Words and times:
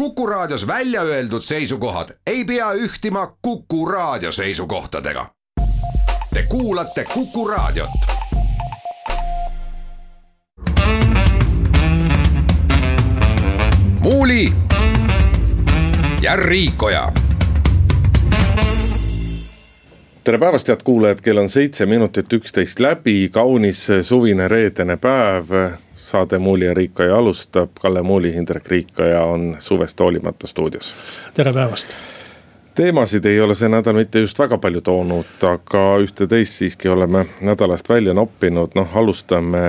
Kuku 0.00 0.26
Raadios 0.26 0.66
välja 0.66 1.02
öeldud 1.02 1.42
seisukohad 1.42 2.08
ei 2.26 2.44
pea 2.44 2.72
ühtima 2.72 3.36
Kuku 3.42 3.86
Raadio 3.86 4.32
seisukohtadega. 4.32 5.26
Te 6.34 6.44
kuulate 6.48 7.04
Kuku 7.14 7.48
Raadiot. 7.48 7.90
muuli 14.00 14.52
ja 16.20 16.36
Riikoja 16.36 17.12
tere 20.24 20.38
päevast, 20.38 20.68
head 20.68 20.80
kuulajad, 20.84 21.20
kell 21.20 21.38
on 21.38 21.48
seitse 21.48 21.86
minutit 21.86 22.32
üksteist 22.32 22.80
läbi, 22.80 23.28
kaunis 23.32 23.88
suvine 24.02 24.48
reedene 24.48 24.96
päev. 24.96 25.44
Saade 26.10 26.38
Muuli 26.38 26.64
ja 26.64 26.74
Riikoja 26.74 27.16
alustab, 27.16 27.70
Kalle 27.80 28.02
Muuli, 28.02 28.34
Hindrek 28.34 28.66
Riikoja 28.68 29.22
on 29.22 29.56
suvest 29.58 30.00
hoolimata 30.00 30.46
stuudios. 30.46 30.94
tere 31.34 31.52
päevast. 31.52 31.88
teemasid 32.74 33.24
ei 33.24 33.40
ole 33.40 33.54
see 33.54 33.68
nädal 33.68 33.94
mitte 33.94 34.18
just 34.18 34.38
väga 34.38 34.58
palju 34.58 34.80
toonud, 34.80 35.30
aga 35.46 35.84
ühte-teist 36.02 36.58
siiski 36.62 36.88
oleme 36.88 37.26
nädalast 37.40 37.88
välja 37.88 38.14
noppinud, 38.14 38.74
noh 38.74 38.96
alustame 38.96 39.62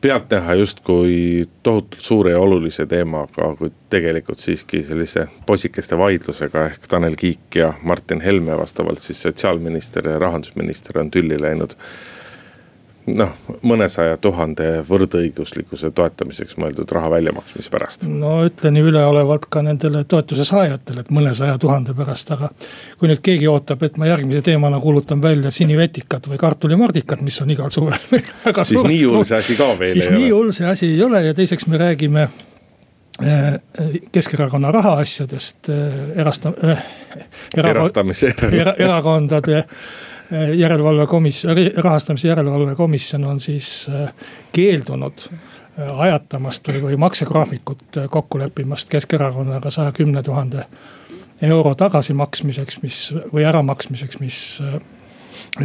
pealtnäha 0.00 0.54
justkui 0.54 1.44
tohutult 1.62 2.02
suure 2.02 2.34
ja 2.34 2.40
olulise 2.40 2.86
teemaga, 2.86 3.54
kuid 3.58 3.72
tegelikult 3.90 4.38
siiski 4.38 4.82
sellise 4.84 5.28
poisikeste 5.46 5.98
vaidlusega 5.98 6.66
ehk 6.72 6.88
Tanel 6.88 7.14
Kiik 7.16 7.56
ja 7.56 7.72
Martin 7.82 8.20
Helme 8.20 8.58
vastavalt 8.58 8.98
siis 8.98 9.22
sotsiaalminister 9.22 10.08
ja 10.08 10.18
rahandusminister 10.18 10.98
on 10.98 11.10
tülli 11.10 11.40
läinud 11.40 11.78
noh, 13.06 13.32
mõnesaja 13.62 14.16
tuhande 14.16 14.68
võrdõiguslikkuse 14.88 15.90
toetamiseks 15.94 16.56
mõeldud 16.60 16.92
raha 16.96 17.10
väljamaksmise 17.12 17.72
pärast. 17.72 18.06
no 18.08 18.36
ütlen 18.46 18.78
ju 18.78 18.86
üleolevalt 18.88 19.46
ka 19.52 19.62
nendele 19.62 20.04
toetuse 20.08 20.46
saajatele, 20.48 21.04
et 21.04 21.12
mõnesaja 21.14 21.58
tuhande 21.60 21.94
pärast, 21.96 22.30
aga. 22.32 22.48
kui 22.98 23.10
nüüd 23.10 23.20
keegi 23.24 23.48
ootab, 23.50 23.82
et 23.84 23.98
ma 24.00 24.08
järgmise 24.08 24.42
teemana 24.48 24.80
kuulutan 24.80 25.22
välja 25.22 25.52
sinivetikat 25.54 26.30
või 26.30 26.40
kartulimardikat, 26.40 27.20
mis 27.26 27.40
on 27.44 27.52
igal 27.52 27.70
suvel 27.74 27.98
meil 28.12 28.32
väga 28.46 28.64
siis 28.64 28.82
nii 28.82 29.04
hull 29.04 29.28
see 29.28 29.38
asi 29.38 29.58
ka 29.60 29.68
veel 29.78 29.90
ei 29.90 30.00
ole. 30.00 30.00
siis 30.00 30.16
nii 30.16 30.30
hull 30.30 30.56
see 30.56 30.70
asi 30.70 30.90
ei 30.94 31.04
ole 31.04 31.22
ja 31.26 31.34
teiseks 31.34 31.66
me 31.66 31.80
räägime 31.80 32.28
äh, 33.20 33.60
Keskerakonna 34.12 34.72
rahaasjadest 34.72 35.68
äh, 35.68 36.16
erasta- 36.24 36.56
äh,. 36.64 36.88
erastamise 37.56 38.32
erakondade 38.78 39.64
järelevalvekomisjon, 40.30 41.56
rahastamise 41.76 42.28
järelevalvekomisjon 42.28 43.24
on 43.24 43.40
siis 43.40 43.88
eh, 43.88 44.12
keeldunud 44.52 45.26
eh, 45.30 46.00
ajatamast 46.00 46.68
või, 46.68 46.82
või 46.82 46.96
maksegraafikut 46.96 48.00
kokku 48.10 48.38
leppimast 48.38 48.88
Keskerakonnaga 48.88 49.70
saja 49.70 49.92
kümne 49.92 50.22
tuhande 50.22 50.64
euro 51.42 51.74
tagasimaksmiseks, 51.74 52.82
mis 52.82 53.00
või 53.34 53.44
äramaksmiseks, 53.44 54.20
mis 54.20 54.38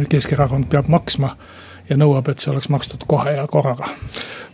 Keskerakond 0.08 0.66
peab 0.70 0.88
maksma 0.88 1.36
ja 1.90 1.98
nõuab, 1.98 2.30
et 2.30 2.42
see 2.42 2.52
oleks 2.52 2.70
makstud 2.72 3.04
kohe 3.10 3.34
ja 3.36 3.46
korraga. 3.50 3.88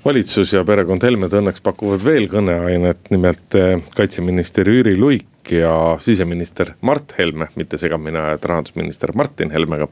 valitsus 0.05 0.53
ja 0.53 0.65
perekond 0.65 1.05
Helmed 1.05 1.35
õnneks 1.37 1.63
pakuvad 1.63 2.05
veel 2.05 2.31
kõneainet, 2.33 3.11
nimelt 3.11 3.59
kaitseminister 3.97 4.69
Jüri 4.69 4.97
Luik 4.97 5.53
ja 5.53 5.97
siseminister 6.01 6.75
Mart 6.81 7.15
Helme, 7.19 7.51
mitte 7.55 7.79
segamini 7.79 8.19
ajada 8.19 8.55
rahandusminister 8.55 9.13
Martin 9.15 9.51
Helmega 9.55 9.89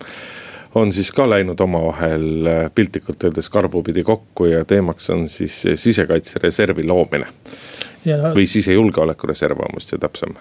on 0.75 0.93
siis 0.93 1.13
ka 1.13 1.27
läinud 1.31 1.61
omavahel 1.61 2.47
äh, 2.47 2.71
piltlikult 2.75 3.25
öeldes 3.25 3.49
karvupidi 3.49 4.03
kokku 4.03 4.47
ja 4.51 4.65
teemaks 4.65 5.11
on 5.11 5.29
siis 5.29 5.63
sisekaitsereservi 5.77 6.87
loomine. 6.87 7.27
Või 8.35 8.45
sisejulgeoleku 8.51 9.31
reserv 9.31 9.63
on 9.65 9.79
vist 9.79 9.95
see 9.95 10.01
täpsem. 10.03 10.35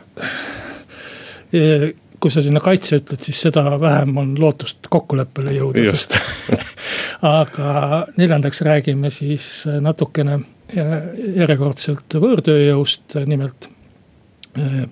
Kui 2.24 2.32
sa 2.32 2.40
sinna 2.40 2.62
kaitse 2.64 3.02
ütled, 3.02 3.20
siis 3.20 3.42
seda 3.50 3.66
vähem 3.82 4.16
on 4.22 4.30
lootust 4.40 4.88
kokkuleppele 4.90 5.52
jõuda. 5.58 5.84
just 5.84 6.16
aga 7.40 8.06
neljandaks 8.18 8.62
räägime 8.64 9.12
siis 9.12 9.66
natukene 9.84 10.40
järjekordselt 11.36 12.16
võõrtööjõust, 12.24 13.18
nimelt 13.28 13.68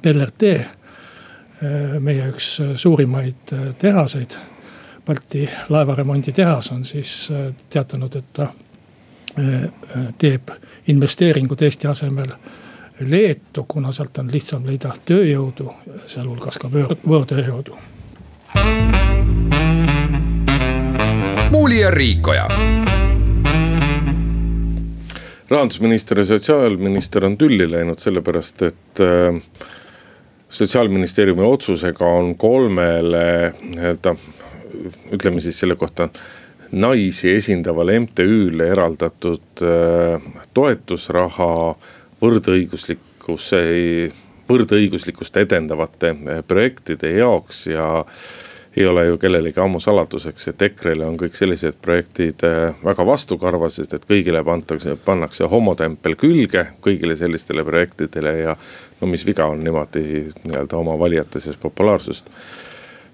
BLRT, 0.02 0.52
meie 2.02 2.28
üks 2.34 2.50
suurimaid 2.82 3.54
tehaseid. 3.80 4.36
Balti 5.06 5.46
laevaremonditehas 5.70 6.72
on 6.76 6.84
siis 6.86 7.14
teatanud, 7.70 8.16
et 8.20 8.34
ta 8.34 8.50
teeb 10.20 10.52
investeeringud 10.92 11.64
Eesti 11.64 11.88
asemel 11.88 12.36
Leetu, 13.06 13.66
kuna 13.68 13.92
sealt 13.92 14.18
on 14.22 14.32
lihtsam 14.32 14.66
leida 14.66 14.94
tööjõudu, 15.06 15.72
sealhulgas 16.08 16.60
ka 16.62 16.70
võõr, 16.72 16.96
võõrtööjõudu. 17.08 17.78
muuli 21.52 21.80
ja 21.80 21.92
Riikoja 21.92 22.48
rahandusminister 25.52 26.20
ja 26.20 26.26
sotsiaalminister 26.26 27.26
on 27.26 27.38
tülli 27.38 27.68
läinud 27.72 28.00
sellepärast, 28.00 28.62
et 28.62 29.02
äh, 29.04 29.42
sotsiaalministeeriumi 30.50 31.44
otsusega 31.44 32.08
on 32.08 32.36
kolmele 32.40 33.54
nii-öelda, 33.62 34.16
ütleme 35.12 35.42
siis 35.44 35.60
selle 35.60 35.76
kohta 35.76 36.10
naisi 36.72 37.34
esindavale 37.36 38.00
MTÜ-le 38.00 38.70
eraldatud 38.72 39.64
äh, 39.66 40.32
toetusraha 40.54 41.76
võrdõiguslikkuse, 42.22 43.64
võrdõiguslikkust 44.50 45.38
edendavate 45.42 46.14
äh, 46.14 46.46
projektide 46.48 47.16
jaoks 47.18 47.66
ja 47.72 47.88
ei 48.78 48.86
ole 48.88 49.06
ju 49.06 49.18
kellelegi 49.20 49.60
ammu 49.60 49.80
saladuseks, 49.84 50.48
et 50.48 50.62
EKRE-le 50.62 51.04
on 51.06 51.18
kõik 51.20 51.36
sellised 51.36 51.82
projektid 51.84 52.46
äh, 52.48 52.84
väga 52.86 53.06
vastukarva, 53.08 53.70
sest 53.70 53.98
et 53.98 54.06
kõigile 54.08 54.44
pantakse, 54.48 54.96
pannakse 55.06 55.50
homotempel 55.52 56.16
külge 56.20 56.68
kõigile 56.84 57.18
sellistele 57.20 57.66
projektidele 57.68 58.36
ja. 58.40 58.56
no 59.02 59.12
mis 59.12 59.26
viga 59.28 59.50
on 59.52 59.64
niimoodi 59.64 60.06
nii-öelda 60.46 60.80
oma 60.80 60.96
valijate 61.00 61.44
seas 61.44 61.60
populaarsust, 61.60 62.32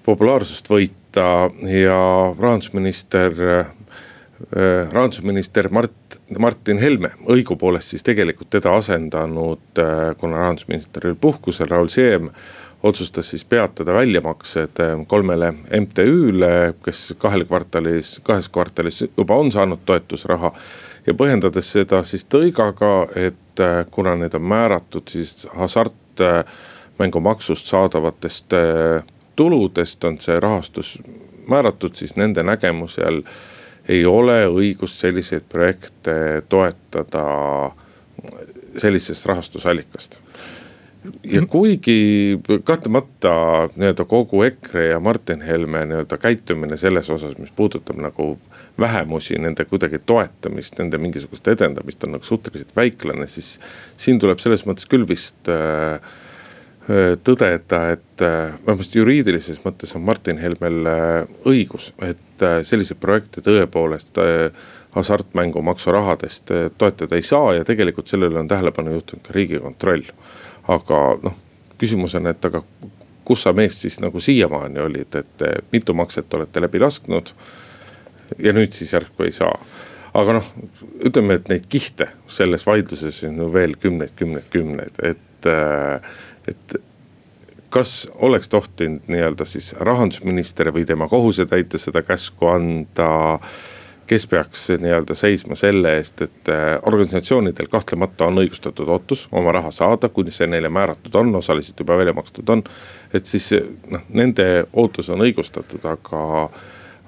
populaarsust 0.06 0.69
võita 0.69 1.50
ja 1.73 2.00
rahandusminister 2.38 3.44
äh, 3.50 3.77
rahandusminister 4.92 5.70
Mart, 5.70 5.92
Martin 6.40 6.78
Helme, 6.78 7.09
õigupoolest 7.30 7.90
siis 7.94 8.03
tegelikult 8.06 8.50
teda 8.53 8.75
asendanud, 8.78 9.59
äh, 9.81 10.16
kuna 10.18 10.38
rahandusminister 10.38 11.08
oli 11.08 11.16
puhkusel, 11.22 11.68
Raul 11.72 11.88
Siem 11.88 12.30
otsustas 12.84 13.30
siis 13.34 13.46
peatada 13.46 13.94
väljamaksed 13.94 14.80
eh, 14.80 15.06
kolmele 15.09 15.53
MTÜ-le, 15.80 16.74
kes 16.86 17.14
kahel 17.18 17.46
kvartalis, 17.50 18.20
kahes 18.24 18.50
kvartalis 18.53 19.02
juba 19.18 19.36
on 19.36 19.52
saanud 19.52 19.80
toetusraha. 19.86 20.52
ja 21.08 21.14
põhjendades 21.14 21.72
seda 21.72 22.03
siis 22.03 22.26
tõigaga, 22.30 23.08
et 23.16 23.59
kuna 23.92 24.16
need 24.16 24.34
on 24.38 24.42
määratud 24.44 25.08
siis 25.09 25.47
hasartmängumaksust 25.56 27.66
saadavatest 27.66 28.53
tuludest 29.36 30.03
on 30.03 30.20
see 30.20 30.40
rahastus 30.40 31.00
määratud, 31.50 31.94
siis 31.94 32.16
nende 32.16 32.44
nägemuse 32.44 33.06
all 33.06 33.22
ei 33.88 34.06
ole 34.06 34.42
õigust 34.48 35.00
selliseid 35.03 35.48
projekte 35.50 36.44
toetada 36.50 37.25
sellisest 38.78 39.25
rahastusallikast 39.25 40.20
ja 41.24 41.42
kuigi 41.46 42.40
kahtlemata 42.64 43.31
nii-öelda 43.76 44.06
kogu 44.06 44.42
EKRE 44.44 44.88
ja 44.88 45.00
Martin 45.00 45.42
Helme 45.42 45.86
nii-öelda 45.86 46.18
käitumine 46.18 46.78
selles 46.78 47.09
osas, 47.09 47.38
mis 47.38 47.52
puudutab 47.56 48.00
nagu 48.02 48.38
vähemusi, 48.80 49.38
nende 49.40 49.66
kuidagi 49.66 50.00
toetamist, 50.06 50.78
nende 50.80 50.97
mingisugust 50.97 51.47
edendamist 51.47 52.03
on 52.03 52.18
nagu 52.18 52.24
suhteliselt 52.24 52.76
väiklane, 52.76 53.28
siis. 53.28 53.59
siin 53.97 54.20
tuleb 54.20 54.40
selles 54.44 54.66
mõttes 54.68 54.90
küll 54.90 55.08
vist 55.08 55.50
äh, 55.50 55.94
äh 55.96 56.27
tõdeda, 56.87 57.81
et 57.91 58.23
äh, 58.23 58.53
vähemasti 58.63 59.01
juriidilises 59.01 59.59
mõttes 59.66 59.91
on 59.97 60.05
Martin 60.07 60.37
Helmel 60.39 60.87
äh, 60.87 61.37
õigus, 61.49 61.91
et 61.99 62.43
äh, 62.45 62.61
selliseid 62.63 62.99
projekte 63.03 63.43
tõepoolest 63.43 64.19
äh, 64.23 64.51
hasartmängumaksu 64.95 65.91
rahadest 65.91 66.51
äh, 66.55 66.69
toetada 66.78 67.19
ei 67.19 67.25
saa 67.28 67.57
ja 67.57 67.67
tegelikult 67.67 68.07
sellele 68.07 68.39
on 68.39 68.47
tähelepanu 68.47 68.95
juhtinud 68.95 69.28
ka 69.28 69.35
riigikontroll 69.35 70.07
aga 70.67 71.01
noh, 71.23 71.35
küsimus 71.79 72.16
on, 72.19 72.29
et 72.31 72.45
aga 72.49 72.61
kus 73.28 73.43
sa 73.45 73.53
meest 73.55 73.84
siis 73.84 73.99
nagu 74.03 74.19
siiamaani 74.23 74.81
olid, 74.84 75.19
et 75.19 75.45
mitu 75.73 75.95
makset 75.97 76.34
olete 76.34 76.63
läbi 76.63 76.79
lasknud. 76.79 77.34
ja 78.43 78.51
nüüd 78.53 78.72
siis 78.75 78.93
järsku 78.93 79.23
ei 79.23 79.31
saa. 79.31 79.53
aga 80.13 80.39
noh, 80.39 80.47
ütleme, 81.05 81.37
et 81.37 81.49
neid 81.49 81.67
kihte 81.69 82.09
selles 82.28 82.66
vaidluses 82.66 83.23
on 83.28 83.37
ju 83.37 83.53
veel 83.53 83.75
kümneid, 83.75 84.16
kümneid, 84.16 84.47
kümneid, 84.49 84.99
et, 85.03 85.49
et 86.47 86.78
kas 87.70 88.09
oleks 88.23 88.49
tohtinud 88.49 89.09
nii-öelda 89.11 89.46
siis 89.46 89.73
rahandusminister 89.79 90.72
või 90.73 90.85
tema 90.88 91.08
kohusetäitja 91.11 91.79
seda 91.79 92.02
käsku 92.02 92.47
anda 92.47 93.40
kes 94.08 94.28
peaks 94.28 94.70
nii-öelda 94.79 95.16
seisma 95.16 95.55
selle 95.55 95.97
eest, 95.97 96.22
et 96.22 96.49
äh, 96.49 96.79
organisatsioonidel 96.88 97.67
kahtlemata 97.72 98.29
on 98.32 98.40
õigustatud 98.44 98.88
ootus 98.88 99.28
oma 99.32 99.52
raha 99.52 99.72
saada, 99.76 100.09
kuni 100.09 100.32
see 100.32 100.47
neile 100.47 100.70
määratud 100.72 101.16
on, 101.20 101.35
osaliselt 101.35 101.79
juba 101.84 101.97
välja 101.99 102.14
makstud 102.16 102.49
on. 102.49 102.64
et 103.14 103.26
siis 103.26 103.52
noh, 103.91 104.08
nende 104.09 104.47
ootus 104.73 105.09
on 105.09 105.26
õigustatud, 105.28 105.84
aga 105.91 106.22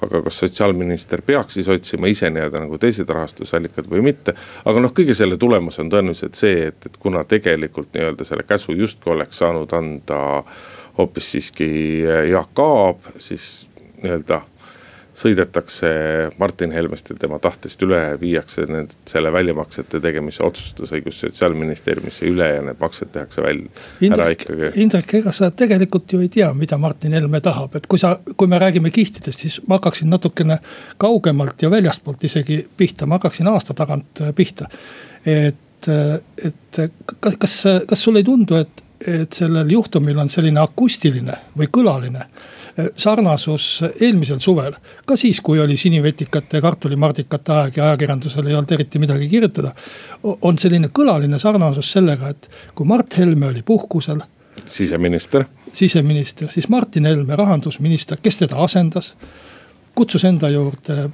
aga 0.05 0.21
kas 0.25 0.39
sotsiaalminister 0.43 1.21
peaks 1.25 1.59
siis 1.59 1.69
otsima 1.69 2.07
ise 2.11 2.29
nii-öelda 2.33 2.63
nagu 2.63 2.77
teised 2.81 3.09
rahastusallikad 3.09 3.89
või 3.91 4.03
mitte. 4.09 4.35
aga 4.65 4.83
noh, 4.83 4.93
kõige 4.95 5.15
selle 5.17 5.37
tulemus 5.37 5.79
on 5.83 5.91
tõenäoliselt 5.91 6.39
see, 6.39 6.67
et, 6.71 6.85
et 6.85 6.99
kuna 6.99 7.23
tegelikult 7.27 7.93
nii-öelda 7.93 8.27
selle 8.27 8.45
käsu 8.47 8.75
justkui 8.77 9.13
oleks 9.15 9.41
saanud 9.43 9.73
anda 9.75 10.21
hoopis 10.97 11.31
siiski 11.35 11.69
Jaak 12.31 12.59
Aab, 12.59 13.11
siis 13.19 13.67
nii-öelda 14.01 14.41
sõidetakse 15.19 15.89
Martin 16.39 16.71
Helmest 16.71 17.09
ja 17.11 17.15
tema 17.19 17.39
tahtest 17.43 17.81
üle, 17.83 17.99
viiakse 18.21 18.65
need 18.69 18.93
selle 19.09 19.31
väljamaksete 19.33 19.99
tegemise 20.03 20.43
otsustusõigus 20.47 21.19
sotsiaalministeeriumisse 21.25 22.27
üle 22.29 22.47
ja 22.53 22.63
need 22.63 22.79
maksed 22.79 23.11
tehakse 23.15 23.43
välja 23.43 23.67
Indrek. 24.05 24.45
Indrek, 24.79 25.15
ega 25.19 25.33
sa 25.35 25.51
tegelikult 25.51 26.13
ju 26.13 26.21
ei 26.23 26.31
tea, 26.33 26.49
mida 26.57 26.79
Martin 26.79 27.15
Helme 27.17 27.41
tahab, 27.43 27.75
et 27.75 27.87
kui 27.91 27.99
sa, 27.99 28.15
kui 28.35 28.51
me 28.51 28.59
räägime 28.61 28.93
kihtidest, 28.95 29.45
siis 29.45 29.59
ma 29.67 29.79
hakkaksin 29.79 30.11
natukene 30.13 30.59
kaugemalt 31.01 31.61
ja 31.65 31.71
väljastpoolt 31.71 32.23
isegi 32.29 32.61
pihta, 32.77 33.07
ma 33.07 33.19
hakkaksin 33.19 33.49
aasta 33.51 33.75
tagant 33.75 34.23
äh, 34.23 34.33
pihta. 34.35 34.69
et, 35.25 35.87
äh, 35.87 36.13
et 36.45 36.79
kas, 37.19 37.35
kas, 37.37 37.57
kas 37.87 38.03
sulle 38.03 38.23
ei 38.23 38.27
tundu, 38.27 38.55
et, 38.55 38.85
et 39.07 39.33
sellel 39.33 39.71
juhtumil 39.71 40.17
on 40.19 40.31
selline 40.31 40.63
akustiline 40.63 41.35
või 41.57 41.67
kõlaline 41.71 42.23
sarnasus 42.95 43.83
eelmisel 44.01 44.39
suvel. 44.39 44.73
ka 45.05 45.15
siis, 45.15 45.41
kui 45.41 45.59
oli 45.59 45.77
sinivetikate 45.77 46.57
ja 46.57 46.61
kartulimardikate 46.61 47.51
aeg 47.51 47.77
ja 47.77 47.85
ajakirjandusel 47.89 48.47
ei 48.47 48.55
olnud 48.55 48.71
eriti 48.71 48.99
midagi 48.99 49.29
kirjutada. 49.29 49.73
on 50.41 50.59
selline 50.59 50.87
kõlaline 50.87 51.39
sarnasus 51.39 51.91
sellega, 51.91 52.29
et 52.29 52.49
kui 52.75 52.85
Mart 52.85 53.17
Helme 53.17 53.47
oli 53.47 53.61
puhkusel. 53.61 54.21
siseminister. 54.65 55.45
siseminister, 55.73 56.51
siis 56.51 56.69
Martin 56.69 57.05
Helme, 57.05 57.35
rahandusminister, 57.35 58.17
kes 58.23 58.37
teda 58.37 58.55
asendas. 58.55 59.15
kutsus 59.95 60.23
enda 60.25 60.49
juurde 60.49 61.09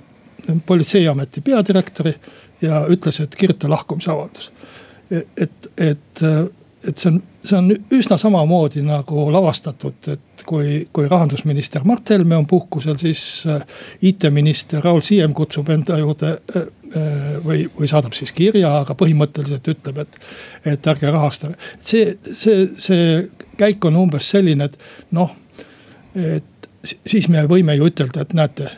politseiameti 0.66 1.42
peadirektori 1.42 2.14
ja 2.62 2.86
ütles, 2.90 3.20
et 3.24 3.36
kirjuta 3.36 3.70
lahkumisavaldus. 3.70 4.52
et, 5.12 5.72
et, 5.78 6.22
et 6.88 6.98
see 6.98 7.12
on, 7.12 7.24
see 7.44 7.58
on 7.58 7.72
üsna 7.94 8.18
samamoodi 8.18 8.82
nagu 8.86 9.28
lavastatud, 9.32 10.08
et 10.08 10.25
kui, 10.46 10.88
kui 10.94 11.08
rahandusminister 11.10 11.86
Mart 11.88 12.10
Helme 12.10 12.38
on 12.38 12.48
puhkusel, 12.50 12.98
siis 13.02 13.22
äh, 13.50 13.62
IT-minister 14.02 14.84
Raul 14.84 15.04
Siem 15.06 15.34
kutsub 15.38 15.70
enda 15.74 15.98
juurde 16.02 16.32
äh, 16.36 16.68
äh, 16.96 17.38
või, 17.46 17.66
või 17.78 17.90
saadab 17.92 18.16
siis 18.18 18.34
kirja, 18.36 18.72
aga 18.82 18.98
põhimõtteliselt 18.98 19.72
ütleb, 19.76 20.04
et, 20.06 20.20
et 20.76 20.92
ärge 20.94 21.12
rahastage. 21.12 21.58
see, 21.80 22.16
see, 22.32 22.68
see 22.78 23.08
käik 23.60 23.86
on 23.86 24.02
umbes 24.06 24.30
selline, 24.36 24.70
et 24.70 25.16
noh, 25.16 25.34
et 26.16 26.70
siis 26.86 27.28
me 27.32 27.44
võime 27.50 27.76
ju 27.76 27.90
ütelda, 27.92 28.24
et 28.26 28.36
näete 28.38 28.70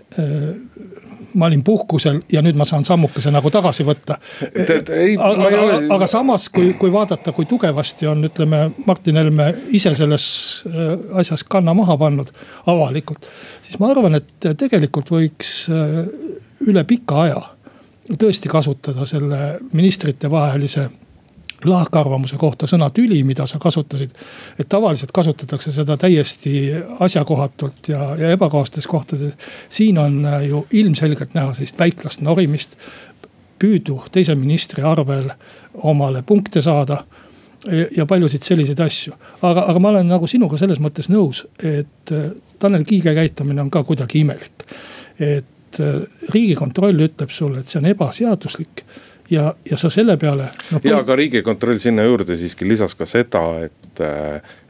ma 1.37 1.47
olin 1.49 1.63
puhkusel 1.63 2.21
ja 2.33 2.41
nüüd 2.45 2.57
ma 2.59 2.65
saan 2.65 2.85
sammukese 2.85 3.31
nagu 3.33 3.51
tagasi 3.53 3.85
võtta. 3.87 4.17
aga, 4.49 5.47
aga, 5.47 5.79
aga 5.95 6.07
samas, 6.09 6.49
kui, 6.53 6.73
kui 6.79 6.91
vaadata, 6.93 7.33
kui 7.35 7.45
tugevasti 7.49 8.09
on, 8.09 8.25
ütleme, 8.29 8.63
Martin 8.85 9.21
Helme 9.21 9.51
ise 9.77 9.93
selles 9.97 10.27
äh, 10.69 10.95
asjas 11.21 11.45
kanna 11.47 11.75
maha 11.77 11.97
pannud 11.97 12.31
avalikult. 12.65 13.29
siis 13.61 13.79
ma 13.79 13.91
arvan, 13.93 14.19
et 14.19 14.51
tegelikult 14.57 15.11
võiks 15.13 15.53
äh, 15.71 16.01
üle 16.67 16.83
pika 16.89 17.21
aja 17.27 17.43
tõesti 18.07 18.49
kasutada 18.49 19.05
selle 19.05 19.57
ministrite 19.75 20.31
vahelise 20.31 20.87
lahkarvamuse 21.65 22.37
kohta 22.37 22.67
sõna 22.69 22.89
tüli, 22.93 23.23
mida 23.23 23.47
sa 23.47 23.59
kasutasid. 23.59 24.11
et 24.59 24.69
tavaliselt 24.69 25.11
kasutatakse 25.11 25.71
seda 25.71 25.97
täiesti 25.97 26.71
asjakohatult 26.99 27.89
ja, 27.89 28.15
ja 28.15 28.29
ebakohastes 28.29 28.87
kohtades. 28.87 29.33
siin 29.69 29.97
on 29.97 30.25
äh, 30.25 30.41
ju 30.47 30.67
ilmselgelt 30.71 31.33
näha 31.33 31.53
sellist 31.53 31.79
väiklast 31.79 32.21
norimist, 32.21 32.77
püüdu 33.59 34.03
teise 34.11 34.35
ministri 34.35 34.83
arvel 34.83 35.31
omale 35.73 36.21
punkte 36.21 36.61
saada 36.61 37.03
ja 37.97 38.05
paljusid 38.05 38.43
selliseid 38.43 38.79
asju. 38.79 39.13
aga, 39.41 39.65
aga 39.67 39.79
ma 39.79 39.89
olen 39.89 40.07
nagu 40.07 40.27
sinuga 40.27 40.57
selles 40.57 40.79
mõttes 40.79 41.09
nõus, 41.09 41.45
et 41.63 42.13
äh, 42.13 42.31
Tanel 42.59 42.85
Kiige 42.85 43.13
käitumine 43.15 43.61
on 43.61 43.71
ka 43.71 43.83
kuidagi 43.83 44.19
imelik. 44.19 44.65
et 45.19 45.79
äh, 45.79 46.01
riigikontroll 46.29 47.07
ütleb 47.09 47.29
sulle, 47.29 47.59
et 47.59 47.67
see 47.67 47.79
on 47.81 47.89
ebaseaduslik 47.89 48.85
ja, 49.29 49.53
ja 49.69 49.77
sa 49.77 49.89
selle 49.89 50.17
peale 50.17 50.49
no,. 50.71 50.79
ja 50.83 50.97
aga 50.97 51.15
riigikontroll 51.15 51.79
sinna 51.81 52.03
juurde 52.07 52.37
siiski 52.37 52.67
lisas 52.67 52.95
ka 52.95 53.05
seda, 53.05 53.43
et, 53.65 54.01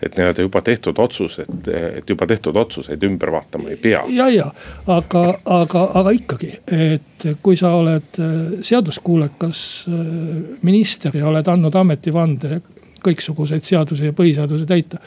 et 0.02 0.18
nii-öelda 0.18 0.46
juba 0.46 0.62
tehtud 0.66 1.00
otsused, 1.00 1.70
et 1.74 2.10
juba 2.10 2.28
tehtud 2.28 2.56
otsuseid 2.56 3.04
ümber 3.04 3.32
vaatama 3.32 3.70
ei 3.74 3.80
pea. 3.82 4.04
ja, 4.14 4.30
ja 4.30 4.50
aga, 4.88 5.26
aga, 5.46 5.84
aga 6.02 6.16
ikkagi, 6.18 6.54
et 6.68 7.28
kui 7.42 7.58
sa 7.60 7.74
oled 7.78 8.22
seaduskuulekas 8.62 9.62
minister 10.62 11.18
ja 11.18 11.28
oled 11.32 11.48
andnud 11.48 11.76
ametivande 11.76 12.62
kõiksuguseid 13.08 13.66
seadusi 13.66 14.10
ja 14.10 14.16
põhiseaduse 14.16 14.68
täita. 14.70 15.00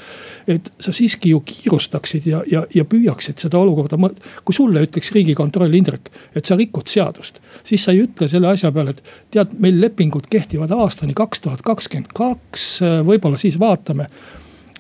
et 0.49 0.73
sa 0.81 0.93
siiski 0.93 1.35
ju 1.35 1.43
kiirustaksid 1.47 2.27
ja, 2.27 2.43
ja, 2.51 2.65
ja 2.75 2.85
püüaksid 2.85 3.39
seda 3.43 3.61
olukorda, 3.61 3.99
kui 4.45 4.57
sulle 4.57 4.85
ütleks 4.89 5.13
riigikontroll, 5.15 5.75
Indrek, 5.75 6.11
et 6.35 6.45
sa 6.45 6.59
rikud 6.59 6.89
seadust. 6.89 7.41
siis 7.65 7.85
sa 7.85 7.95
ei 7.95 8.05
ütle 8.07 8.29
selle 8.29 8.51
asja 8.51 8.73
peale, 8.73 8.97
et 8.97 9.03
tead, 9.31 9.57
meil 9.61 9.81
lepingud 9.81 10.29
kehtivad 10.31 10.73
aastani 10.75 11.15
kaks 11.17 11.47
tuhat 11.47 11.65
kakskümmend 11.67 12.13
kaks, 12.17 12.69
võib-olla 13.07 13.41
siis 13.41 13.59
vaatame 13.61 14.09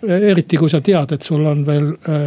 eriti 0.08 0.56
kui 0.56 0.70
sa 0.70 0.80
tead, 0.80 1.12
et 1.12 1.22
sul 1.22 1.44
on 1.46 1.64
veel 1.66 1.90
äh, 1.92 2.20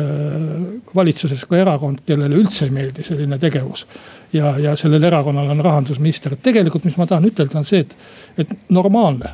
valitsuses 0.96 1.46
ka 1.50 1.58
erakond, 1.58 2.04
kellele 2.06 2.38
üldse 2.38 2.68
ei 2.68 2.76
meeldi 2.76 3.06
selline 3.06 3.40
tegevus. 3.42 3.88
ja, 4.34 4.56
ja 4.60 4.76
sellel 4.76 5.04
erakonnal 5.04 5.50
on 5.50 5.62
rahandusminister, 5.62 6.34
et 6.34 6.44
tegelikult, 6.46 6.86
mis 6.86 6.98
ma 6.98 7.08
tahan 7.10 7.26
ütelda, 7.30 7.58
on 7.58 7.66
see, 7.66 7.82
et, 7.86 7.96
et 8.38 8.54
normaalne 8.70 9.32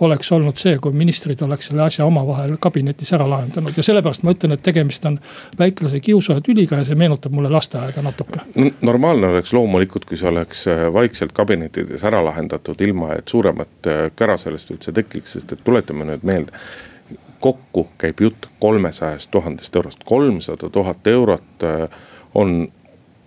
oleks 0.00 0.32
olnud 0.32 0.58
see, 0.60 0.76
kui 0.78 0.92
ministrid 0.96 1.42
oleks 1.42 1.70
selle 1.70 1.82
asja 1.82 2.04
omavahel 2.06 2.56
kabinetis 2.62 3.12
ära 3.16 3.26
lahendanud 3.30 3.76
ja 3.76 3.82
sellepärast 3.82 4.22
ma 4.26 4.34
ütlen, 4.34 4.54
et 4.54 4.62
tegemist 4.62 5.04
on 5.08 5.18
väiklase 5.58 6.00
kiusu 6.00 6.36
ja 6.36 6.44
tüliga 6.44 6.78
ja 6.80 6.86
see 6.88 6.98
meenutab 6.98 7.34
mulle 7.34 7.50
lasteaeda 7.50 8.02
natuke. 8.02 8.44
normaalne 8.80 9.32
oleks 9.34 9.52
loomulikult, 9.52 10.04
kui 10.04 10.20
see 10.20 10.28
oleks 10.30 10.66
äh, 10.70 10.86
vaikselt 10.92 11.32
kabinettides 11.32 12.04
ära 12.04 12.22
lahendatud, 12.24 12.80
ilma 12.80 13.14
et 13.18 13.28
suuremat 13.28 13.90
äh, 13.90 14.04
kära 14.16 14.38
sellest 14.38 14.70
üldse 14.70 14.92
tekiks, 14.92 15.36
sest 15.38 15.52
et 15.52 15.64
tuletame 15.64 16.06
nüüd 16.12 16.26
meelde 16.26 16.54
kokku 17.40 17.88
käib 17.98 18.20
jutt 18.20 18.50
kolmesajast 18.60 19.30
tuhandest 19.30 19.76
eurost, 19.76 20.04
kolmsada 20.04 20.68
tuhat 20.70 21.06
eurot 21.06 21.64
äh, 21.64 21.88
on 22.34 22.68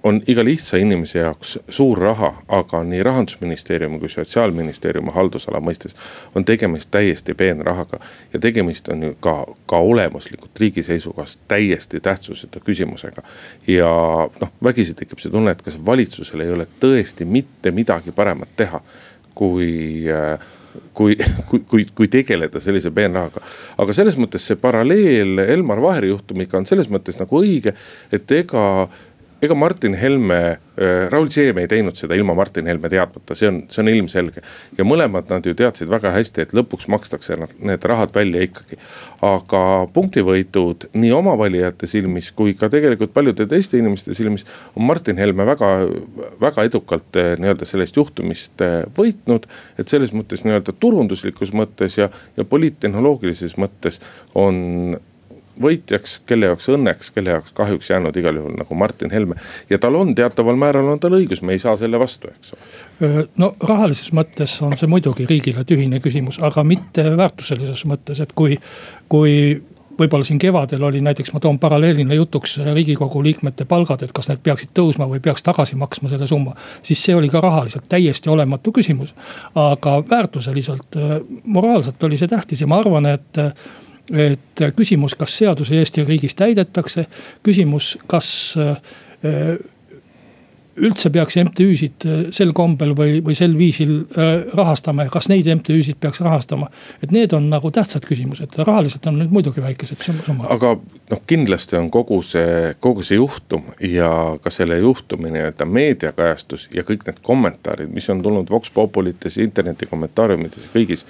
on 0.03 0.21
iga 0.27 0.43
lihtsa 0.43 0.77
inimese 0.77 1.19
jaoks 1.19 1.59
suur 1.69 1.99
raha, 1.99 2.33
aga 2.47 2.83
nii 2.83 3.03
rahandusministeeriumi 3.03 3.99
kui 3.99 4.09
sotsiaalministeeriumi 4.09 5.11
haldusala 5.15 5.61
mõistes 5.63 5.95
on 6.35 6.45
tegemist 6.45 6.91
täiesti 6.91 7.33
peenrahaga. 7.33 7.99
ja 8.33 8.39
tegemist 8.39 8.89
on 8.89 9.03
ju 9.03 9.15
ka, 9.19 9.45
ka 9.65 9.77
olemuslikult 9.77 10.59
riigi 10.59 10.83
seisukohast 10.83 11.39
täiesti 11.47 11.99
tähtsuseta 11.99 12.59
küsimusega. 12.59 13.23
ja 13.67 13.89
noh, 14.41 14.51
vägisi 14.63 14.93
tekib 14.93 15.19
see 15.19 15.31
tunne, 15.31 15.51
et 15.51 15.61
kas 15.61 15.79
valitsusel 15.85 16.41
ei 16.41 16.51
ole 16.51 16.67
tõesti 16.79 17.25
mitte 17.25 17.71
midagi 17.71 18.11
paremat 18.11 18.49
teha, 18.57 18.81
kui 19.35 20.03
äh, 20.11 20.39
kui, 20.93 21.17
kui, 21.49 21.59
kui, 21.69 21.85
kui 21.95 22.07
tegeleda 22.07 22.59
sellise 22.59 22.91
peenrahaga. 22.91 23.41
aga 23.77 23.93
selles 23.93 24.17
mõttes 24.19 24.45
see 24.47 24.59
paralleel 24.59 25.39
Elmar 25.45 25.81
Vaheri 25.81 26.11
juhtumiga 26.11 26.57
on 26.57 26.67
selles 26.69 26.89
mõttes 26.91 27.19
nagu 27.19 27.41
õige, 27.41 27.75
et 28.11 28.31
ega 28.31 28.63
ega 29.43 29.55
Martin 29.55 29.93
Helme, 29.93 30.39
äh, 30.77 31.09
Raul 31.11 31.29
Siem 31.31 31.57
ei 31.61 31.67
teinud 31.67 31.97
seda 31.99 32.15
ilma 32.15 32.35
Martin 32.37 32.67
Helme 32.69 32.89
teadmata, 32.91 33.35
see 33.37 33.49
on, 33.49 33.59
see 33.71 33.83
on 33.83 33.91
ilmselge. 33.91 34.43
ja 34.77 34.85
mõlemad 34.87 35.29
nad 35.31 35.45
ju 35.45 35.53
teadsid 35.57 35.91
väga 35.91 36.13
hästi, 36.15 36.45
et 36.45 36.55
lõpuks 36.55 36.87
makstakse 36.91 37.37
need 37.59 37.85
rahad 37.89 38.13
välja 38.15 38.43
ikkagi. 38.47 38.79
aga 39.23 39.63
punktivõitud 39.93 40.87
nii 40.93 41.11
oma 41.15 41.35
valijate 41.39 41.87
silmis 41.87 42.31
kui 42.31 42.55
ka 42.59 42.69
tegelikult 42.71 43.13
paljude 43.13 43.47
teiste 43.49 43.77
inimeste 43.79 44.15
silmis 44.17 44.45
on 44.75 44.87
Martin 44.87 45.19
Helme 45.21 45.45
väga, 45.47 45.71
väga 46.41 46.67
edukalt 46.69 47.19
äh, 47.19 47.33
nii-öelda 47.39 47.67
sellest 47.69 47.97
juhtumist 47.99 48.61
äh, 48.61 48.83
võitnud. 48.97 49.47
et 49.77 49.87
selles 49.87 50.13
mõttes 50.15 50.45
nii-öelda 50.47 50.75
turunduslikus 50.79 51.53
mõttes 51.53 51.97
ja, 51.99 52.09
ja 52.37 52.45
poliittehnoloogilises 52.45 53.57
mõttes 53.57 53.99
on 54.35 54.99
võitjaks, 55.61 56.19
kelle 56.25 56.49
jaoks 56.49 56.69
õnneks, 56.73 57.11
kelle 57.13 57.35
jaoks 57.37 57.53
kahjuks 57.57 57.89
jäänud 57.89 58.17
igal 58.17 58.39
juhul 58.39 58.55
nagu 58.57 58.75
Martin 58.75 59.11
Helme. 59.11 59.35
ja 59.69 59.77
tal 59.79 59.95
on 59.95 60.15
teataval 60.15 60.57
määral 60.59 60.87
on 60.89 60.99
tal 60.99 61.17
õigus, 61.17 61.41
me 61.41 61.53
ei 61.53 61.61
saa 61.61 61.75
selle 61.77 61.99
vastu, 61.99 62.31
eks 62.31 62.55
ole. 62.55 63.27
no 63.37 63.53
rahalises 63.61 64.13
mõttes 64.13 64.55
on 64.65 64.77
see 64.77 64.89
muidugi 64.89 65.27
riigile 65.29 65.65
tühine 65.67 65.99
küsimus, 66.03 66.39
aga 66.41 66.63
mitte 66.63 67.05
väärtuselises 67.17 67.85
mõttes, 67.89 68.23
et 68.23 68.33
kui, 68.33 68.57
kui 69.09 69.61
võib-olla 69.99 70.25
siin 70.25 70.39
kevadel 70.41 70.83
oli 70.83 71.01
näiteks, 71.01 71.33
ma 71.33 71.39
toon 71.39 71.59
paralleelina 71.59 72.17
jutuks 72.17 72.57
riigikogu 72.73 73.23
liikmete 73.23 73.65
palgad, 73.69 74.03
et 74.03 74.13
kas 74.15 74.29
need 74.29 74.41
peaksid 74.43 74.73
tõusma 74.77 75.07
või 75.09 75.21
peaks 75.23 75.45
tagasi 75.45 75.77
maksma 75.79 76.09
selle 76.09 76.27
summa. 76.27 76.55
siis 76.81 77.03
see 77.03 77.15
oli 77.15 77.29
ka 77.29 77.41
rahaliselt 77.41 77.85
täiesti 77.89 78.29
olematu 78.29 78.71
küsimus. 78.71 79.13
aga 79.55 80.03
väärtuseliselt, 80.09 80.97
moraalselt 81.43 82.03
oli 82.03 82.17
see 82.17 82.27
tähtis 82.27 82.61
ja 82.61 82.67
ma 82.67 82.79
arvan, 82.79 83.05
et 83.05 83.37
et 84.11 84.63
küsimus, 84.75 85.15
kas 85.15 85.37
seadusi 85.37 85.77
Eesti 85.79 86.03
riigis 86.03 86.35
täidetakse, 86.35 87.05
küsimus, 87.43 87.93
kas 88.07 88.31
üldse 90.81 91.09
peaks 91.13 91.37
MTÜ-sid 91.37 92.05
äh, 92.07 92.21
sel 92.33 92.53
kombel 92.55 92.93
või, 92.97 93.17
või 93.25 93.35
sel 93.37 93.53
viisil 93.57 93.93
äh, 94.17 94.31
rahastama 94.57 95.05
ja 95.05 95.13
kas 95.13 95.29
neid 95.29 95.47
MTÜ-sid 95.59 95.99
peaks 96.01 96.21
rahastama. 96.23 96.69
et 97.03 97.11
need 97.13 97.33
on 97.33 97.49
nagu 97.51 97.71
tähtsad 97.71 98.05
küsimused, 98.09 98.57
rahaliselt 98.57 99.05
on 99.09 99.19
need 99.21 99.33
muidugi 99.33 99.61
väikesed 99.61 100.01
summad. 100.01 100.47
aga 100.49 100.75
noh, 100.77 101.21
kindlasti 101.29 101.77
on 101.77 101.91
kogu 101.93 102.21
see, 102.25 102.73
kogu 102.79 103.05
see 103.05 103.19
juhtum 103.19 103.69
ja 103.85 104.09
ka 104.41 104.53
selle 104.53 104.79
juhtumi 104.81 105.33
nii-öelda 105.35 105.69
meediakajastus 105.69 106.69
ja 106.73 106.85
kõik 106.87 107.05
need 107.07 107.21
kommentaarid, 107.21 107.93
mis 107.93 108.09
on 108.09 108.23
tulnud 108.25 108.49
Vox 108.49 108.73
Populites, 108.73 109.37
interneti 109.37 109.89
kommentaariumides 109.89 110.69
ja 110.69 110.73
kõigis 110.73 111.05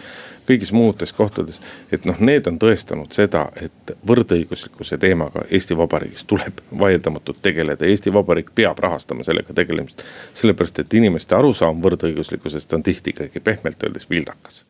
kõigis 0.47 0.73
muudes 0.73 1.13
kohtades. 1.13 1.61
et 1.91 2.05
noh, 2.05 2.19
need 2.19 2.47
on 2.47 2.59
tõestanud 2.59 3.11
seda, 3.11 3.47
et 3.55 3.95
võrdõiguslikkuse 4.07 4.97
teemaga 4.97 5.45
Eesti 5.51 5.77
Vabariigis 5.77 6.25
tuleb 6.27 6.61
vaieldamatult 6.79 7.41
tegeleda, 7.41 7.85
Eesti 7.85 8.13
Vabariik 8.13 8.51
peab 8.55 8.79
rahastama 8.79 9.23
sellega 9.23 9.53
tegelemist. 9.53 10.03
sellepärast, 10.33 10.79
et 10.79 10.93
inimeste 10.93 11.35
arusaam 11.35 11.81
võrdõiguslikkusest 11.81 12.73
on 12.73 12.83
tihti 12.83 13.09
ikkagi 13.09 13.39
pehmelt 13.39 13.83
öeldes 13.83 14.09
vildakas. 14.09 14.63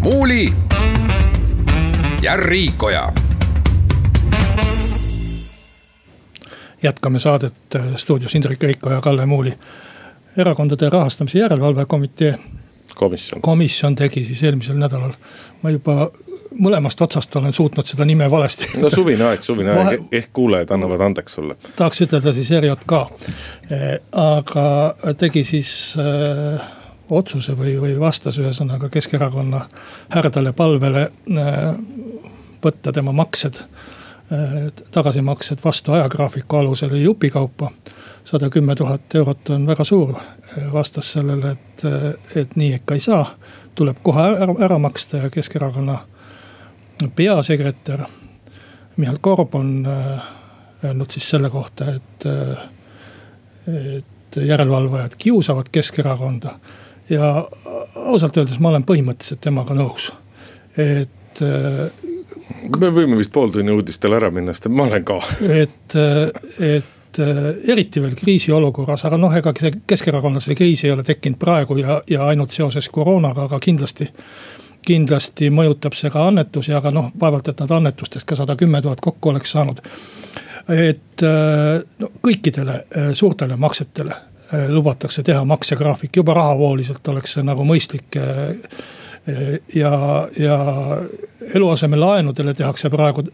muuli 0.00 0.52
ja 2.22 2.36
Riikoja 2.36 3.12
jätkame 6.82 7.18
saadet 7.18 7.54
stuudios 7.96 8.34
Indrek 8.34 8.62
Riiko 8.62 8.90
ja 8.90 9.00
Kalle 9.00 9.26
Muuli 9.26 9.58
erakondade 10.38 10.90
rahastamise 10.90 11.38
järelevalve 11.38 11.84
komitee. 11.84 12.38
komisjon. 12.94 13.42
komisjon 13.42 13.94
tegi 13.94 14.24
siis 14.24 14.42
eelmisel 14.42 14.78
nädalal, 14.78 15.12
ma 15.62 15.70
juba 15.70 16.10
mõlemast 16.58 17.02
otsast 17.04 17.36
olen 17.36 17.52
suutnud 17.52 17.86
seda 17.86 18.04
nime 18.04 18.30
valesti. 18.30 18.68
no 18.80 18.90
suvine 18.90 19.24
aeg, 19.30 19.42
suvine 19.42 19.74
Vahe... 19.74 19.94
aeg, 19.96 20.08
ehk 20.12 20.32
kuulajad 20.32 20.72
annavad 20.74 21.04
andeks 21.08 21.38
sulle. 21.38 21.56
tahaks 21.76 22.02
ütelda 22.06 22.32
siis 22.36 22.50
ERJK 22.50 22.94
eh,, 23.70 23.86
aga 24.22 24.66
tegi 25.18 25.44
siis 25.44 25.72
eh, 26.00 26.66
otsuse 27.10 27.54
või, 27.58 27.76
või 27.80 27.94
vastas 28.00 28.38
ühesõnaga 28.38 28.90
Keskerakonna 28.92 29.64
härdale 30.14 30.52
palvele 30.56 31.08
eh, 31.08 31.62
võtta 32.64 32.92
tema 32.92 33.12
maksed 33.12 33.62
eh,, 33.62 34.58
tagasimaksed 34.90 35.64
vastu 35.64 35.96
ajagraafiku 35.98 36.62
alusel 36.62 36.96
jupikaupa 37.02 37.72
sada 38.28 38.50
kümme 38.50 38.74
tuhat 38.76 39.14
eurot 39.14 39.50
on 39.50 39.66
väga 39.66 39.84
suur. 39.84 40.14
vastas 40.72 41.12
sellele, 41.12 41.50
et, 41.50 41.84
et 42.36 42.56
nii 42.56 42.74
ikka 42.76 42.94
ei 42.98 43.00
saa, 43.00 43.24
tuleb 43.74 44.02
kohe 44.02 44.24
ära, 44.44 44.54
ära 44.64 44.78
maksta 44.78 45.22
ja 45.22 45.30
Keskerakonna 45.30 45.98
peasekretär 47.16 48.04
Mihhail 48.96 49.18
Korb 49.20 49.54
on 49.54 49.86
äh, 49.86 50.22
öelnud 50.84 51.10
siis 51.10 51.30
selle 51.30 51.50
kohta, 51.50 51.92
et, 51.94 52.26
et 53.98 54.36
järelevalvajad 54.36 55.14
kiusavad 55.18 55.70
Keskerakonda. 55.72 56.58
ja 57.10 57.48
ausalt 57.96 58.36
öeldes 58.36 58.58
ma 58.60 58.68
olen 58.68 58.84
põhimõtteliselt 58.84 59.40
temaga 59.40 59.74
nõus, 59.74 60.10
et 60.76 61.40
me 62.80 62.90
võime 62.92 63.16
vist 63.16 63.32
pooltunni 63.32 63.72
uudistele 63.72 64.18
ära 64.18 64.30
minna, 64.34 64.52
sest 64.52 64.68
ma 64.68 64.84
olen 64.90 65.04
ka. 65.08 65.16
et, 65.62 65.96
et 66.58 66.97
et 67.18 67.70
eriti 67.72 68.02
veel 68.02 68.14
kriisiolukorras, 68.18 69.04
aga 69.08 69.18
noh, 69.20 69.34
ega 69.34 69.52
see 69.58 69.72
Keskerakonnal 69.86 70.42
see 70.44 70.58
kriis 70.58 70.84
ei 70.84 70.92
ole 70.94 71.02
tekkinud 71.06 71.38
praegu 71.38 71.78
ja, 71.80 72.00
ja 72.10 72.28
ainult 72.30 72.54
seoses 72.54 72.88
koroonaga, 72.92 73.48
aga 73.48 73.58
kindlasti 73.62 74.08
kindlasti 74.88 75.50
mõjutab 75.52 75.96
see 75.96 76.10
ka 76.12 76.26
annetusi, 76.28 76.72
aga 76.76 76.92
noh, 76.94 77.10
vaevalt, 77.20 77.50
et 77.50 77.60
nad 77.64 77.74
annetustest 77.78 78.26
ka 78.28 78.38
sada 78.38 78.56
kümme 78.56 78.80
tuhat 78.82 79.02
kokku 79.04 79.32
oleks 79.32 79.52
saanud. 79.56 79.82
et 80.68 81.22
no 81.98 82.10
kõikidele 82.22 82.74
äh, 82.74 83.12
suurtele 83.16 83.56
maksetele 83.56 84.12
äh, 84.12 84.68
lubatakse 84.68 85.22
teha 85.24 85.44
maksegraafik, 85.44 86.16
juba 86.16 86.34
rahavooliselt 86.36 87.08
oleks 87.08 87.32
see 87.36 87.42
nagu 87.42 87.64
mõistlik. 87.64 88.16
Äh, 88.16 88.54
ja, 89.74 90.28
ja 90.38 90.58
eluasemelaenudele 91.54 92.54
tehakse 92.54 92.88
praegu 92.90 93.26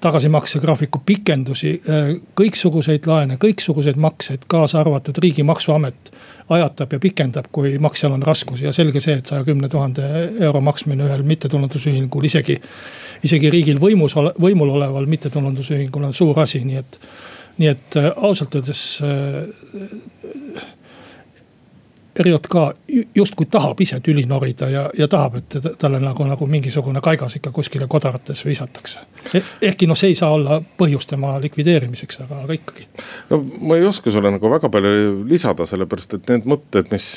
tagasimaksegraafiku 0.00 1.02
pikendusi, 1.06 1.74
äh, 1.88 2.10
kõiksuguseid 2.40 3.06
laene, 3.06 3.36
kõiksuguseid 3.40 3.98
makseid, 4.00 4.46
kaasa 4.48 4.80
arvatud 4.80 5.18
riigi 5.22 5.44
maksuamet 5.46 6.12
ajatab 6.50 6.92
ja 6.92 7.00
pikendab, 7.00 7.50
kui 7.52 7.76
maksjal 7.78 8.16
on 8.16 8.22
raskusi 8.26 8.64
ja 8.64 8.72
selge 8.72 9.00
see, 9.00 9.18
et 9.20 9.30
saja 9.30 9.44
kümne 9.46 9.68
tuhande 9.68 10.06
euro 10.40 10.60
maksmine 10.64 11.06
ühel 11.06 11.22
mittetulundusühingul 11.22 12.26
isegi. 12.26 12.60
isegi 13.24 13.50
riigil 13.50 13.80
võimus, 13.80 14.16
võimul 14.40 14.74
oleval 14.78 15.06
mittetulundusühingul 15.06 16.08
on 16.08 16.14
suur 16.14 16.40
asi, 16.40 16.64
nii 16.64 16.76
et, 16.80 17.00
nii 17.58 17.68
et 17.68 17.96
äh, 18.00 18.10
ausalt 18.16 18.54
öeldes 18.54 18.84
äh, 19.04 20.68
ERJK 22.20 22.56
justkui 23.14 23.46
tahab 23.50 23.80
ise 23.80 24.00
tüli 24.04 24.24
norida 24.28 24.68
ja, 24.70 24.84
ja 24.98 25.08
tahab, 25.08 25.38
et 25.40 25.56
talle 25.78 26.00
nagu, 26.02 26.24
nagu 26.28 26.46
mingisugune 26.46 27.00
kaigas 27.04 27.36
ikka 27.38 27.52
kuskile 27.54 27.88
kodaratesse 27.88 28.48
visatakse 28.48 29.00
eh,. 29.34 29.50
ehkki 29.70 29.88
noh, 29.90 29.98
see 29.98 30.12
ei 30.12 30.18
saa 30.18 30.32
olla 30.36 30.60
põhjus 30.60 31.08
tema 31.10 31.36
likvideerimiseks, 31.42 32.20
aga, 32.26 32.42
aga 32.44 32.56
ikkagi. 32.58 32.86
no 33.30 33.40
ma 33.66 33.80
ei 33.80 33.86
oska 33.88 34.12
sulle 34.12 34.32
nagu 34.34 34.52
väga 34.52 34.70
palju 34.72 35.24
lisada, 35.30 35.66
sellepärast 35.66 36.18
et 36.18 36.32
need 36.34 36.48
mõtted, 36.50 36.90
mis, 36.92 37.10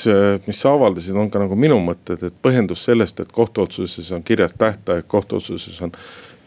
mis 0.47 0.65
sa 0.65 0.75
avaldasid, 0.77 1.17
on 1.19 1.31
ka 1.33 1.41
nagu 1.43 1.57
minu 1.59 1.79
mõtted, 1.83 2.23
et 2.29 2.41
põhjendus 2.45 2.85
sellest, 2.87 3.19
et 3.23 3.31
kohtuotsuses 3.31 4.11
on 4.15 4.23
kirjas 4.23 4.55
tähtaeg, 4.57 5.07
kohtuotsuses 5.11 5.81
on 5.85 5.95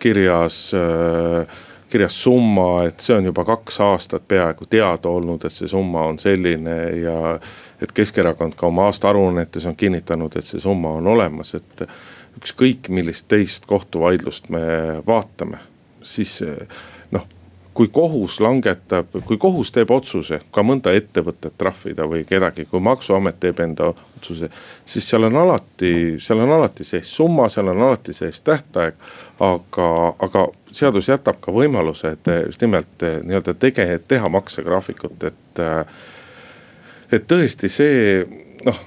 kirjas 0.02 0.70
äh, 0.76 1.58
kirjas 1.96 2.22
summa, 2.22 2.84
et 2.84 3.00
see 3.00 3.16
on 3.16 3.24
juba 3.24 3.44
kaks 3.48 3.80
aastat 3.80 4.26
peaaegu 4.28 4.66
teada 4.68 5.08
olnud, 5.08 5.46
et 5.48 5.54
see 5.54 5.68
summa 5.70 6.02
on 6.10 6.18
selline 6.20 6.74
ja 7.00 7.38
et 7.80 7.92
Keskerakond 7.92 8.52
ka 8.56 8.68
oma 8.68 8.90
aastaaruannetes 8.90 9.64
on 9.66 9.76
kinnitanud, 9.76 10.36
et 10.36 10.44
see 10.44 10.60
summa 10.60 10.92
on 10.98 11.08
olemas, 11.14 11.54
et 11.56 11.86
ükskõik 12.36 12.90
millist 12.92 13.30
teist 13.32 13.64
kohtuvaidlust 13.66 14.50
me 14.52 14.60
vaatame, 15.06 15.62
siis 16.04 16.42
noh 17.16 17.24
kui 17.76 17.88
kohus 17.92 18.38
langetab, 18.40 19.16
kui 19.24 19.40
kohus 19.40 19.72
teeb 19.72 19.90
otsuse 19.92 20.42
ka 20.52 20.64
mõnda 20.64 20.92
ettevõtet 20.96 21.56
trahvida 21.60 22.04
või 22.08 22.22
kedagi, 22.28 22.64
kui 22.68 22.80
maksuamet 22.80 23.40
teeb 23.40 23.64
enda 23.64 23.90
otsuse. 23.92 24.48
siis 24.84 25.08
seal 25.08 25.28
on 25.30 25.36
alati, 25.36 25.90
seal 26.20 26.44
on 26.44 26.52
alati 26.60 26.84
sees 26.84 27.16
summa, 27.16 27.48
seal 27.48 27.72
on 27.72 27.82
alati 27.88 28.12
sees 28.16 28.40
tähtaeg. 28.40 28.94
aga, 29.40 29.90
aga 30.28 30.46
seadus 30.76 31.09
jätab 31.09 31.40
ka 31.42 31.54
võimaluse, 31.54 32.14
et 32.16 32.33
just 32.47 32.62
nimelt 32.64 33.02
nii-öelda 33.02 33.54
tege-, 33.61 34.00
teha 34.09 34.28
maksegraafikut, 34.33 35.25
et 35.30 35.62
et 37.16 37.26
tõesti 37.30 37.71
see 37.71 38.26
noh 38.66 38.80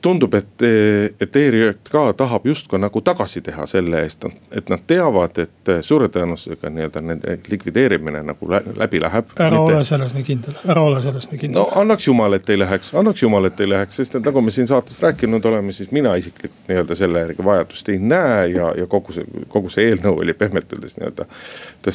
tundub, 0.00 0.34
et, 0.34 0.62
et 1.20 1.36
ERJK 1.36 1.96
tahab 2.16 2.46
justkui 2.46 2.78
nagu 2.78 3.00
tagasi 3.04 3.40
teha 3.44 3.66
selle 3.66 4.02
eest, 4.04 4.24
et 4.54 4.70
nad 4.70 4.82
teavad, 4.86 5.40
et 5.42 5.72
suure 5.86 6.08
tõenäosusega 6.12 6.70
nii-öelda 6.70 7.02
nende 7.02 7.34
likvideerimine 7.50 8.22
nagu 8.26 8.50
läbi 8.50 9.02
läheb. 9.02 9.34
ära 9.36 9.50
mitte... 9.50 9.74
ole 9.74 9.84
selles 9.88 10.14
nii 10.14 10.26
kindel, 10.28 10.58
ära 10.68 10.84
ole 10.86 11.02
selles 11.02 11.30
nii 11.32 11.42
kindel. 11.42 11.60
no 11.60 11.66
annaks 11.82 12.06
jumal, 12.06 12.38
et 12.38 12.50
ei 12.50 12.60
läheks, 12.60 12.94
annaks 12.94 13.22
jumal, 13.22 13.50
et 13.50 13.60
ei 13.60 13.70
läheks, 13.70 14.00
sest 14.02 14.18
et 14.20 14.30
nagu 14.30 14.42
me 14.44 14.54
siin 14.54 14.70
saates 14.70 15.02
rääkinud 15.02 15.50
oleme, 15.50 15.74
siis 15.74 15.90
mina 15.94 16.14
isiklikult 16.20 16.70
nii-öelda 16.70 16.98
selle 16.98 17.26
järgi 17.26 17.44
vajadust 17.50 17.92
ei 17.94 17.98
näe 17.98 18.46
ja, 18.54 18.72
ja 18.78 18.86
kogu 18.86 19.16
see, 19.16 19.26
kogu 19.48 19.72
see 19.72 19.90
eelnõu 19.90 20.22
oli 20.22 20.34
pehmelt 20.38 20.72
öeldes 20.72 20.98
nii-öelda 21.00 21.28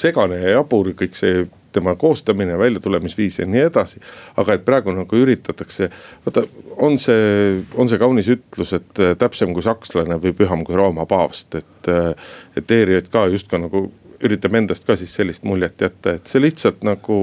segane 0.03 0.39
ja 0.41 0.57
jabur, 0.57 0.91
kõik 0.97 1.15
see 1.15 1.45
tema 1.73 1.95
koostamine, 1.99 2.57
väljatulemisviis 2.59 3.39
ja 3.39 3.47
nii 3.49 3.65
edasi. 3.69 4.01
aga 4.37 4.57
et 4.57 4.65
praegu 4.65 4.93
nagu 4.95 5.17
üritatakse, 5.17 5.89
vaata 6.25 6.45
on 6.77 6.97
see, 7.01 7.63
on 7.77 7.89
see 7.89 8.01
kaunis 8.01 8.29
ütlus, 8.33 8.73
et 8.77 9.03
äh, 9.03 9.15
täpsem 9.19 9.53
kui 9.53 9.65
sakslane 9.65 10.19
või 10.21 10.35
püham 10.37 10.63
kui 10.65 10.77
Rooma 10.79 11.05
paavst, 11.09 11.55
et. 11.55 11.91
Äh, 11.91 12.13
et 12.55 12.71
ERJK 12.71 13.15
justkui 13.33 13.57
nagu 13.57 13.79
üritab 14.23 14.55
endast 14.55 14.85
ka 14.87 14.95
siis 14.99 15.13
sellist 15.15 15.43
muljet 15.47 15.81
jätta, 15.81 16.15
et 16.17 16.29
see 16.29 16.41
lihtsalt 16.43 16.83
nagu 16.85 17.17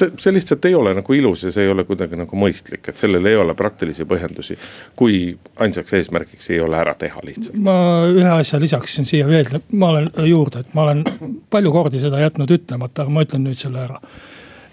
see, 0.00 0.10
see 0.18 0.32
lihtsalt 0.32 0.64
ei 0.64 0.74
ole 0.74 0.94
nagu 0.94 1.12
ilus 1.12 1.44
ja 1.44 1.52
see 1.52 1.64
ei 1.64 1.70
ole 1.70 1.84
kuidagi 1.84 2.18
nagu 2.18 2.38
mõistlik, 2.38 2.88
et 2.88 3.00
sellel 3.00 3.26
ei 3.26 3.36
ole 3.36 3.54
praktilisi 3.54 4.04
põhjendusi. 4.08 4.58
kui 4.96 5.38
ainsaks 5.56 5.92
eesmärgiks 5.92 6.50
ei 6.50 6.60
ole 6.60 6.78
ära 6.78 6.94
teha 6.94 7.20
lihtsalt. 7.24 7.58
ma 7.58 7.76
ühe 8.12 8.32
asja 8.38 8.60
lisaksin 8.60 9.06
siia 9.06 9.28
veel, 9.28 9.60
ma 9.72 9.92
olen 9.94 10.10
juurde, 10.28 10.64
et 10.64 10.74
ma 10.74 10.86
olen 10.88 11.04
palju 11.50 11.72
kordi 11.72 12.00
seda 12.00 12.20
jätnud 12.20 12.50
ütlemata, 12.58 13.02
aga 13.02 13.14
ma 13.14 13.24
ütlen 13.26 13.46
nüüd 13.46 13.58
selle 13.60 13.84
ära. 13.84 14.00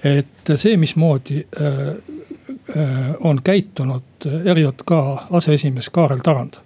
et 0.03 0.55
see, 0.55 0.77
mismoodi 0.77 1.45
äh, 1.61 1.79
on 3.19 3.39
käitunud 3.43 4.27
ERJK 4.45 4.91
aseesimees 5.31 5.89
Kaarel 5.89 6.19
Tarand. 6.23 6.59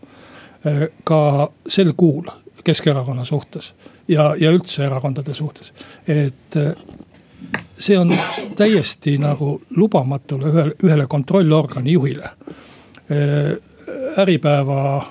ka 1.04 1.50
sel 1.68 1.94
kuul 1.96 2.26
Keskerakonna 2.64 3.24
suhtes 3.26 3.74
ja, 4.08 4.36
ja 4.40 4.50
üldse 4.52 4.84
erakondade 4.84 5.34
suhtes, 5.34 5.74
et 6.08 6.56
see 7.78 7.98
on 7.98 8.12
täiesti 8.58 9.18
nagu 9.22 9.62
lubamatule 9.76 10.50
ühele, 10.50 10.74
ühele 10.84 11.06
kontrollorgani 11.08 11.94
juhile. 11.94 12.30
Äripäeva 14.18 15.06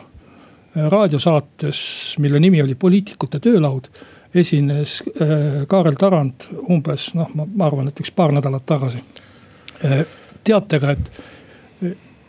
raadiosaates, 0.76 1.78
mille 2.18 2.40
nimi 2.40 2.62
oli 2.62 2.74
Poliitikute 2.74 3.40
töölaud 3.40 3.88
esines 4.34 5.02
äh, 5.20 5.66
Kaarel 5.68 5.96
Tarand 5.98 6.48
umbes 6.68 7.10
noh, 7.16 7.30
ma 7.34 7.66
arvan, 7.66 7.88
et 7.90 8.00
üks 8.00 8.12
paar 8.14 8.34
nädalat 8.34 8.66
tagasi. 8.68 9.00
Äh, 9.84 10.02
teatega, 10.44 10.94
et, 10.96 11.10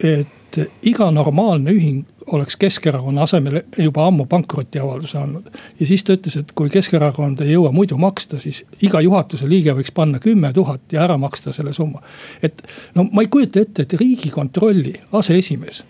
et 0.04 0.37
iga 0.86 1.10
normaalne 1.12 1.72
ühing 1.72 2.06
oleks 2.32 2.58
Keskerakonna 2.60 3.24
asemel 3.24 3.62
juba 3.78 4.08
ammu 4.08 4.26
pankrotiavalduse 4.26 5.18
andnud. 5.18 5.50
ja 5.80 5.88
siis 5.88 6.04
ta 6.04 6.14
ütles, 6.14 6.38
et 6.40 6.52
kui 6.56 6.70
Keskerakond 6.70 7.42
ei 7.42 7.54
jõua 7.54 7.72
muidu 7.72 7.98
maksta, 7.98 8.40
siis 8.40 8.64
iga 8.82 9.02
juhatuse 9.02 9.50
liige 9.50 9.76
võiks 9.78 9.94
panna 9.94 10.20
kümme 10.20 10.54
tuhat 10.54 10.92
ja 10.92 11.04
ära 11.04 11.18
maksta 11.18 11.54
selle 11.54 11.74
summa. 11.74 12.02
et 12.44 12.64
no 12.96 13.08
ma 13.12 13.22
ei 13.22 13.32
kujuta 13.32 13.60
ette, 13.60 13.82
et 13.82 13.94
riigikontrolli 13.94 14.94
aseesimees 15.12 15.84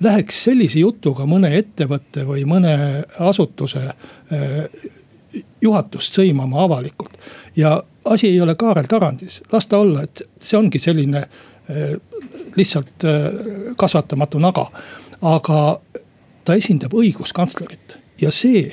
läheks 0.00 0.44
sellise 0.44 0.78
jutuga 0.78 1.24
mõne 1.26 1.54
ettevõtte 1.56 2.26
või 2.28 2.44
mõne 2.44 3.04
asutuse 3.18 3.86
äh, 3.86 4.66
juhatust 5.60 6.18
sõimama 6.18 6.64
avalikult. 6.64 7.18
ja 7.56 7.82
asi 8.04 8.28
ei 8.28 8.40
ole 8.40 8.54
Kaarel 8.54 8.86
Tarandis, 8.88 9.42
las 9.52 9.66
ta 9.66 9.78
olla, 9.78 10.02
et 10.02 10.22
see 10.40 10.58
ongi 10.58 10.78
selline 10.78 11.18
eh, 11.18 11.28
lihtsalt 12.56 13.04
eh, 13.04 13.32
kasvatamatu 13.76 14.38
naga. 14.38 14.70
aga 15.22 15.80
ta 16.44 16.54
esindab 16.54 16.92
õiguskantslerit 16.94 17.96
ja 18.20 18.30
see 18.30 18.68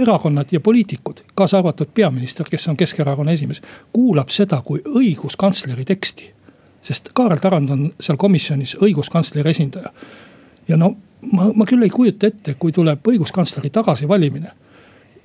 erakonnad 0.00 0.52
ja 0.52 0.60
poliitikud, 0.60 1.24
kaasa 1.34 1.58
arvatud 1.58 1.90
peaminister, 1.94 2.46
kes 2.48 2.68
on 2.68 2.76
Keskerakonna 2.76 3.32
esimees, 3.32 3.60
kuulab 3.92 4.30
seda 4.30 4.62
kui 4.64 4.80
õiguskantsleri 4.80 5.84
teksti. 5.84 6.32
sest 6.82 7.10
Kaarel 7.14 7.38
Tarand 7.38 7.70
on 7.70 7.92
seal 8.00 8.16
komisjonis 8.16 8.76
õiguskantsleri 8.80 9.50
esindaja. 9.50 9.92
ja 10.68 10.76
no 10.76 10.96
ma, 11.32 11.52
ma 11.54 11.66
küll 11.66 11.82
ei 11.82 11.90
kujuta 11.90 12.26
ette, 12.26 12.54
kui 12.54 12.72
tuleb 12.72 13.08
õiguskantsleri 13.08 13.70
tagasivalimine 13.70 14.52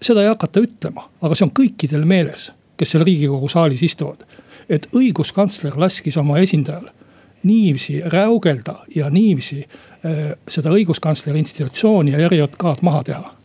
seda 0.01 0.21
ei 0.21 0.27
hakata 0.27 0.61
ütlema, 0.61 1.07
aga 1.21 1.35
see 1.35 1.47
on 1.47 1.53
kõikidel 1.55 2.05
meeles, 2.07 2.51
kes 2.77 2.93
seal 2.93 3.05
riigikogu 3.07 3.49
saalis 3.49 3.83
istuvad. 3.83 4.25
et 4.69 4.87
õiguskantsler 4.91 5.77
laskis 5.79 6.17
oma 6.17 6.39
esindajal 6.43 6.89
niiviisi 7.43 8.01
räugelda 8.05 8.79
ja 8.95 9.09
niiviisi 9.09 9.63
äh, 9.63 10.35
seda 10.47 10.73
õiguskantsleri 10.73 11.39
institutsiooni 11.43 12.15
ja 12.15 12.25
ERJK-d 12.27 12.85
maha 12.87 13.03
teha 13.03 13.37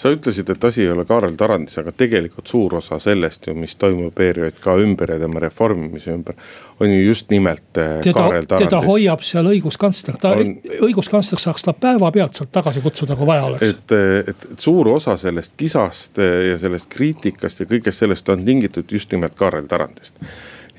sa 0.00 0.10
ütlesid, 0.12 0.48
et 0.48 0.64
asi 0.64 0.84
ei 0.84 0.90
ole 0.90 1.04
Kaarel 1.04 1.34
Tarandis, 1.36 1.76
aga 1.80 1.92
tegelikult 1.92 2.48
suur 2.48 2.78
osa 2.78 2.96
sellest 3.02 3.50
ju, 3.50 3.54
mis 3.58 3.74
toimub 3.80 4.20
ERJK 4.24 4.68
ümber 4.80 5.12
ja 5.14 5.18
tema 5.20 5.42
reformimise 5.42 6.14
ümber. 6.14 6.38
on 6.80 6.88
ju 6.88 7.02
just 7.04 7.30
nimelt 7.30 7.78
äh, 7.78 7.98
teda, 8.00 8.14
Kaarel 8.16 8.46
Tarandis. 8.48 8.68
teda 8.68 8.80
hoiab 8.86 9.24
seal 9.26 9.50
õiguskantsler, 9.50 10.16
ta 10.20 10.32
on..., 10.38 10.54
õiguskantsler 10.88 11.42
saaks 11.42 11.66
ta 11.66 11.74
päevapealt 11.76 12.38
sealt 12.38 12.52
tagasi 12.52 12.80
kutsuda, 12.80 13.16
kui 13.16 13.28
vaja 13.28 13.44
oleks. 13.50 13.74
et, 13.74 13.96
et, 14.32 14.48
et 14.52 14.64
suur 14.68 14.88
osa 14.88 15.18
sellest 15.20 15.56
kisast 15.60 16.20
ja 16.20 16.56
sellest 16.58 16.88
kriitikast 16.92 17.60
ja 17.60 17.68
kõigest 17.68 18.06
sellest 18.06 18.32
on 18.32 18.44
tingitud 18.44 18.96
just 18.96 19.12
nimelt 19.12 19.36
Kaarel 19.36 19.68
Tarandist 19.68 20.16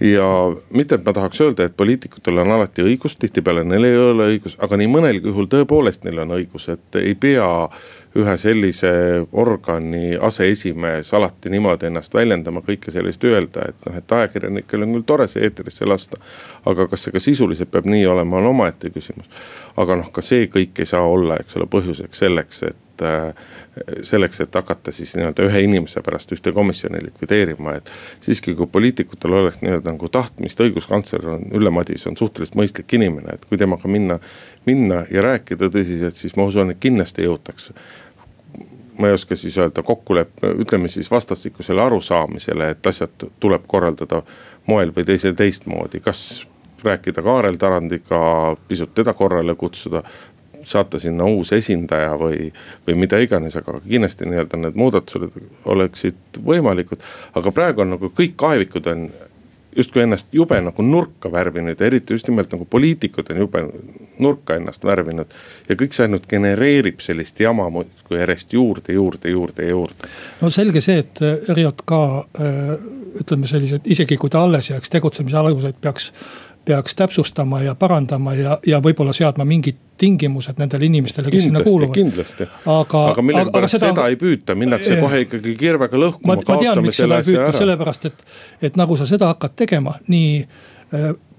ja 0.01 0.55
mitte, 0.73 0.95
et 0.95 1.05
ma 1.05 1.13
tahaks 1.13 1.41
öelda, 1.41 1.65
et 1.67 1.77
poliitikutel 1.77 2.41
on 2.41 2.51
alati 2.55 2.81
õigus, 2.81 3.15
tihtipeale 3.21 3.63
neil 3.63 3.85
ei 3.85 3.97
ole 3.97 4.29
õigus, 4.33 4.55
aga 4.59 4.79
nii 4.81 4.89
mõnelgi 4.89 5.29
juhul 5.29 5.49
tõepoolest 5.51 6.07
neil 6.07 6.23
on 6.23 6.33
õigus, 6.39 6.65
et 6.73 6.97
ei 6.97 7.13
pea 7.13 7.45
ühe 8.17 8.33
sellise 8.41 8.91
organi 9.31 10.17
aseesimees 10.17 11.13
alati 11.13 11.53
niimoodi 11.53 11.91
ennast 11.91 12.17
väljendama, 12.17 12.63
kõike 12.65 12.91
sellist 12.91 13.23
öelda, 13.29 13.67
et 13.69 13.87
noh, 13.87 13.97
et 14.01 14.17
ajakirjanikel 14.17 14.87
on 14.87 14.97
küll 14.97 15.07
tore 15.13 15.27
see 15.31 15.45
eetrisse 15.45 15.85
lasta. 15.85 16.17
aga 16.65 16.87
kas 16.87 17.05
see 17.05 17.13
ka 17.13 17.21
sisuliselt 17.21 17.71
peab 17.71 17.85
nii 17.85 18.05
olema, 18.09 18.41
on 18.41 18.51
omaette 18.55 18.89
küsimus. 18.89 19.29
aga 19.77 20.01
noh, 20.01 20.11
ka 20.11 20.21
see 20.25 20.49
kõik 20.49 20.81
ei 20.81 20.89
saa 20.89 21.05
olla, 21.05 21.37
eks 21.37 21.55
ole, 21.61 21.69
põhjuseks 21.69 22.25
selleks, 22.25 22.63
et 22.63 22.77
et 23.01 23.87
äh, 23.87 24.01
selleks, 24.01 24.41
et 24.41 24.55
hakata 24.55 24.91
siis 24.91 25.15
nii-öelda 25.15 25.45
ühe 25.47 25.63
inimese 25.65 26.01
pärast 26.05 26.31
ühte 26.35 26.53
komisjoni 26.53 27.03
likvideerima, 27.05 27.75
et. 27.79 27.91
siiski, 28.21 28.55
kui 28.55 28.67
poliitikutel 28.67 29.33
oleks 29.33 29.61
nii-öelda 29.61 29.93
nagu 29.93 30.09
tahtmist, 30.09 30.61
õiguskantsler 30.61 31.27
on, 31.35 31.47
Ülle 31.57 31.73
Madis 31.73 32.07
on 32.07 32.17
suhteliselt 32.17 32.57
mõistlik 32.59 32.93
inimene, 32.97 33.37
et 33.37 33.45
kui 33.49 33.57
temaga 33.57 33.87
minna, 33.91 34.19
minna 34.65 35.03
ja 35.11 35.25
rääkida 35.25 35.71
tõsiselt, 35.73 36.17
siis 36.17 36.37
ma 36.37 36.47
usun, 36.49 36.73
et 36.73 36.79
kindlasti 36.81 37.27
jõutakse 37.27 37.77
ma 38.99 39.07
ei 39.07 39.15
oska 39.15 39.35
siis 39.39 39.55
öelda 39.57 39.81
kokkuleppe, 39.83 40.51
ütleme 40.61 40.89
siis 40.91 41.07
vastastikusele 41.11 41.81
arusaamisele, 41.81 42.69
et 42.75 42.87
asjad 42.87 43.29
tuleb 43.39 43.63
korraldada 43.67 44.21
moel 44.67 44.91
või 44.93 45.07
teisel 45.07 45.33
teistmoodi, 45.39 46.03
kas 46.03 46.43
rääkida 46.83 47.21
Kaarel 47.21 47.55
Tarandiga, 47.55 48.55
pisut 48.67 48.93
teda 48.93 49.13
korrale 49.13 49.55
kutsuda 49.55 50.03
saata 50.67 50.99
sinna 50.99 51.25
uus 51.25 51.53
esindaja 51.55 52.13
või, 52.19 52.51
või 52.87 52.97
mida 53.03 53.19
iganes, 53.21 53.57
aga 53.59 53.79
kindlasti 53.85 54.29
nii-öelda 54.29 54.61
need 54.61 54.79
muudatused 54.79 55.41
oleksid 55.65 56.41
võimalikud. 56.45 57.03
aga 57.35 57.51
praegu 57.51 57.85
on 57.85 57.95
nagu 57.95 58.11
kõik 58.17 58.37
kaevikud 58.39 58.87
on 58.91 59.09
justkui 59.75 60.03
ennast 60.03 60.27
jube 60.31 60.57
nagu 60.61 60.83
nurka 60.83 61.31
värvinud 61.31 61.79
ja 61.79 61.87
eriti 61.87 62.13
just 62.13 62.27
nimelt 62.27 62.51
nagu 62.51 62.65
poliitikud 62.65 63.29
on 63.31 63.37
jube 63.37 63.63
nurka 64.19 64.55
ennast 64.55 64.85
värvinud. 64.85 65.33
ja 65.69 65.75
kõik 65.75 65.95
see 65.95 66.07
ainult 66.07 66.27
genereerib 66.29 66.99
sellist 66.99 67.39
jama 67.39 67.69
muudkui 67.69 68.19
järjest 68.19 68.53
juurde, 68.53 68.93
juurde, 68.93 69.31
juurde 69.31 69.67
juurde. 69.69 70.11
no 70.41 70.49
selge 70.49 70.81
see, 70.81 70.99
et 70.99 71.21
ERJK 71.23 71.93
äh, 71.95 72.73
ütleme 73.21 73.47
sellised, 73.47 73.85
isegi 73.85 74.17
kui 74.17 74.29
ta 74.29 74.43
alles 74.45 74.71
jääks, 74.71 74.89
tegutsemise 74.91 75.37
algused 75.37 75.79
peaks 75.81 76.11
peaks 76.65 76.95
täpsustama 76.95 77.61
ja 77.61 77.75
parandama 77.75 78.33
ja, 78.33 78.57
ja 78.67 78.79
võib-olla 78.83 79.13
seadma 79.13 79.45
mingid 79.45 79.79
tingimused 80.01 80.57
nendele 80.61 80.85
inimestele, 80.85 81.29
kes 81.29 81.45
kindlasti, 81.45 81.47
sinna 81.49 81.63
kuuluvad. 81.65 81.93
kindlasti, 81.93 82.47
aga, 82.65 83.05
aga 83.11 83.25
millegipärast 83.25 83.77
seda, 83.77 83.91
seda 83.93 84.07
ei 84.09 84.17
püüta, 84.21 84.55
minnakse 84.57 84.97
kohe 85.01 85.23
ikkagi 85.25 85.55
kirvega 85.59 86.01
lõhkuma. 86.01 86.35
ma, 86.35 86.45
ma 86.47 86.59
tean, 86.61 86.83
miks 86.85 87.01
seda 87.01 87.21
ei 87.21 87.27
püüta, 87.29 87.51
sellepärast 87.57 88.09
et, 88.09 88.27
et 88.69 88.79
nagu 88.81 88.97
sa 88.97 89.09
seda 89.09 89.33
hakkad 89.33 89.57
tegema, 89.63 89.95
nii 90.09 90.45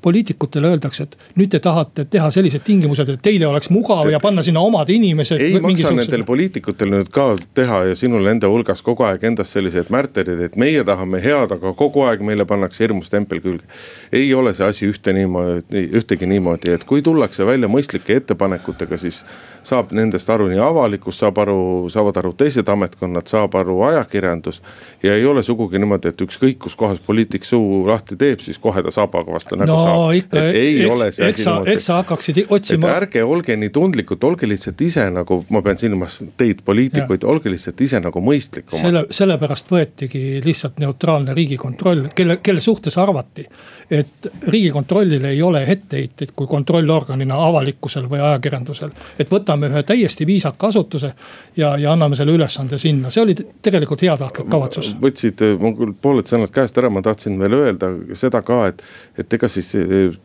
poliitikutele 0.03 0.67
öeldakse, 0.67 1.07
et 1.07 1.17
nüüd 1.39 1.51
te 1.53 1.61
tahate 1.63 2.05
teha 2.11 2.29
sellised 2.35 2.65
tingimused, 2.67 3.09
et 3.09 3.23
teile 3.23 3.47
oleks 3.47 3.71
mugav 3.73 4.09
ja 4.11 4.19
panna 4.23 4.43
sinna 4.43 4.61
omad 4.67 4.91
inimesed. 4.91 5.41
ei 5.41 5.61
maksa 5.63 5.93
nendel 5.95 6.25
poliitikutel 6.27 6.91
nüüd 6.91 7.11
ka 7.15 7.29
teha 7.55 7.83
ja 7.91 7.99
sinul 7.99 8.27
enda 8.33 8.51
hulgas 8.51 8.83
kogu 8.83 9.07
aeg 9.07 9.25
endast 9.31 9.55
selliseid 9.55 9.93
märterid, 9.95 10.41
et 10.49 10.59
meie 10.59 10.83
tahame 10.85 11.23
head, 11.23 11.55
aga 11.55 11.75
kogu 11.79 12.03
aeg 12.09 12.25
meile 12.27 12.47
pannakse 12.49 12.85
hirmus 12.85 13.13
tempel 13.15 13.41
külge. 13.45 13.69
ei 14.13 14.35
ole 14.35 14.55
see 14.55 14.67
asi 14.67 14.91
ühte 14.91 15.15
niimoodi, 15.15 15.85
ühtegi 16.01 16.27
niimoodi, 16.27 16.75
et 16.75 16.85
kui 16.85 17.03
tullakse 17.03 17.47
välja 17.47 17.71
mõistlike 17.71 18.19
ettepanekutega, 18.19 18.99
siis 18.99 19.23
saab 19.63 19.95
nendest 19.95 20.31
aru 20.31 20.49
nii 20.51 20.59
avalikkus, 20.63 21.21
saab 21.23 21.39
aru, 21.45 21.61
saavad 21.95 22.19
aru 22.19 22.35
teised 22.35 22.69
ametkonnad, 22.69 23.31
saab 23.31 23.55
aru 23.55 23.79
ajakirjandus. 23.93 24.63
ja 25.03 25.15
ei 25.15 25.25
ole 25.27 25.43
sugugi 25.43 25.79
niimoodi, 25.79 26.11
et 26.11 26.27
ükskõik 26.27 26.59
kus 26.59 26.77
kohas 26.77 26.99
poliitik 26.99 27.45
suu 27.45 27.87
lahti 27.87 28.17
teeb, 28.17 28.41
siis 28.41 28.59
kohe 28.59 28.83
ta 28.83 28.91
sabaga 28.91 29.33
vastu 29.33 29.42
nägu 29.51 29.69
no, 29.69 29.79
saab 29.83 30.15
ikka, 30.17 30.43
eks, 30.59 31.21
eks 31.29 31.45
sa, 31.47 31.55
eks 31.73 31.89
sa 31.89 31.99
hakkaksid 32.01 32.41
otsima. 32.49 32.91
ärge 32.97 33.25
olge 33.25 33.57
nii 33.59 33.73
tundlikud, 33.75 34.23
olge 34.25 34.49
lihtsalt 34.49 34.81
ise 34.85 35.05
nagu, 35.13 35.43
ma 35.53 35.63
pean 35.65 35.79
silmas 35.81 36.21
teid, 36.39 36.63
poliitikuid, 36.65 37.25
olge 37.29 37.53
lihtsalt 37.53 37.81
ise 37.85 38.01
nagu 38.03 38.23
mõistlikumad. 38.25 38.81
selle, 38.81 39.05
sellepärast 39.11 39.73
võetigi 39.73 40.43
lihtsalt 40.45 40.81
neutraalne 40.83 41.35
riigikontroll, 41.37 42.09
kelle, 42.15 42.39
kelle 42.43 42.65
suhtes 42.65 42.99
arvati, 42.99 43.47
et 43.91 44.31
riigikontrollile 44.49 45.33
ei 45.35 45.43
ole 45.43 45.65
etteheiteid 45.73 46.35
kui 46.37 46.51
kontrollorganina 46.51 47.39
avalikkusel 47.47 48.09
või 48.11 48.23
ajakirjandusel. 48.23 48.93
et 49.19 49.33
võtame 49.33 49.71
ühe 49.73 49.83
täiesti 49.87 50.27
viisaka 50.27 50.73
asutuse 50.73 51.13
ja, 51.57 51.77
ja 51.77 51.93
anname 51.93 52.17
selle 52.17 52.37
ülesande 52.37 52.79
sinna, 52.79 53.11
see 53.11 53.23
oli 53.23 53.37
tegelikult 53.63 54.03
heatahtlik 54.03 54.51
kavatsus. 54.53 54.95
võtsid 55.03 55.45
mul 55.61 55.95
pooled 56.03 56.29
sõnad 56.29 56.53
käest 56.55 56.79
ära, 56.79 56.91
ma 56.91 57.03
tahtsin 57.05 57.39
veel 57.41 57.57
öelda 57.59 57.91
seda 58.19 58.43
ka, 58.45 58.67
et, 58.73 58.83
et 59.19 59.29
ega 59.37 59.49
siis 59.51 59.73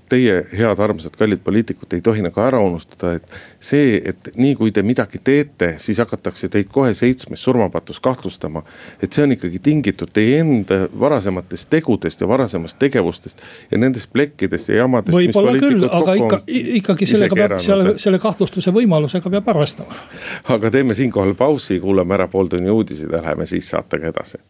teie 0.10 0.38
head 0.52 0.80
armsad 0.84 1.16
kallid 1.18 1.42
poliitikud 1.46 1.94
ei 1.98 2.02
tohi 2.02 2.24
nagu 2.26 2.42
ära 2.44 2.60
unustada, 2.64 3.14
et 3.18 3.38
see, 3.60 3.98
et 4.06 4.32
nii 4.36 4.56
kui 4.60 4.74
te 4.76 4.84
midagi 4.86 5.20
teete, 5.24 5.74
siis 5.82 6.00
hakatakse 6.04 6.50
teid 6.54 6.72
kohe 6.74 6.94
seitsmes 6.98 7.44
surmapatus 7.44 8.00
kahtlustama. 8.04 8.64
et 9.04 9.14
see 9.14 9.24
on 9.24 9.36
ikkagi 9.36 9.60
tingitud 9.64 10.12
teie 10.14 10.40
enda 10.42 10.88
varasematest 11.00 11.70
tegudest 11.70 12.22
ja 12.22 12.28
varasemast 12.28 12.80
tegevustest 12.80 13.42
ja 13.72 13.78
nendest 13.78 14.12
plekkidest 14.14 14.70
ja 14.70 14.84
jamadest. 14.84 15.18
võib-olla 15.18 15.56
küll, 15.60 15.88
aga 15.92 16.18
ikka, 16.22 16.42
ikkagi 16.82 17.10
sellega 17.10 17.36
peab, 17.36 17.58
selle, 17.64 17.96
selle 18.02 18.20
kahtlustuse 18.20 18.74
võimalusega 18.76 19.32
peab 19.38 19.50
arvestama. 19.56 20.02
aga 20.56 20.72
teeme 20.72 20.98
siinkohal 20.98 21.36
pausi, 21.38 21.80
kuulame 21.84 22.18
ära 22.18 22.28
pooltunni 22.32 22.72
uudised 22.72 23.12
ja 23.12 23.22
läheme 23.22 23.46
siis 23.46 23.70
saatega 23.70 24.14
edasi. 24.14 24.42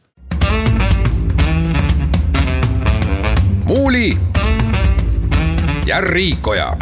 muuli 3.67 4.15
ja 5.87 6.01
Riikoja 6.01 6.77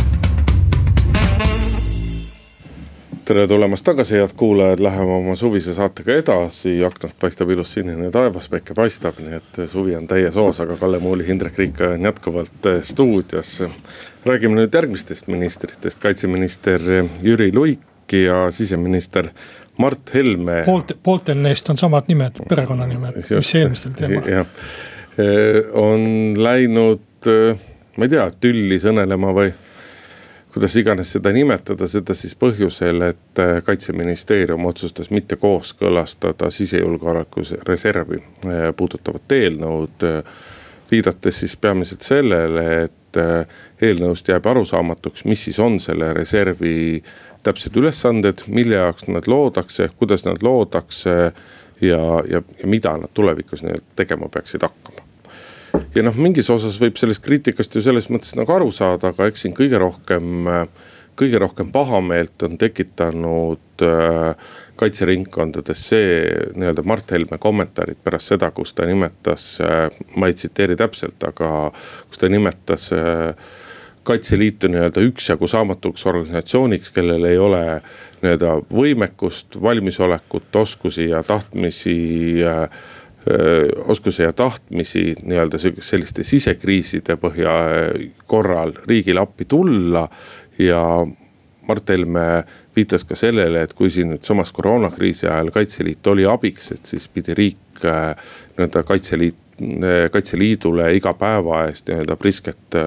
tere 3.26 3.48
tulemast 3.48 3.86
tagasi, 3.86 4.16
head 4.16 4.34
kuulajad, 4.38 4.80
läheme 4.80 5.12
oma 5.12 5.36
suvise 5.36 5.74
saatega 5.74 6.14
edasi, 6.14 6.76
aknast 6.86 7.18
paistab 7.22 7.50
ilus 7.50 7.74
sinine 7.74 8.10
taevas, 8.14 8.48
päike 8.50 8.74
paistab, 8.78 9.18
nii 9.22 9.38
et 9.38 9.60
suvi 9.70 9.96
on 9.98 10.06
täies 10.10 10.38
hoos, 10.38 10.60
aga 10.62 10.78
Kalle 10.78 11.00
Muuli, 11.02 11.26
Hindrek 11.28 11.58
Riik 11.58 11.82
on 11.86 12.06
jätkuvalt 12.06 12.70
stuudios. 12.82 13.64
räägime 14.26 14.58
nüüd 14.62 14.74
järgmistest 14.74 15.28
ministritest, 15.28 16.00
kaitseminister 16.00 16.82
Jüri 17.22 17.52
Luik 17.54 18.14
ja 18.14 18.52
siseminister 18.52 19.30
Mart 19.78 20.14
Helme. 20.14 20.64
poolt, 20.66 20.98
pooltel 21.04 21.42
neist 21.42 21.70
on 21.70 21.78
samad 21.78 22.04
nimed, 22.08 22.42
perekonnanimed, 22.50 23.22
mis 23.22 23.56
eelmistel 23.56 23.98
teemal. 23.98 24.30
jah, 24.30 24.46
on 25.74 26.34
läinud, 26.38 27.02
ma 27.98 28.08
ei 28.08 28.12
tea, 28.12 28.26
tülli 28.42 28.80
sõnelema 28.82 29.32
või 29.36 29.54
kuidas 30.56 30.76
iganes 30.80 31.12
seda 31.12 31.34
nimetada, 31.36 31.88
seda 31.88 32.16
siis 32.16 32.36
põhjusel, 32.40 33.02
et 33.10 33.40
äh, 33.44 33.58
kaitseministeerium 33.66 34.66
otsustas 34.70 35.10
mitte 35.12 35.36
kooskõlastada 35.36 36.48
sisejulgeoleku 36.52 37.44
reservi 37.68 38.22
äh, 38.22 38.70
puudutavat 38.78 39.36
eelnõud. 39.36 40.06
Äh, 40.08 40.38
viidates 40.92 41.42
siis 41.42 41.56
peamiselt 41.58 42.06
sellele, 42.06 42.66
et 42.86 43.18
eelnõust 43.82 44.28
jääb 44.30 44.46
arusaamatuks, 44.52 45.24
mis 45.26 45.48
siis 45.48 45.58
on 45.64 45.80
selle 45.82 46.12
reservi 46.14 47.02
täpsed 47.44 47.80
ülesanded, 47.80 48.44
mille 48.48 48.78
jaoks 48.78 49.10
nad 49.10 49.26
loodakse, 49.28 49.90
kuidas 49.98 50.28
nad 50.28 50.46
loodakse 50.46 51.16
ja, 51.82 52.00
ja, 52.30 52.44
ja 52.62 52.70
mida 52.70 52.94
nad 53.02 53.12
tulevikus 53.18 53.66
nii-öelda 53.66 53.98
tegema 54.04 54.30
peaksid 54.30 54.68
hakkama 54.68 55.15
ja 55.96 56.04
noh, 56.06 56.18
mingis 56.20 56.50
osas 56.54 56.78
võib 56.82 57.00
sellest 57.00 57.24
kriitikast 57.26 57.76
ju 57.76 57.84
selles 57.84 58.10
mõttes 58.14 58.36
nagu 58.38 58.52
aru 58.56 58.72
saada, 58.76 59.14
aga 59.14 59.30
eks 59.30 59.46
siin 59.46 59.56
kõige 59.58 59.80
rohkem, 59.82 60.48
kõige 61.20 61.42
rohkem 61.42 61.72
pahameelt 61.74 62.46
on 62.48 62.58
tekitanud 62.62 63.86
äh, 63.86 64.56
kaitseringkondades 64.80 65.86
see 65.92 66.10
nii-öelda 66.56 66.84
Mart 66.88 67.14
Helme 67.16 67.40
kommentaarid 67.42 68.02
pärast 68.04 68.34
seda, 68.34 68.52
kus 68.56 68.76
ta 68.76 68.88
nimetas 68.90 69.56
äh,, 69.64 69.88
ma 70.20 70.32
ei 70.32 70.36
tsiteeri 70.38 70.78
täpselt, 70.80 71.22
aga 71.28 71.52
kus 72.10 72.22
ta 72.22 72.32
nimetas 72.32 72.92
äh, 72.96 73.54
kaitseliitu 74.06 74.70
nii-öelda 74.70 75.02
üksjagu 75.08 75.48
saamatuks 75.50 76.06
organisatsiooniks, 76.06 76.92
kellel 76.94 77.26
ei 77.26 77.40
ole 77.42 77.64
nii-öelda 78.22 78.60
võimekust, 78.70 79.58
valmisolekut, 79.62 80.52
oskusi 80.62 81.10
ja 81.10 81.24
tahtmisi 81.26 81.96
äh, 82.46 82.68
oskusi 83.88 84.22
ja 84.24 84.34
tahtmisi 84.34 85.16
nii-öelda 85.24 85.58
selliste 85.58 86.24
sisekriiside 86.24 87.16
põhja 87.18 87.54
korral 88.30 88.74
riigile 88.88 89.20
appi 89.20 89.46
tulla. 89.46 90.08
ja 90.60 90.82
Mart 91.68 91.90
Helme 91.90 92.44
viitas 92.76 93.06
ka 93.06 93.16
sellele, 93.16 93.64
et 93.64 93.74
kui 93.74 93.90
siin 93.90 94.12
nüüd 94.14 94.24
samas 94.24 94.52
koroonakriisi 94.54 95.28
ajal 95.28 95.50
Kaitseliit 95.52 96.08
oli 96.08 96.26
abiks, 96.30 96.72
et 96.72 96.86
siis 96.86 97.08
pidi 97.10 97.34
riik 97.34 97.82
nii-öelda 97.82 98.84
Kaitseliit, 98.84 99.42
Kaitseliidule 100.12 100.92
iga 100.94 101.14
päeva 101.18 101.66
eest 101.66 101.90
nii-öelda 101.90 102.16
prisket 102.16 102.78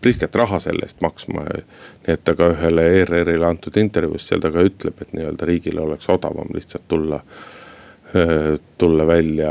prisket 0.00 0.34
raha 0.34 0.60
selle 0.60 0.86
eest 0.86 1.00
maksma. 1.02 1.42
nii 1.42 2.14
et 2.14 2.24
ta 2.24 2.36
ka 2.38 2.52
ühele 2.52 2.82
ERR-ile 3.00 3.46
antud 3.46 3.76
intervjuus 3.80 4.28
seal 4.28 4.40
ta 4.44 4.52
ka 4.54 4.62
ütleb, 4.62 5.00
et 5.02 5.14
nii-öelda 5.16 5.48
riigile 5.48 5.80
oleks 5.82 6.08
odavam 6.12 6.52
lihtsalt 6.54 6.86
tulla 6.88 7.22
tulla 8.78 9.06
välja 9.06 9.50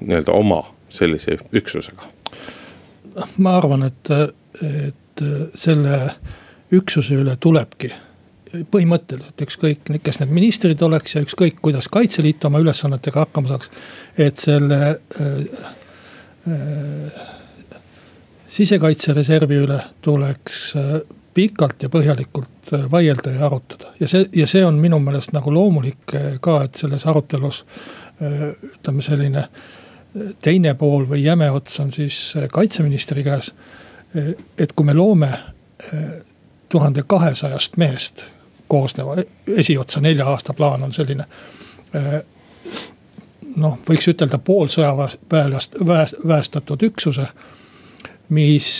nii-öelda 0.00 0.32
oma 0.32 0.62
sellise 0.88 1.36
üksusega? 1.52 2.02
ma 3.36 3.56
arvan, 3.58 3.82
et, 3.82 4.10
et 4.62 5.24
selle 5.54 5.98
üksuse 6.72 7.18
üle 7.18 7.36
tulebki 7.40 7.90
põhimõtteliselt 8.72 9.42
ükskõik, 9.44 9.88
kes 10.04 10.20
need 10.22 10.32
ministrid 10.32 10.82
oleks 10.84 11.16
ja 11.16 11.22
ükskõik, 11.24 11.58
kuidas 11.62 11.88
Kaitseliit 11.92 12.44
oma 12.48 12.60
ülesannetega 12.62 13.26
hakkama 13.26 13.52
saaks. 13.52 13.70
et 14.18 14.36
selle 14.36 14.78
äh, 14.88 15.26
äh, 16.48 17.28
sisekaitsereservi 18.48 19.60
üle 19.66 19.80
tuleks 20.02 20.76
äh, 20.76 21.00
pikalt 21.38 21.82
ja 21.82 21.88
põhjalikult 21.88 22.72
äh, 22.74 22.90
vaielda 22.90 23.30
ja 23.30 23.46
arutada. 23.46 23.92
ja 24.00 24.08
see, 24.08 24.26
ja 24.34 24.46
see 24.46 24.64
on 24.66 24.80
minu 24.82 24.98
meelest 24.98 25.32
nagu 25.36 25.52
loomulik 25.54 26.14
äh, 26.14 26.32
ka, 26.42 26.62
et 26.66 26.74
selles 26.80 27.06
arutelus 27.06 27.60
äh, 28.22 28.48
ütleme, 28.72 29.04
selline 29.06 29.44
teine 30.42 30.72
pool 30.74 31.04
või 31.06 31.22
jäme 31.22 31.50
ots 31.54 31.78
on 31.80 31.92
siis 31.94 32.34
kaitseministri 32.50 33.22
käes. 33.22 33.52
et 34.58 34.72
kui 34.72 34.86
me 34.86 34.94
loome 34.96 35.28
tuhande 36.68 37.02
kahesajast 37.06 37.76
mehest 37.76 38.24
koosneva, 38.68 39.18
esiotsa 39.56 40.00
nelja 40.00 40.26
aasta 40.26 40.54
plaan 40.56 40.82
on 40.82 40.92
selline 40.96 41.26
noh, 43.56 43.76
võiks 43.88 44.08
ütelda 44.08 44.40
poolsõjaväelast, 44.40 45.76
väestatud 46.28 46.82
üksuse, 46.88 47.28
mis 48.32 48.72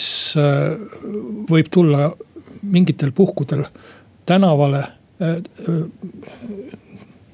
võib 1.53 1.71
tulla 1.71 2.09
mingitel 2.63 3.13
puhkudel 3.13 3.65
tänavale 4.27 4.79
äh, 4.79 5.29
äh, 5.29 5.39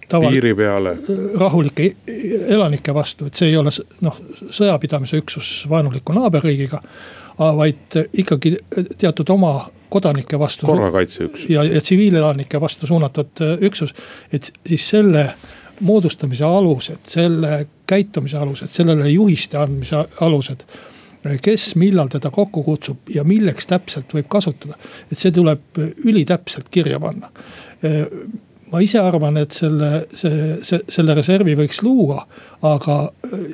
taval, 0.08 0.30
piiri 0.30 0.54
peale. 0.54 0.90
Äh, 0.90 1.40
rahulike 1.40 1.96
elanike 2.48 2.94
vastu, 2.94 3.26
et 3.26 3.34
see 3.34 3.50
ei 3.50 3.56
ole 3.56 3.72
noh, 4.04 4.20
sõjapidamise 4.50 5.18
üksus 5.22 5.52
vaenuliku 5.70 6.16
naaberriigiga. 6.16 6.82
vaid 7.38 7.96
ikkagi 8.14 8.52
teatud 8.98 9.30
oma 9.34 9.68
kodanike 9.90 10.38
vastu. 10.38 10.66
korrakaitseüksus. 10.66 11.48
ja, 11.50 11.64
ja 11.64 11.80
tsiviilelanike 11.80 12.60
vastu 12.60 12.86
suunatud 12.86 13.42
üksus, 13.60 13.94
et 14.32 14.52
siis 14.66 14.88
selle 14.90 15.32
moodustamise 15.80 16.44
alused, 16.44 17.02
selle 17.06 17.66
käitumise 17.86 18.36
alused, 18.38 18.70
sellele 18.70 19.10
juhiste 19.10 19.58
andmise 19.58 20.04
alused 20.20 20.62
kes 21.42 21.74
millal 21.80 22.10
teda 22.12 22.30
kokku 22.30 22.62
kutsub 22.62 23.12
ja 23.14 23.24
milleks 23.24 23.68
täpselt 23.70 24.12
võib 24.14 24.28
kasutada. 24.28 24.78
et 25.12 25.18
see 25.18 25.32
tuleb 25.32 25.78
ülitäpselt 26.04 26.68
kirja 26.70 27.00
panna. 27.00 27.30
ma 28.72 28.80
ise 28.82 28.98
arvan, 28.98 29.36
et 29.38 29.54
selle, 29.54 30.06
see, 30.12 30.58
see, 30.66 30.80
selle 30.90 31.14
reservi 31.14 31.54
võiks 31.54 31.82
luua, 31.84 32.24
aga 32.66 32.96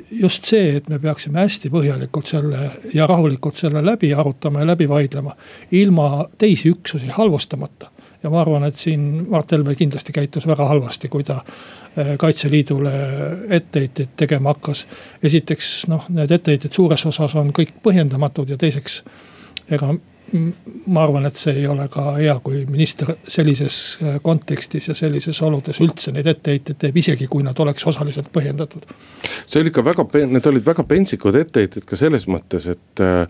just 0.09 0.49
see, 0.49 0.77
et 0.79 0.89
me 0.89 0.97
peaksime 0.99 1.43
hästi 1.43 1.69
põhjalikult 1.69 2.31
selle 2.31 2.69
ja 2.95 3.07
rahulikult 3.07 3.59
selle 3.59 3.83
läbi 3.85 4.13
arutama 4.13 4.63
ja 4.63 4.71
läbi 4.73 4.89
vaidlema. 4.89 5.35
ilma 5.71 6.27
teisi 6.37 6.71
üksusi 6.73 7.11
halvustamata 7.13 7.90
ja 8.23 8.29
ma 8.29 8.41
arvan, 8.41 8.63
et 8.63 8.75
siin 8.75 9.27
Mart 9.29 9.51
Helme 9.51 9.75
kindlasti 9.75 10.13
käitus 10.13 10.47
väga 10.47 10.67
halvasti, 10.69 11.09
kui 11.09 11.23
ta 11.23 11.41
äh, 11.41 12.13
kaitseliidule 12.17 12.93
etteheiteid 13.49 14.15
tegema 14.17 14.53
hakkas. 14.53 14.85
esiteks 15.23 15.73
noh, 15.87 16.05
need 16.09 16.31
etteheited 16.31 16.71
suures 16.71 17.05
osas 17.05 17.35
on 17.35 17.53
kõik 17.53 17.75
põhjendamatud 17.83 18.49
ja 18.49 18.57
teiseks 18.57 19.03
ega 19.71 19.93
ma 20.87 21.03
arvan, 21.03 21.25
et 21.27 21.37
see 21.39 21.53
ei 21.61 21.67
ole 21.67 21.85
ka 21.91 22.13
hea, 22.15 22.33
kui 22.43 22.63
minister 22.69 23.13
sellises 23.27 23.77
äh, 24.01 24.17
kontekstis 24.23 24.87
ja 24.91 24.95
sellises 24.97 25.41
oludes 25.43 25.81
üldse 25.83 26.13
neid 26.15 26.29
etteheiteid 26.31 26.79
teeb, 26.81 26.99
isegi 27.01 27.27
kui 27.31 27.43
nad 27.43 27.57
oleks 27.59 27.85
osaliselt 27.91 28.31
põhjendatud. 28.33 28.85
see 29.45 29.61
oli 29.61 29.73
ikka 29.73 29.83
väga, 29.85 30.05
need 30.31 30.51
olid 30.53 30.67
väga 30.67 30.85
pentsikud 30.87 31.39
etteheited 31.41 31.87
ka 31.89 31.99
selles 31.99 32.27
mõttes, 32.31 32.69
et, 32.71 33.03
äh, 33.03 33.25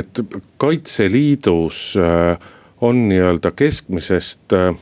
et 0.00 0.22
Kaitseliidus 0.60 1.84
äh, 2.00 2.50
on 2.80 3.08
nii-öelda 3.08 3.50
keskmisest, 3.56 4.52
äh, 4.52 4.76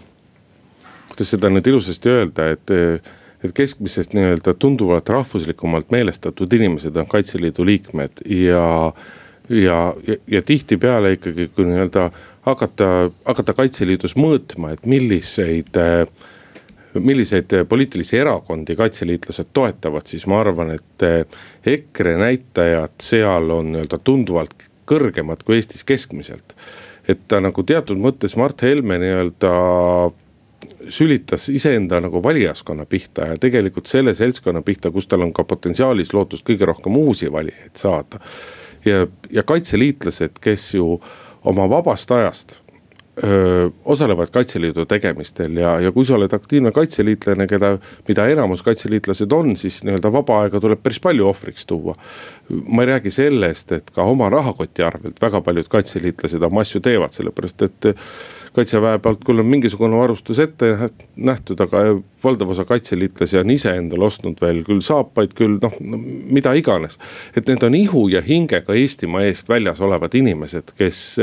kuidas 1.08 1.34
seda 1.34 1.50
nüüd 1.52 1.66
ilusasti 1.66 2.12
öelda, 2.12 2.50
et 2.54 2.76
et 3.44 3.52
keskmisest 3.54 4.16
nii-öelda 4.18 4.54
tunduvalt 4.58 5.08
rahvuslikumalt 5.08 5.92
meelestatud 5.94 6.52
inimesed 6.52 6.96
on 6.96 7.06
Kaitseliidu 7.06 7.66
liikmed 7.66 8.24
ja. 8.26 8.92
ja, 9.48 9.76
ja, 10.06 10.16
ja 10.26 10.42
tihtipeale 10.42 11.12
ikkagi, 11.12 11.46
kui 11.54 11.68
nii-öelda 11.68 12.08
hakata, 12.46 13.10
hakata 13.24 13.54
Kaitseliidus 13.54 14.16
mõõtma, 14.18 14.72
et 14.74 14.86
milliseid 14.86 15.78
milliseid 16.98 17.52
poliitilisi 17.68 18.16
erakondi 18.18 18.74
kaitseliitlased 18.76 19.52
toetavad, 19.54 20.06
siis 20.08 20.24
ma 20.26 20.40
arvan, 20.40 20.72
et 20.74 21.04
EKRE 21.66 22.16
näitajad 22.18 22.96
seal 23.02 23.50
on 23.54 23.72
nii-öelda 23.74 24.00
tunduvalt 24.02 24.54
kõrgemad 24.88 25.44
kui 25.44 25.60
Eestis 25.60 25.84
keskmiselt 25.86 26.56
et 27.08 27.20
ta 27.28 27.40
nagu 27.40 27.62
teatud 27.64 28.00
mõttes 28.00 28.36
Mart 28.36 28.62
Helme 28.62 28.98
nii-öelda 29.00 29.52
sülitas 30.88 31.48
iseenda 31.48 32.00
nagu 32.00 32.22
valijaskonna 32.22 32.86
pihta 32.86 33.32
ja 33.32 33.36
tegelikult 33.40 33.86
selle 33.86 34.14
seltskonna 34.14 34.62
pihta, 34.62 34.90
kus 34.90 35.08
tal 35.08 35.24
on 35.26 35.32
ka 35.32 35.44
potentsiaalis 35.48 36.12
lootust 36.14 36.46
kõige 36.46 36.68
rohkem 36.68 36.96
uusi 36.96 37.32
valijaid 37.32 37.76
saada. 37.76 38.20
ja, 38.84 39.06
ja 39.30 39.42
kaitseliitlased, 39.42 40.38
kes 40.40 40.74
ju 40.74 41.00
oma 41.44 41.68
vabast 41.70 42.10
ajast 42.10 42.58
öö, 43.24 43.68
osalevad 43.84 44.30
Kaitseliidu 44.32 44.84
tegemistel 44.86 45.56
ja, 45.56 45.80
ja 45.80 45.92
kui 45.92 46.06
sa 46.06 46.16
oled 46.16 46.32
aktiivne 46.32 46.72
kaitseliitlane, 46.72 47.46
keda, 47.50 47.74
mida 48.08 48.26
enamus 48.32 48.62
kaitseliitlased 48.66 49.32
on, 49.32 49.56
siis 49.56 49.82
nii-öelda 49.84 50.12
vaba 50.12 50.42
aega 50.44 50.60
tuleb 50.60 50.82
päris 50.82 51.00
palju 51.04 51.28
ohvriks 51.28 51.66
tuua. 51.66 51.96
ma 52.68 52.82
ei 52.82 52.92
räägi 52.94 53.10
sellest, 53.10 53.72
et 53.72 53.90
ka 53.94 54.02
oma 54.02 54.28
rahakoti 54.32 54.82
arvelt 54.82 55.22
väga 55.22 55.40
paljud 55.40 55.68
kaitseliitlased 55.68 56.42
oma 56.42 56.64
asju 56.64 56.80
teevad, 56.80 57.12
sellepärast 57.12 57.62
et 57.62 57.92
kaitseväe 58.56 58.98
pealt 59.02 59.24
küll 59.26 59.42
on 59.42 59.46
mingisugune 59.46 59.98
varustus 59.98 60.38
ette 60.42 60.72
nähtud, 61.16 61.60
aga 61.60 61.84
valdav 62.24 62.50
osa 62.50 62.64
kaitseliitlasi 62.68 63.38
on 63.38 63.50
ise 63.54 63.74
endale 63.78 64.08
ostnud 64.08 64.40
veel 64.42 64.64
küll 64.66 64.82
saapaid, 64.84 65.34
küll 65.38 65.58
noh 65.62 65.78
no, 65.80 66.00
mida 66.32 66.54
iganes. 66.58 66.98
et 67.36 67.46
need 67.48 67.62
on 67.62 67.74
ihu 67.74 68.08
ja 68.12 68.22
hingega 68.24 68.74
Eestimaa 68.74 69.24
eest 69.28 69.48
väljas 69.48 69.80
olevad 69.84 70.14
inimesed, 70.14 70.74
kes 70.78 71.18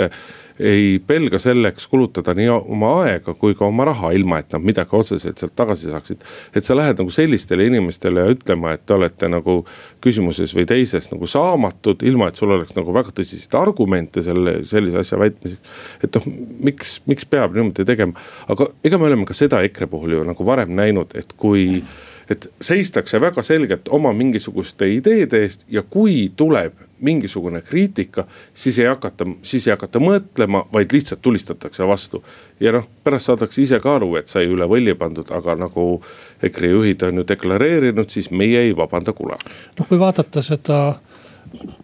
ei 0.60 1.00
pelga 1.08 1.40
selleks 1.40 1.88
kulutada 1.92 2.34
nii 2.36 2.48
oma 2.54 2.92
aega 3.04 3.34
kui 3.36 3.56
ka 3.58 3.66
oma 3.68 3.86
raha, 3.90 4.12
ilma 4.16 4.40
et 4.40 4.54
nad 4.56 4.64
midagi 4.64 4.96
otseselt 4.96 5.40
sealt 5.40 5.56
tagasi 5.56 5.92
saaksid. 5.92 6.24
et 6.56 6.64
sa 6.64 6.76
lähed 6.76 7.00
nagu 7.00 7.12
sellistele 7.12 7.66
inimestele 7.68 8.24
ütlema, 8.32 8.72
et 8.74 8.86
te 8.86 8.94
olete 8.96 9.28
nagu 9.28 9.66
küsimuses 10.02 10.56
või 10.56 10.66
teises 10.66 11.12
nagu 11.12 11.28
saamatud, 11.28 12.04
ilma 12.08 12.30
et 12.30 12.40
sul 12.40 12.56
oleks 12.56 12.76
nagu 12.76 12.94
väga 12.94 13.12
tõsiseid 13.12 13.58
argumente 13.60 14.24
selle, 14.24 14.62
sellise 14.64 15.02
asja 15.04 15.20
väitmiseks. 15.20 15.74
et 16.04 16.16
noh, 16.16 16.32
miks, 16.70 17.02
miks 17.06 17.26
peab 17.26 17.56
niimoodi 17.56 17.86
tegema, 17.86 18.16
aga 18.48 18.70
ega 18.84 18.98
me 18.98 19.10
oleme 19.10 19.26
ka 19.28 19.36
seda 19.36 19.60
EKRE 19.68 19.92
puhul 19.92 20.16
ju 20.16 20.24
nagu 20.24 20.46
varem 20.46 20.72
näinud, 20.72 20.85
et 21.16 21.34
kui 21.38 21.84
et 22.30 22.48
seistakse 22.62 23.22
väga 23.22 23.44
selgelt 23.46 23.88
oma 23.94 24.14
mingisuguste 24.14 24.88
ideede 24.90 25.44
eest 25.46 25.66
ja 25.70 25.84
kui 25.84 26.32
tuleb 26.36 26.74
mingisugune 27.06 27.62
kriitika, 27.62 28.26
siis 28.54 28.80
ei 28.80 28.88
hakata, 28.88 29.28
siis 29.42 29.68
ei 29.68 29.72
hakata 29.76 30.00
mõtlema, 30.00 30.64
vaid 30.74 30.94
lihtsalt 30.94 31.22
tulistatakse 31.22 31.88
vastu. 31.88 32.24
ja 32.60 32.72
noh, 32.72 32.88
pärast 33.04 33.30
saadakse 33.30 33.62
ise 33.62 33.80
ka 33.80 33.96
aru, 33.96 34.16
et 34.16 34.28
sai 34.28 34.48
üle 34.50 34.66
võlli 34.66 34.96
pandud, 34.98 35.30
aga 35.32 35.56
nagu 35.56 36.02
EKRE 36.44 36.72
juhid 36.72 37.04
on 37.04 37.22
ju 37.22 37.28
deklareerinud, 37.28 38.10
siis 38.10 38.32
meie 38.32 38.60
ei 38.60 38.78
vabanda 38.78 39.14
kunagi. 39.14 39.52
noh, 39.80 39.88
kui 39.88 40.00
vaadata 40.00 40.42
seda 40.42 40.80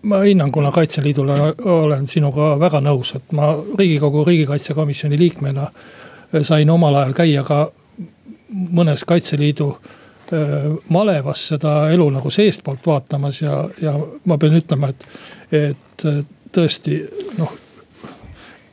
ma 0.01 0.23
hinnanguna 0.25 0.71
Kaitseliidule 0.71 1.35
olen 1.65 2.07
sinuga 2.07 2.55
väga 2.59 2.81
nõus, 2.81 3.13
et 3.15 3.31
ma 3.31 3.53
riigikogu 3.77 4.25
riigikaitsekomisjoni 4.25 5.19
liikmena 5.19 5.69
sain 6.43 6.69
omal 6.69 6.95
ajal 6.95 7.13
käia 7.13 7.43
ka 7.43 7.71
mõnes 8.51 9.05
Kaitseliidu 9.07 9.71
malevas 10.89 11.41
seda 11.51 11.73
elu 11.91 12.05
nagu 12.15 12.29
seestpoolt 12.31 12.85
vaatamas 12.87 13.41
ja, 13.41 13.57
ja 13.81 13.91
ma 14.25 14.37
pean 14.39 14.55
ütlema, 14.55 14.91
et, 14.93 15.03
et 15.51 16.05
tõesti 16.55 17.01
noh 17.39 17.51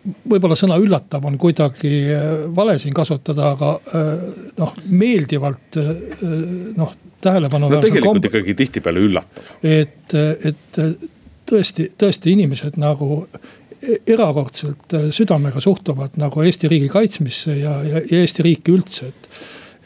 võib-olla 0.09 0.57
sõna 0.57 0.79
üllatav 0.81 1.27
on 1.29 1.37
kuidagi 1.41 1.91
vale 2.55 2.79
siin 2.81 2.95
kasutada, 2.97 3.53
aga 3.57 3.73
noh, 4.57 4.75
meeldivalt 4.87 5.79
noh, 6.79 6.95
tähelepanu. 7.21 7.69
no 7.75 7.81
tegelikult 7.83 8.21
komb... 8.23 8.31
ikkagi 8.31 8.55
tihtipeale 8.62 9.03
üllatav. 9.05 9.53
et, 9.62 10.14
et 10.14 10.81
tõesti, 11.49 11.91
tõesti 11.99 12.35
inimesed 12.37 12.79
nagu 12.81 13.25
erakordselt 14.07 14.97
südamega 15.14 15.61
suhtuvad 15.62 16.17
nagu 16.19 16.43
Eesti 16.43 16.71
riigi 16.71 16.88
kaitsmisse 16.91 17.55
ja, 17.61 17.79
ja, 17.87 18.03
ja 18.03 18.23
Eesti 18.23 18.47
riiki 18.47 18.75
üldse, 18.75 19.12
et 19.12 19.29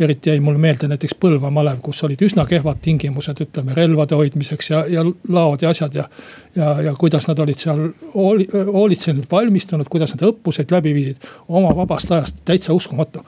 eriti 0.00 0.30
jäi 0.30 0.40
mulle 0.40 0.58
meelde 0.58 0.88
näiteks 0.88 1.14
Põlva 1.20 1.50
malev, 1.50 1.80
kus 1.84 2.02
olid 2.04 2.22
üsna 2.24 2.46
kehvad 2.48 2.80
tingimused, 2.82 3.42
ütleme 3.44 3.74
relvade 3.76 4.16
hoidmiseks 4.18 4.70
ja, 4.70 4.84
ja 4.88 5.04
laod 5.28 5.62
ja 5.62 5.70
asjad 5.70 5.94
ja. 5.94 6.08
ja, 6.56 6.70
ja 6.88 6.94
kuidas 6.98 7.28
nad 7.28 7.38
olid 7.38 7.60
seal 7.60 7.88
hooli, 8.14 8.48
hoolitsenud, 8.52 9.28
valmistunud, 9.30 9.90
kuidas 9.92 10.16
nad 10.16 10.26
õppuseid 10.30 10.72
läbi 10.72 10.94
viisid 10.94 11.28
oma 11.48 11.74
vabast 11.76 12.12
ajast, 12.12 12.42
täitsa 12.44 12.72
uskumatu. 12.72 13.24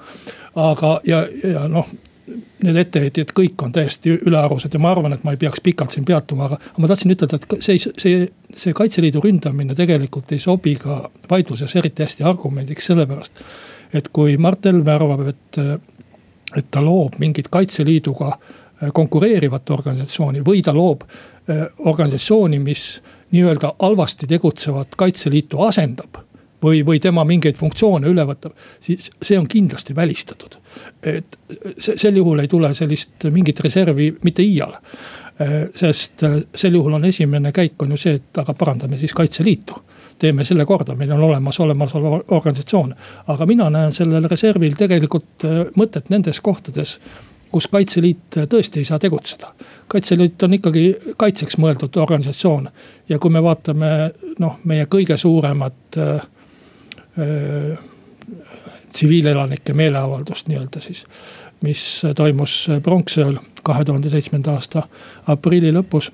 aga, 0.54 1.00
ja, 1.06 1.26
ja 1.44 1.68
noh 1.68 1.88
need 2.64 2.78
ettevõtjad 2.80 3.32
kõik 3.36 3.62
on 3.66 3.72
täiesti 3.74 4.14
ülearused 4.14 4.72
ja 4.72 4.80
ma 4.80 4.94
arvan, 4.94 5.12
et 5.12 5.24
ma 5.26 5.34
ei 5.34 5.40
peaks 5.40 5.60
pikalt 5.64 5.92
siin 5.92 6.06
peatuma, 6.08 6.48
aga 6.48 6.58
ma 6.80 6.88
tahtsin 6.88 7.12
ütelda, 7.12 7.36
et 7.36 7.56
see, 7.64 7.76
see, 8.00 8.22
see 8.48 8.76
Kaitseliidu 8.76 9.20
ründamine 9.24 9.76
tegelikult 9.76 10.32
ei 10.32 10.40
sobi 10.40 10.74
ka 10.80 11.02
vaidluses 11.30 11.76
eriti 11.76 12.06
hästi 12.06 12.24
argumendiks, 12.28 12.88
sellepärast. 12.90 13.44
et 13.92 14.08
kui 14.08 14.38
Mart 14.40 14.64
Helme 14.64 14.94
arvab, 14.94 15.26
et 15.28 15.60
et 16.56 16.70
ta 16.70 16.82
loob 16.82 17.18
mingit 17.18 17.48
Kaitseliiduga 17.52 18.28
äh, 18.28 18.90
konkureerivat 18.92 19.70
organisatsiooni 19.70 20.44
või 20.46 20.62
ta 20.62 20.74
loob 20.74 21.04
äh, 21.04 21.64
organisatsiooni, 21.78 22.58
mis 22.58 22.84
nii-öelda 23.34 23.74
halvasti 23.82 24.26
tegutsevat 24.30 24.96
Kaitseliitu 24.96 25.62
asendab 25.62 26.20
või, 26.62 26.84
või 26.86 27.00
tema 27.00 27.24
mingeid 27.24 27.56
funktsioone 27.60 28.08
üle 28.08 28.24
võtab, 28.28 28.54
siis 28.80 29.10
see 29.22 29.38
on 29.38 29.48
kindlasti 29.50 29.96
välistatud. 29.96 30.58
et 31.02 31.38
sel 31.78 32.16
juhul 32.16 32.40
ei 32.40 32.48
tule 32.48 32.74
sellist 32.74 33.26
mingit 33.30 33.60
reservi 33.60 34.14
mitte 34.22 34.42
iial. 34.42 34.78
Äh, 35.40 35.56
sest 35.74 36.22
sel 36.54 36.74
juhul 36.74 36.94
on 36.94 37.04
esimene 37.04 37.52
käik 37.52 37.82
on 37.82 37.90
ju 37.90 37.96
see, 37.98 38.14
et 38.20 38.38
aga 38.38 38.54
parandame 38.54 38.98
siis 38.98 39.14
Kaitseliitu 39.14 39.82
teeme 40.24 40.44
selle 40.48 40.64
korda, 40.64 40.96
meil 40.96 41.12
on 41.12 41.22
olemas 41.28 41.60
olemasolev 41.60 42.34
organisatsioon. 42.34 42.94
aga 43.26 43.46
mina 43.46 43.70
näen 43.70 43.92
sellel 43.92 44.28
reservil 44.30 44.74
tegelikult 44.80 45.44
äh, 45.44 45.62
mõtet 45.76 46.10
nendes 46.10 46.40
kohtades 46.40 46.98
kus 47.54 47.68
Kaitseliit 47.70 48.38
äh, 48.38 48.48
tõesti 48.50 48.82
ei 48.82 48.88
saa 48.88 48.98
tegutseda. 48.98 49.52
kaitseliit 49.88 50.42
on 50.42 50.56
ikkagi 50.58 50.84
kaitseks 51.16 51.58
mõeldud 51.62 51.96
organisatsioon 52.02 52.68
ja 53.08 53.18
kui 53.22 53.30
me 53.30 53.42
vaatame 53.42 53.90
noh, 54.42 54.56
meie 54.64 54.88
kõige 54.90 55.16
suuremat 55.20 55.98
äh, 56.02 56.26
äh, 57.22 57.78
tsiviilelanike 58.92 59.74
meeleavaldust 59.74 60.50
nii-öelda 60.50 60.82
siis. 60.82 61.04
mis 61.62 62.02
toimus 62.16 62.56
pronksööl 62.82 63.38
kahe 63.62 63.84
tuhande 63.84 64.10
seitsmenda 64.10 64.58
aasta 64.58 64.88
aprilli 65.26 65.70
lõpus 65.72 66.10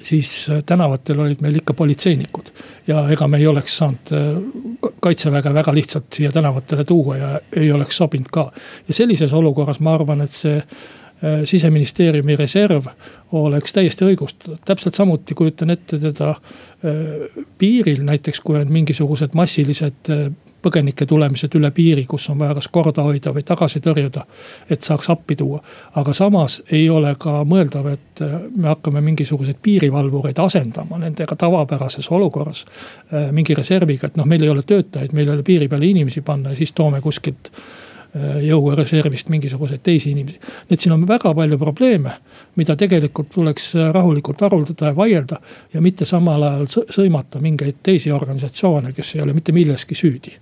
siis 0.00 0.46
äh, 0.50 0.62
tänavatel 0.66 1.20
olid 1.20 1.40
meil 1.40 1.56
ikka 1.56 1.74
politseinikud. 1.74 2.52
ja 2.86 3.04
ega 3.10 3.28
me 3.28 3.38
ei 3.38 3.46
oleks 3.46 3.76
saanud 3.76 4.12
äh, 4.12 4.90
kaitseväge 5.00 5.54
väga 5.54 5.74
lihtsalt 5.74 6.12
siia 6.14 6.32
tänavatele 6.32 6.84
tuua 6.84 7.16
ja 7.16 7.40
ei 7.56 7.72
oleks 7.72 7.96
sobinud 7.96 8.30
ka. 8.32 8.52
ja 8.88 8.94
sellises 8.94 9.32
olukorras 9.32 9.80
ma 9.80 9.94
arvan, 9.94 10.20
et 10.20 10.30
see 10.30 10.56
äh, 10.56 11.44
siseministeeriumi 11.44 12.36
reserv 12.36 12.86
oleks 13.32 13.72
täiesti 13.72 14.04
õigustatud, 14.04 14.62
täpselt 14.64 14.94
samuti 14.94 15.34
kujutan 15.34 15.70
ette 15.70 15.98
teda 15.98 16.34
piiril 17.58 18.00
näiteks, 18.04 18.40
kui 18.40 18.58
on 18.58 18.72
mingisugused 18.72 19.36
massilised 19.38 20.10
põgenike 20.62 21.06
tulemised 21.06 21.54
üle 21.58 21.70
piiri, 21.74 22.04
kus 22.08 22.28
on 22.30 22.38
vaja 22.40 22.54
kas 22.58 22.68
korda 22.72 23.04
hoida 23.06 23.32
või 23.34 23.44
tagasi 23.46 23.82
tõrjuda. 23.82 24.24
et 24.70 24.82
saaks 24.82 25.10
appi 25.10 25.36
tuua, 25.36 25.60
aga 25.96 26.14
samas 26.14 26.62
ei 26.72 26.88
ole 26.90 27.14
ka 27.18 27.42
mõeldav, 27.44 27.86
et 27.92 28.22
äh, 28.22 28.40
me 28.56 28.68
hakkame 28.68 29.00
mingisuguseid 29.00 29.58
piirivalvureid 29.62 30.38
asendama 30.38 30.98
nendega 30.98 31.36
tavapärases 31.36 32.10
olukorras. 32.10 32.64
Äh, 33.12 33.32
mingi 33.32 33.54
reserviga, 33.54 34.06
et 34.06 34.16
noh, 34.16 34.26
meil 34.26 34.42
ei 34.42 34.52
ole 34.52 34.62
töötajaid, 34.62 35.12
meil 35.12 35.28
ei 35.28 35.34
ole 35.34 35.46
piiri 35.46 35.68
peale 35.68 35.86
inimesi 35.86 36.20
panna 36.20 36.50
ja 36.50 36.56
siis 36.56 36.72
toome 36.72 37.00
kuskilt 37.00 37.50
äh, 37.50 38.38
jõureservist 38.46 39.28
mingisuguseid 39.32 39.82
teisi 39.82 40.10
inimesi. 40.10 40.38
nii 40.38 40.76
et 40.76 40.80
siin 40.80 40.92
on 40.92 41.08
väga 41.08 41.34
palju 41.34 41.58
probleeme, 41.58 42.14
mida 42.56 42.76
tegelikult 42.76 43.30
tuleks 43.34 43.72
rahulikult 43.92 44.40
haruldada 44.40 44.92
ja 44.92 44.96
vaielda. 44.96 45.40
ja 45.74 45.80
mitte 45.80 46.04
samal 46.04 46.42
ajal 46.42 46.66
sõimata 46.90 47.40
mingeid 47.40 47.82
teisi 47.82 48.12
organisatsioone, 48.12 48.92
kes 48.92 49.14
ei 49.16 49.22
ole 49.22 49.32
mitte 49.32 49.52
milleski 49.52 49.94
süüdi 49.94 50.38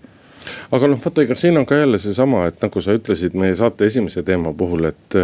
aga 0.70 0.90
noh, 0.90 1.00
vaata, 1.04 1.24
ega 1.26 1.36
siin 1.38 1.58
on 1.60 1.66
ka 1.68 1.80
jälle 1.80 1.98
seesama, 2.02 2.46
et 2.50 2.62
nagu 2.62 2.82
sa 2.84 2.96
ütlesid 2.96 3.36
meie 3.38 3.56
saate 3.58 3.90
esimese 3.90 4.22
teema 4.26 4.54
puhul, 4.56 4.90
et 4.92 5.18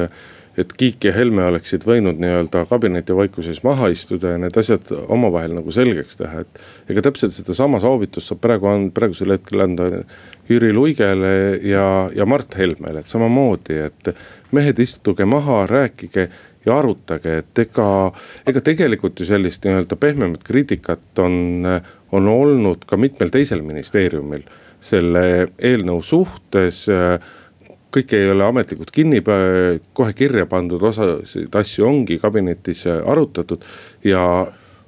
et 0.56 0.72
Kiik 0.72 1.04
ja 1.04 1.12
Helme 1.12 1.44
oleksid 1.44 1.84
võinud 1.84 2.16
nii-öelda 2.20 2.62
kabinetivaikuses 2.70 3.60
maha 3.66 3.90
istuda 3.92 4.32
ja 4.32 4.40
need 4.40 4.56
asjad 4.56 4.88
omavahel 5.12 5.52
nagu 5.58 5.72
selgeks 5.74 6.16
teha, 6.20 6.44
et. 6.46 6.60
ega 6.88 7.04
täpselt 7.04 7.34
sedasama 7.36 7.80
soovitust 7.82 8.32
saab 8.32 8.40
praegu 8.44 8.70
anda, 8.70 8.92
praegusel 8.96 9.34
hetkel 9.36 9.66
anda 9.66 9.90
Jüri 10.48 10.72
Luigele 10.72 11.60
ja, 11.60 11.86
ja 12.14 12.26
Mart 12.28 12.56
Helmele, 12.56 13.04
et 13.04 13.12
samamoodi, 13.12 13.80
et 13.90 14.12
mehed, 14.56 14.80
istuge 14.80 15.28
maha, 15.28 15.64
rääkige 15.68 16.28
ja 16.66 16.78
arutage, 16.78 17.40
et 17.42 17.64
ega, 17.66 17.88
ega 18.48 18.62
tegelikult 18.64 19.20
ju 19.20 19.28
sellist 19.28 19.66
nii-öelda 19.66 19.98
pehmemat 20.00 20.46
kriitikat 20.46 21.20
on, 21.22 21.66
on 22.16 22.32
olnud 22.32 22.88
ka 22.88 22.96
mitmel 23.00 23.30
teisel 23.34 23.60
ministeeriumil 23.66 24.46
selle 24.80 25.46
eelnõu 25.58 26.02
suhtes 26.04 26.86
kõik 27.96 28.12
ei 28.12 28.28
ole 28.30 28.44
ametlikult 28.44 28.90
kinni, 28.92 29.22
kohe 29.96 30.12
kirja 30.16 30.44
pandud, 30.50 30.82
osasid 30.84 31.54
asju 31.56 31.86
ongi 31.88 32.18
kabinetis 32.20 32.84
arutatud. 32.86 33.64
ja, 34.04 34.22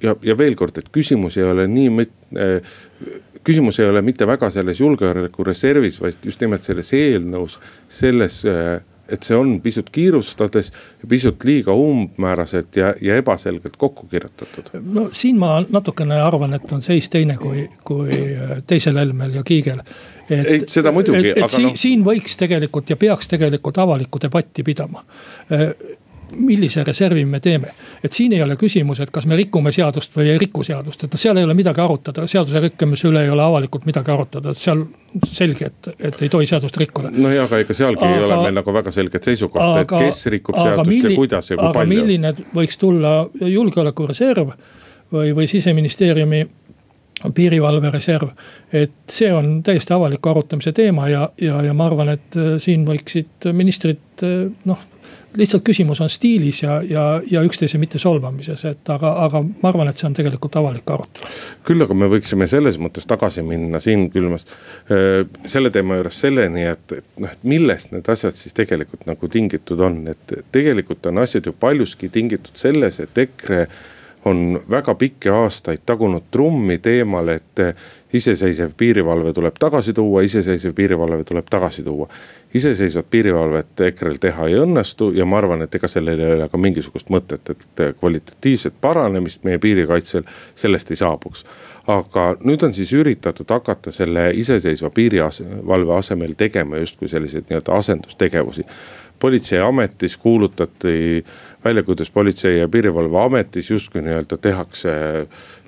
ja, 0.03 0.15
ja 0.21 0.37
veel 0.37 0.55
kord, 0.55 0.77
et 0.77 0.91
küsimus 0.93 1.37
ei 1.39 1.47
ole 1.47 1.65
nii, 1.67 2.05
küsimus 3.43 3.79
ei 3.79 3.89
ole 3.89 4.03
mitte 4.05 4.27
väga 4.29 4.51
selles 4.53 4.79
julgeolekureservis, 4.79 6.01
vaid 6.03 6.29
just 6.29 6.41
nimelt 6.41 6.63
selles 6.63 6.93
eelnõus, 6.93 7.59
selles 7.89 8.43
et 9.11 9.23
see 9.23 9.37
on 9.37 9.55
pisut 9.61 9.89
kiirustades 9.91 10.71
pisut 11.09 11.43
liiga 11.43 11.73
umbmääraselt 11.73 12.75
ja, 12.75 12.93
ja 13.01 13.15
ebaselgelt 13.19 13.77
kokku 13.77 14.07
kirjutatud. 14.07 14.71
no 14.83 15.09
siin 15.11 15.39
ma 15.39 15.59
natukene 15.69 16.21
arvan, 16.21 16.53
et 16.53 16.71
on 16.71 16.81
seis 16.81 17.09
teine 17.09 17.37
kui, 17.37 17.67
kui 17.85 18.19
äh, 18.35 18.57
teisel 18.67 18.97
Helmel 18.99 19.39
ja 19.39 19.43
Kiigel. 19.43 19.81
ei, 20.29 20.63
seda 20.67 20.91
muidugi, 20.91 21.33
aga 21.35 21.47
siin, 21.47 21.71
no. 21.71 21.75
siin 21.75 22.05
võiks 22.05 22.37
tegelikult 22.37 22.89
ja 22.89 22.97
peaks 22.97 23.31
tegelikult 23.31 23.77
avalikku 23.77 24.21
debatti 24.21 24.63
pidama 24.63 25.03
äh, 25.53 25.73
millise 26.35 26.83
reservi 26.83 27.25
me 27.25 27.39
teeme. 27.39 27.67
et 28.03 28.13
siin 28.13 28.33
ei 28.33 28.43
ole 28.43 28.55
küsimus, 28.55 28.99
et 29.03 29.11
kas 29.11 29.25
me 29.25 29.35
rikume 29.35 29.71
seadust 29.71 30.15
või 30.15 30.29
ei 30.33 30.37
riku 30.41 30.63
seadust, 30.63 31.03
et 31.03 31.17
seal 31.19 31.37
ei 31.37 31.47
ole 31.47 31.53
midagi 31.53 31.81
arutada, 31.81 32.27
seaduse 32.27 32.59
rikkumise 32.59 33.07
üle 33.07 33.23
ei 33.23 33.29
ole 33.29 33.43
avalikult 33.43 33.85
midagi 33.89 34.11
arutada, 34.11 34.53
et 34.53 34.61
seal 34.61 34.85
selge, 35.25 35.71
et, 35.71 35.89
et 36.09 36.21
ei 36.21 36.29
tohi 36.29 36.49
seadust 36.49 36.77
rikkuda. 36.77 37.13
no 37.15 37.31
ja, 37.33 37.45
aga 37.49 37.61
ega 37.63 37.77
sealgi 37.77 38.05
aga, 38.05 38.15
ei 38.15 38.27
ole 38.27 38.41
meil 38.43 38.59
nagu 38.61 38.73
väga 38.73 38.93
selget 38.95 39.31
seisukohta, 39.31 39.85
et 39.85 39.95
kes 40.07 40.25
rikub 40.35 40.59
seadust 40.59 40.93
milli, 40.93 41.13
ja 41.13 41.23
kuidas 41.23 41.51
ja 41.51 41.57
kui 41.57 41.67
aga 41.67 41.81
palju. 41.81 41.95
milline 41.95 42.33
võiks 42.55 42.79
tulla 42.79 43.13
julgeolekureserv 43.41 44.53
või, 45.13 45.33
või 45.35 45.47
siseministeeriumi 45.49 46.45
piirivalvereserv, 47.35 48.29
et 48.73 49.11
see 49.11 49.31
on 49.33 49.59
täiesti 49.63 49.93
avaliku 49.93 50.31
arutamise 50.31 50.71
teema 50.75 51.09
ja, 51.09 51.29
ja, 51.41 51.61
ja 51.65 51.73
ma 51.73 51.89
arvan, 51.89 52.13
et 52.15 52.37
äh, 52.39 52.55
siin 52.63 52.85
võiksid 52.87 53.51
ministrid 53.55 54.23
äh, 54.23 54.47
noh 54.69 54.87
lihtsalt 55.37 55.63
küsimus 55.63 56.01
on 56.01 56.09
stiilis 56.09 56.63
ja, 56.63 56.79
ja, 56.89 57.03
ja 57.31 57.41
üksteise 57.45 57.77
mitte 57.77 57.99
solvamises, 58.01 58.63
et 58.65 58.89
aga, 58.89 59.11
aga 59.25 59.41
ma 59.43 59.69
arvan, 59.69 59.89
et 59.89 59.99
see 59.99 60.07
on 60.09 60.15
tegelikult 60.17 60.57
avalik 60.57 60.89
arutelu. 60.89 61.29
küll 61.67 61.85
aga 61.85 61.97
me 61.97 62.09
võiksime 62.09 62.47
selles 62.49 62.79
mõttes 62.81 63.05
tagasi 63.09 63.43
minna 63.45 63.81
siin 63.83 64.07
külmas 64.13 64.47
selle 64.89 65.69
teema 65.75 65.99
juures 65.99 66.21
selleni, 66.25 66.65
et, 66.71 66.97
et 66.97 67.21
noh, 67.21 67.29
et 67.29 67.45
millest 67.45 67.93
need 67.93 68.09
asjad 68.09 68.37
siis 68.37 68.57
tegelikult 68.57 69.05
nagu 69.09 69.29
tingitud 69.29 69.85
on, 69.85 70.01
et 70.09 70.35
tegelikult 70.51 71.05
on 71.11 71.21
asjad 71.21 71.45
ju 71.45 71.53
paljuski 71.53 72.09
tingitud 72.09 72.57
selles, 72.57 72.99
et 73.03 73.25
EKRE 73.27 73.65
on 74.25 74.59
väga 74.69 74.95
pikki 74.95 75.29
aastaid 75.29 75.85
tagunud 75.85 76.23
trummi 76.31 76.77
teemal, 76.77 77.27
et 77.27 77.61
iseseisev 78.13 78.71
piirivalve 78.77 79.33
tuleb 79.33 79.55
tagasi 79.59 79.93
tuua, 79.93 80.21
iseseisev 80.21 80.73
piirivalve 80.75 81.23
tuleb 81.23 81.45
tagasi 81.49 81.83
tuua. 81.83 82.07
iseseisvat 82.53 83.05
piirivalvet 83.11 83.81
EKRE-l 83.85 84.17
teha 84.19 84.47
ei 84.47 84.55
õnnestu 84.57 85.11
ja 85.13 85.25
ma 85.25 85.37
arvan, 85.37 85.61
et 85.61 85.75
ega 85.75 85.87
sellel 85.87 86.19
ei 86.19 86.31
ole 86.33 86.47
ka 86.49 86.57
mingisugust 86.57 87.11
mõtet, 87.13 87.49
et 87.49 87.83
kvalitatiivset 87.99 88.73
paranemist 88.81 89.43
meie 89.43 89.59
piirikaitsel 89.61 90.23
sellest 90.55 90.91
ei 90.91 90.97
saabuks. 90.97 91.45
aga 91.87 92.35
nüüd 92.43 92.63
on 92.65 92.73
siis 92.73 92.93
üritatud 92.93 93.49
hakata 93.49 93.91
selle 93.91 94.31
iseseisva 94.33 94.89
piirivalve 94.89 95.93
asemel 95.93 96.33
tegema 96.37 96.77
justkui 96.77 97.07
selliseid 97.07 97.45
nii-öelda 97.49 97.77
asendustegevusi 97.77 98.65
politseiametis 99.19 100.17
kuulutati 100.17 101.25
välja, 101.65 101.83
kuidas 101.83 102.11
politsei 102.11 102.59
ja 102.59 102.67
piirivalveametis 102.67 103.71
justkui 103.71 104.01
nii-öelda 104.01 104.37
tehakse, 104.37 104.91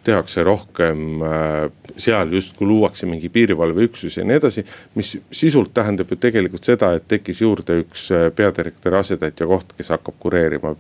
tehakse 0.04 0.44
rohkem 0.44 1.22
äh, 1.22 1.72
seal 1.98 2.32
justkui 2.34 2.68
luuakse 2.68 3.06
mingi 3.06 3.30
piirivalveüksus 3.30 4.18
ja 4.18 4.26
nii 4.26 4.40
edasi. 4.40 4.66
mis 4.96 5.18
sisult 5.32 5.74
tähendab 5.74 6.10
ju 6.12 6.18
tegelikult 6.18 6.64
seda, 6.64 6.94
et 6.98 7.08
tekkis 7.08 7.42
juurde 7.42 7.82
üks 7.84 8.08
äh, 8.16 8.30
peadirektori 8.36 8.98
asetäitja 8.98 9.48
koht, 9.48 9.76
kes 9.78 9.94
hakkab 9.94 10.18
kureerima 10.20 10.74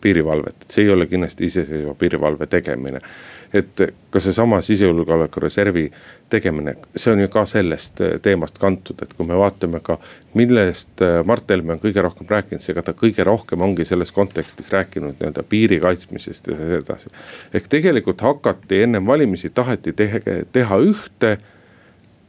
piirivalvet, 0.00 0.64
et 0.64 0.70
see 0.70 0.86
ei 0.86 0.94
ole 0.94 1.06
kindlasti 1.06 1.50
iseseisva 1.50 1.94
piirivalve 1.98 2.46
tegemine 2.46 3.02
et 3.52 3.80
ka 4.10 4.20
seesama 4.20 4.62
sisejulgeoleku 4.64 5.40
reservi 5.40 5.90
tegemine, 6.32 6.72
see 6.96 7.12
on 7.12 7.20
ju 7.20 7.28
ka 7.28 7.44
sellest 7.48 8.00
äh, 8.00 8.14
teemast 8.24 8.56
kantud, 8.58 9.02
et 9.04 9.12
kui 9.12 9.28
me 9.28 9.36
vaatame 9.36 9.82
ka, 9.84 9.98
millest 10.38 11.04
Mart 11.28 11.50
Helme 11.52 11.74
on 11.76 11.82
kõige 11.82 12.00
rohkem 12.00 12.30
rääkinud, 12.30 12.64
seega 12.64 12.80
ta 12.86 12.94
kõige 12.96 13.24
rohkem 13.28 13.60
ongi 13.60 13.84
selles 13.84 14.12
kontekstis 14.16 14.72
rääkinud 14.72 15.18
nii-öelda 15.18 15.44
piiri 15.44 15.76
kaitsmisest 15.82 16.48
ja 16.48 16.56
nii 16.56 16.78
edasi. 16.80 17.12
ehk 17.52 17.68
tegelikult 17.68 18.24
hakati 18.62 18.82
ennem 18.82 19.06
valimisi 19.06 19.50
taheti 19.50 19.92
teha, 19.92 20.18
teha 20.52 20.76
ühte 20.76 21.38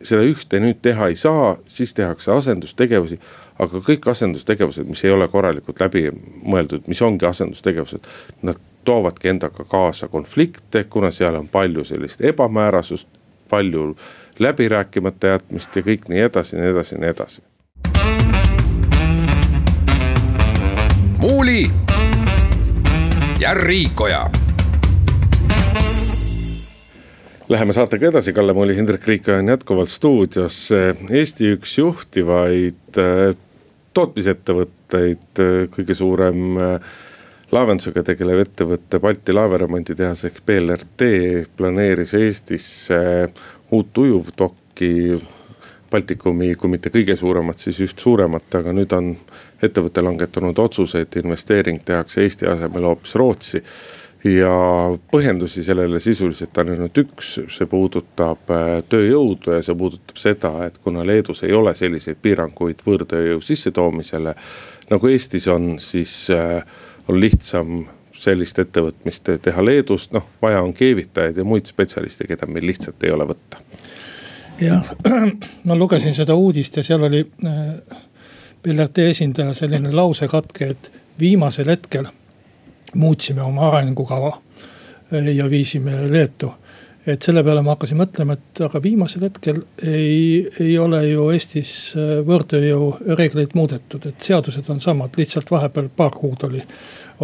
seda 0.03 0.23
ühte 0.23 0.59
nüüd 0.59 0.81
teha 0.81 1.07
ei 1.07 1.15
saa, 1.15 1.57
siis 1.65 1.93
tehakse 1.93 2.31
asendustegevusi. 2.31 3.19
aga 3.59 3.77
kõik 3.77 4.09
asendustegevused, 4.09 4.83
mis 4.89 5.03
ei 5.05 5.11
ole 5.11 5.27
korralikult 5.27 5.79
läbi 5.79 6.09
mõeldud, 6.43 6.87
mis 6.87 7.01
ongi 7.01 7.25
asendustegevused, 7.25 8.01
nad 8.41 8.57
toovadki 8.83 9.29
endaga 9.29 9.63
kaasa 9.63 10.07
konflikte, 10.07 10.83
kuna 10.83 11.11
seal 11.11 11.35
on 11.35 11.47
palju 11.47 11.83
sellist 11.83 12.21
ebamäärasust, 12.21 13.07
palju 13.49 13.95
läbi 14.39 14.69
rääkimata 14.69 15.27
jätmist 15.27 15.75
ja 15.75 15.81
kõik 15.81 16.09
nii 16.09 16.19
edasi, 16.19 16.57
nii 16.57 16.69
edasi, 16.69 16.97
nii 16.97 17.09
edasi. 17.09 17.41
muuli 21.17 21.69
ja 23.39 23.53
Riikoja 23.53 24.42
Läheme 27.53 27.73
saatega 27.73 28.07
edasi, 28.07 28.33
Kalle 28.33 28.53
Muuli, 28.53 28.73
Hindrek 28.75 29.03
Riikoja 29.07 29.37
on 29.37 29.47
jätkuvalt 29.47 29.89
stuudios. 29.89 30.55
Eesti 31.09 31.51
üks 31.53 31.75
juhtivaid 31.77 32.97
äh, 32.97 33.35
tootmisettevõtteid, 33.93 35.41
äh, 35.43 35.51
kõige 35.75 35.93
suurem 35.93 36.57
äh, 36.57 36.87
laevandusega 37.53 38.01
tegelev 38.09 38.41
ettevõte 38.41 38.97
Balti 39.03 39.37
laevaremonditehas 39.37 40.25
ehk 40.31 40.41
BLRT 40.49 41.11
planeeris 41.53 42.15
Eestisse 42.17 42.99
uut 43.69 44.01
ujuvdokki. 44.01 45.21
Baltikumi, 45.93 46.55
kui 46.57 46.73
mitte 46.73 46.89
kõige 46.89 47.13
suuremat, 47.13 47.61
siis 47.61 47.83
just 47.85 48.01
suuremat, 48.01 48.47
aga 48.57 48.73
nüüd 48.73 48.97
on 48.97 49.13
ettevõte 49.61 50.01
langetanud 50.01 50.57
otsuse, 50.57 51.05
et 51.05 51.21
investeering 51.21 51.85
tehakse 51.85 52.25
Eesti 52.25 52.49
asemel 52.49 52.89
hoopis 52.89 53.13
Rootsi 53.21 53.61
ja 54.23 54.53
põhjendusi 55.11 55.63
sellele 55.63 55.99
sisuliselt 55.99 56.57
on 56.57 56.69
ainult 56.75 56.97
üks, 56.97 57.33
see 57.51 57.67
puudutab 57.67 58.51
äh, 58.53 58.77
tööjõudu 58.89 59.57
ja 59.57 59.63
see 59.65 59.75
puudutab 59.75 60.19
seda, 60.19 60.53
et 60.67 60.77
kuna 60.83 61.03
Leedus 61.05 61.43
ei 61.43 61.53
ole 61.53 61.75
selliseid 61.75 62.21
piiranguid 62.23 62.85
võõrtööjõu 62.85 63.41
sissetoomisele 63.43 64.35
nagu 64.89 65.07
Eestis 65.07 65.47
on, 65.47 65.79
siis 65.79 66.29
äh, 66.31 66.63
on 67.07 67.19
lihtsam 67.19 67.83
sellist 68.13 68.59
ettevõtmist 68.59 69.29
teha 69.41 69.65
Leedust, 69.65 70.13
noh 70.13 70.25
vaja 70.41 70.61
on 70.63 70.73
keevitajaid 70.73 71.37
ja 71.37 71.43
muid 71.47 71.67
spetsialiste, 71.67 72.27
keda 72.29 72.47
meil 72.47 72.67
lihtsalt 72.69 73.03
ei 73.03 73.11
ole 73.11 73.27
võtta. 73.27 73.59
jah, 74.61 74.93
ma 75.67 75.75
lugesin 75.75 76.15
seda 76.15 76.35
uudist 76.35 76.77
ja 76.77 76.83
seal 76.83 77.03
oli 77.09 77.23
äh, 77.45 78.01
BLRT 78.63 79.09
esindaja 79.09 79.53
selline 79.53 79.91
lausekatke, 79.91 80.67
et 80.75 80.91
viimasel 81.19 81.69
hetkel 81.69 82.07
muutsime 82.95 83.41
oma 83.41 83.69
arengukava 83.69 84.33
äh, 85.13 85.35
ja 85.35 85.49
viisime 85.49 86.11
Leetu 86.11 86.53
et 87.07 87.21
selle 87.21 87.43
peale 87.43 87.61
ma 87.63 87.73
hakkasin 87.75 87.99
mõtlema, 87.99 88.37
et 88.37 88.61
aga 88.63 88.79
viimasel 88.83 89.25
hetkel 89.27 89.59
ei, 89.83 90.43
ei 90.63 90.75
ole 90.79 91.01
ju 91.09 91.27
Eestis 91.35 91.73
äh, 91.99 92.15
võõrtööjõu 92.27 93.15
reegleid 93.19 93.55
muudetud, 93.57 94.07
et 94.07 94.23
seadused 94.23 94.69
on 94.71 94.79
samad, 94.83 95.15
lihtsalt 95.19 95.51
vahepeal 95.51 95.89
paar 95.95 96.15
kuud 96.15 96.45
oli, 96.47 96.63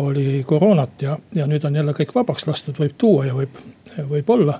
oli 0.04 0.42
koroonat 0.48 1.06
ja, 1.08 1.16
ja 1.36 1.48
nüüd 1.48 1.66
on 1.68 1.80
jälle 1.80 1.96
kõik 1.96 2.12
vabaks 2.16 2.48
lastud, 2.50 2.80
võib 2.80 2.98
tuua 3.00 3.30
ja 3.30 3.38
võib, 3.38 3.62
võib 4.10 4.34
olla. 4.36 4.60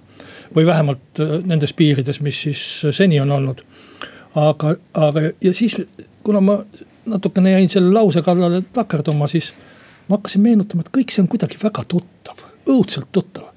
või 0.56 0.66
vähemalt 0.66 1.20
äh, 1.20 1.36
nendes 1.46 1.74
piirides, 1.74 2.22
mis 2.22 2.42
siis 2.48 2.64
seni 2.96 3.20
on 3.20 3.32
olnud. 3.32 3.64
aga, 4.36 4.76
aga 4.94 5.32
ja 5.42 5.54
siis, 5.54 5.76
kuna 6.24 6.42
ma 6.42 6.62
natukene 7.10 7.52
jäin 7.58 7.70
selle 7.70 7.92
lause 7.92 8.22
kallale 8.22 8.64
takerduma, 8.74 9.28
siis 9.28 9.54
ma 10.10 10.18
hakkasin 10.18 10.42
meenutama, 10.42 10.86
et 10.86 10.94
kõik 10.98 11.14
see 11.14 11.24
on 11.24 11.30
kuidagi 11.32 11.60
väga 11.62 11.86
tuttav, 11.88 12.44
õudselt 12.70 13.12
tuttav 13.12 13.48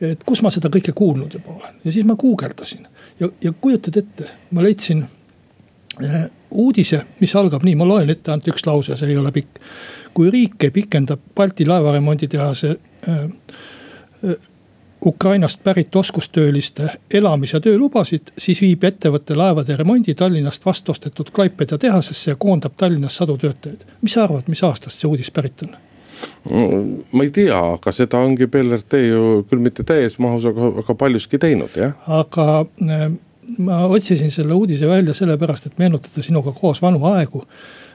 et 0.00 0.24
kus 0.26 0.42
ma 0.42 0.50
seda 0.52 0.70
kõike 0.72 0.92
kuulnud 0.96 1.34
juba 1.36 1.54
olen 1.54 1.76
ja 1.84 1.92
siis 1.92 2.06
ma 2.06 2.16
guugeldasin 2.18 2.86
ja, 3.20 3.28
ja 3.42 3.52
kujutad 3.60 3.96
ette, 3.96 4.28
ma 4.50 4.64
leidsin 4.64 5.04
äh, 6.02 6.24
uudise, 6.50 7.02
mis 7.20 7.34
algab 7.36 7.64
nii, 7.66 7.76
ma 7.78 7.86
loen 7.88 8.10
ette 8.10 8.32
ainult 8.32 8.50
üks 8.52 8.66
lause, 8.66 8.96
see 8.98 9.12
ei 9.12 9.18
ole 9.18 9.32
pikk. 9.34 9.60
kui 10.14 10.30
riik 10.30 10.68
pikendab 10.72 11.20
Balti 11.34 11.66
laevaremonditehase 11.66 12.74
äh, 13.08 13.22
äh, 13.22 14.50
Ukrainast 15.06 15.62
pärit 15.62 15.96
oskustööliste 15.96 16.88
elamis- 17.14 17.52
ja 17.52 17.60
töölubasid, 17.60 18.30
siis 18.38 18.60
viib 18.60 18.84
ettevõte 18.88 19.36
laevade 19.36 19.76
remondi 19.76 20.14
Tallinnast 20.14 20.64
vastu 20.64 20.92
ostetud 20.92 21.30
Klaipeda 21.30 21.78
tehasesse 21.78 22.30
ja 22.30 22.36
koondab 22.40 22.72
Tallinnas 22.76 23.16
sadu 23.16 23.36
töötajaid. 23.36 23.84
mis 24.02 24.12
sa 24.12 24.24
arvad, 24.24 24.48
mis 24.48 24.64
aastast 24.64 25.00
see 25.00 25.08
uudis 25.08 25.30
pärit 25.30 25.62
on? 25.62 25.76
Ma 27.12 27.24
ei 27.24 27.30
tea, 27.34 27.58
aga 27.58 27.92
seda 27.94 28.20
ongi 28.24 28.46
BLRT 28.50 29.00
ju 29.08 29.22
küll 29.50 29.62
mitte 29.64 29.86
täies 29.86 30.18
mahus, 30.22 30.44
aga, 30.50 30.72
aga 30.84 30.96
paljuski 30.98 31.40
teinud 31.40 31.76
jah. 31.78 31.94
aga 32.20 32.48
äh, 32.84 33.06
ma 33.58 33.84
otsisin 33.86 34.30
selle 34.30 34.54
uudise 34.54 34.88
välja 34.88 35.14
sellepärast, 35.14 35.66
et 35.66 35.78
meenutada 35.78 36.22
sinuga 36.22 36.52
koos 36.52 36.82
vanu 36.82 37.04
aegu. 37.12 37.44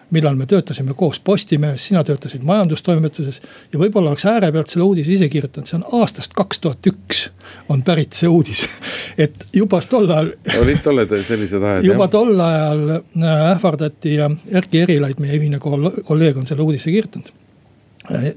millal 0.10 0.36
me 0.36 0.46
töötasime 0.50 0.94
koos 0.98 1.20
Postimehes, 1.20 1.84
sina 1.88 2.04
töötasid 2.04 2.42
majandustoimetuses. 2.44 3.42
ja 3.74 3.80
võib-olla 3.80 4.10
oleks 4.10 4.26
ääre 4.26 4.52
pealt 4.52 4.68
selle 4.68 4.86
uudise 4.86 5.14
ise 5.14 5.30
kirjutanud, 5.30 5.68
see 5.70 5.78
on 5.78 6.02
aastast 6.02 6.34
kaks 6.34 6.60
tuhat 6.60 6.88
üks 6.88 7.28
on 7.70 7.84
pärit 7.84 8.14
see 8.18 8.30
uudis 8.30 8.66
et 9.24 9.46
juba 9.54 9.82
tol 9.90 10.10
ajal. 10.10 10.32
olid 10.62 10.82
tolled 10.84 11.14
sellised 11.28 11.64
ajad 11.64 11.86
juba 11.92 12.08
jah? 12.08 12.12
tol 12.18 12.40
ajal 12.40 12.90
äh, 12.96 13.52
ähvardati 13.52 14.16
ja 14.16 14.32
Erkki 14.52 14.82
Erilaid, 14.88 15.22
meie 15.22 15.38
ühine 15.38 15.60
kolleeg 15.62 16.38
on 16.38 16.50
selle 16.50 16.66
uudise 16.66 16.90
kirjutanud 16.90 17.30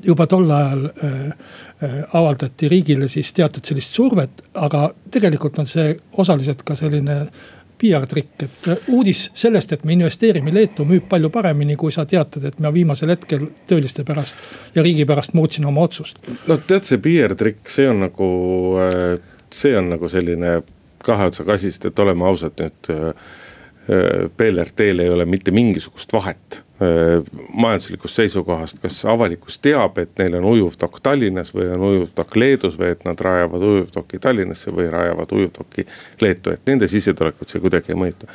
juba 0.05 0.27
tol 0.27 0.51
ajal 0.51 0.85
äh, 0.87 1.33
avaldati 2.13 2.69
riigile 2.69 3.09
siis 3.09 3.33
teatud 3.33 3.65
sellist 3.65 3.97
survet, 3.97 4.45
aga 4.55 4.91
tegelikult 5.11 5.59
on 5.59 5.69
see 5.69 5.95
osaliselt 6.21 6.63
ka 6.67 6.77
selline 6.79 7.19
PR-trikk, 7.83 8.45
et 8.45 8.69
äh, 8.69 8.91
uudis 8.95 9.25
sellest, 9.35 9.73
et 9.73 9.85
me 9.89 9.97
investeerime 9.97 10.55
Leetu, 10.55 10.87
müüb 10.89 11.09
palju 11.11 11.31
paremini, 11.35 11.77
kui 11.77 11.93
sa 11.95 12.05
teatad, 12.07 12.45
et 12.49 12.61
ma 12.63 12.73
viimasel 12.75 13.15
hetkel 13.15 13.49
tööliste 13.69 14.05
pärast 14.09 14.75
ja 14.75 14.85
riigi 14.85 15.07
pärast 15.09 15.35
muutsin 15.39 15.67
oma 15.67 15.87
otsust. 15.89 16.21
no 16.47 16.59
tead, 16.67 16.87
see 16.89 17.01
PR-trikk, 17.03 17.65
see 17.69 17.89
on 17.91 18.05
nagu, 18.07 18.29
äh, 18.83 19.17
see 19.53 19.75
on 19.79 19.91
nagu 19.97 20.13
selline 20.13 20.61
kahe 21.03 21.33
otsaga 21.33 21.57
asi, 21.59 21.73
sest 21.73 21.91
et 21.91 22.05
oleme 22.05 22.29
ausad 22.29 22.61
nüüd. 22.63 22.95
PLRT-l 23.83 25.01
äh, 25.01 25.09
ei 25.09 25.11
ole 25.11 25.25
mitte 25.27 25.51
mingisugust 25.51 26.13
vahet 26.15 26.61
Äh, 26.72 26.72
majanduslikust 27.55 28.21
seisukohast, 28.21 28.79
kas 28.83 29.01
avalikkus 29.09 29.59
teab, 29.63 29.99
et 29.99 30.19
neil 30.19 30.39
on 30.39 30.47
ujuvdokk 30.53 31.01
Tallinnas 31.03 31.53
või 31.55 31.69
on 31.75 31.85
ujuvdokk 31.89 32.37
Leedus 32.37 32.79
või 32.81 32.93
et 32.95 33.05
nad 33.09 33.21
rajavad 33.21 33.65
ujuvdokki 33.69 34.21
Tallinnasse 34.23 34.73
või 34.75 34.89
rajavad 34.93 35.33
ujuvdokki 35.33 35.87
Leetu, 36.21 36.55
et 36.55 36.67
nende 36.67 36.89
sissetulekut 36.89 37.53
see 37.53 37.63
kuidagi 37.63 37.93
ei 37.93 37.99
mõjuta. 37.99 38.31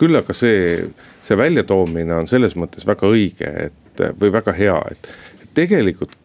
küll 0.00 0.16
aga 0.18 0.34
see, 0.34 0.88
see 1.22 1.38
väljatoomine 1.38 2.14
on 2.14 2.28
selles 2.28 2.56
mõttes 2.58 2.86
väga 2.86 3.06
õige, 3.06 3.50
et 3.68 4.06
või 4.20 4.32
väga 4.32 4.52
hea, 4.56 4.78
et 4.90 5.12
tegelikult 5.54 6.16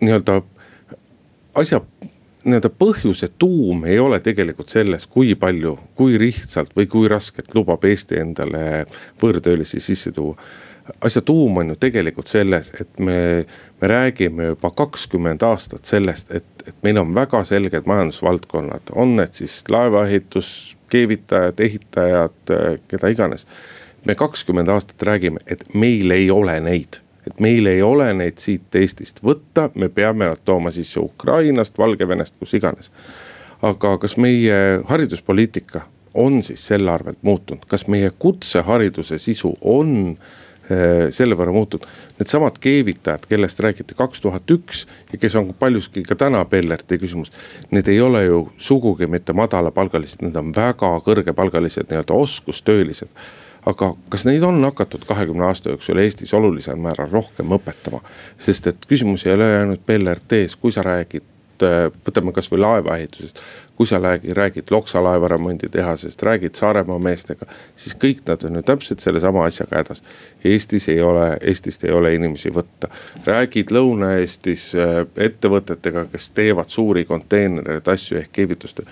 nii-öelda 0.00 0.40
asja 1.60 1.82
nii-öelda 2.44 2.70
põhjuse 2.72 3.28
tuum 3.38 3.84
ei 3.84 3.98
ole 3.98 4.20
tegelikult 4.24 4.72
selles, 4.72 5.06
kui 5.06 5.34
palju, 5.36 5.76
kui 5.94 6.18
lihtsalt 6.20 6.72
või 6.76 6.88
kui 6.88 7.08
raskelt 7.08 7.54
lubab 7.54 7.84
Eesti 7.84 8.20
endale 8.20 8.86
võõrtöölisi 9.20 9.80
sisse 9.80 10.12
tuua 10.16 10.36
asja 11.00 11.22
tuum 11.22 11.56
on 11.56 11.68
ju 11.68 11.76
tegelikult 11.80 12.26
selles, 12.26 12.72
et 12.80 12.98
me, 12.98 13.46
me 13.80 13.88
räägime 13.88 14.44
juba 14.44 14.70
kakskümmend 14.70 15.42
aastat 15.42 15.84
sellest, 15.84 16.30
et, 16.30 16.46
et 16.66 16.76
meil 16.82 16.98
on 16.98 17.14
väga 17.14 17.42
selged 17.44 17.86
majandusvaldkonnad, 17.86 18.92
on 18.94 19.16
need 19.16 19.36
siis 19.36 19.62
laevaehitus, 19.68 20.76
keevitajad, 20.90 21.60
ehitajad, 21.60 22.54
keda 22.88 23.08
iganes. 23.08 23.46
me 24.04 24.14
kakskümmend 24.14 24.68
aastat 24.68 25.02
räägime, 25.02 25.40
et 25.46 25.64
meil 25.74 26.10
ei 26.10 26.30
ole 26.30 26.60
neid 26.60 27.02
et 27.26 27.40
meil 27.40 27.66
ei 27.66 27.82
ole 27.82 28.06
neid 28.16 28.38
siit 28.40 28.74
Eestist 28.74 29.20
võtta, 29.22 29.68
me 29.74 29.90
peame 29.92 30.24
nad 30.24 30.40
tooma 30.44 30.70
sisse 30.72 31.00
Ukrainast, 31.00 31.78
Valgevenest, 31.78 32.34
kus 32.38 32.54
iganes. 32.54 32.90
aga 33.62 33.98
kas 33.98 34.16
meie 34.16 34.80
hariduspoliitika 34.88 35.82
on 36.14 36.42
siis 36.42 36.66
selle 36.66 36.90
arvelt 36.90 37.18
muutunud, 37.22 37.64
kas 37.68 37.86
meie 37.86 38.10
kutsehariduse 38.18 39.18
sisu 39.18 39.52
on 39.60 40.16
äh, 40.16 40.49
selle 41.14 41.36
võrra 41.38 41.52
muutunud. 41.54 41.86
Needsamad 42.18 42.58
keevitajad, 42.62 43.26
kellest 43.30 43.60
räägiti 43.60 43.96
kaks 43.98 44.22
tuhat 44.24 44.50
üks 44.50 44.86
ja 45.12 45.18
kes 45.18 45.36
on 45.40 45.52
paljuski 45.58 46.04
ka 46.06 46.16
täna 46.18 46.44
Bellerti 46.48 46.98
küsimus. 47.00 47.32
Need 47.70 47.88
ei 47.90 48.00
ole 48.00 48.24
ju 48.24 48.40
sugugi 48.58 49.08
mitte 49.10 49.34
madalapalgalised, 49.36 50.24
need 50.24 50.36
on 50.38 50.54
väga 50.56 50.96
kõrgepalgalised 51.06 51.90
nii-öelda 51.90 52.18
oskustöölised 52.24 53.14
aga 53.68 53.90
kas 54.10 54.24
neid 54.24 54.44
on 54.46 54.62
hakatud 54.64 55.04
kahekümne 55.08 55.44
aasta 55.44 55.74
jooksul 55.74 56.00
Eestis 56.00 56.32
olulisel 56.34 56.78
määral 56.80 57.10
rohkem 57.12 57.52
õpetama? 57.56 58.00
sest 58.38 58.70
et 58.70 58.86
küsimus 58.88 59.26
ei 59.26 59.34
ole 59.34 59.50
ainult 59.58 59.84
BLRT-s, 59.86 60.56
kui 60.56 60.72
sa 60.72 60.84
räägid 60.86 61.26
et 61.60 61.68
eh, 61.68 62.00
võtame 62.06 62.32
kasvõi 62.32 62.60
laevaehitusest. 62.60 63.42
kui 63.80 63.86
sa 63.86 63.96
räägid, 63.96 64.34
räägid 64.36 64.70
Loksa 64.70 65.00
laevaremonditehasest, 65.02 66.22
räägid 66.22 66.54
Saaremaa 66.54 66.98
meestega, 66.98 67.46
siis 67.76 67.94
kõik 67.96 68.18
nad 68.26 68.42
on 68.44 68.58
ju 68.58 68.62
täpselt 68.62 69.00
sellesama 69.00 69.46
asjaga 69.48 69.76
hädas. 69.76 70.02
Eestis 70.44 70.88
ei 70.88 71.00
ole, 71.02 71.38
Eestist 71.40 71.84
ei 71.84 71.90
ole 71.90 72.14
inimesi 72.14 72.50
võtta. 72.52 72.90
räägid 73.24 73.72
Lõuna-Eestis 73.72 74.74
eh, 74.74 75.06
ettevõtetega, 75.16 76.04
kes 76.12 76.30
teevad 76.30 76.68
suuri 76.68 77.04
konteinereid, 77.04 77.88
asju 77.88 78.18
ehk 78.18 78.32
keevitustöö 78.32 78.84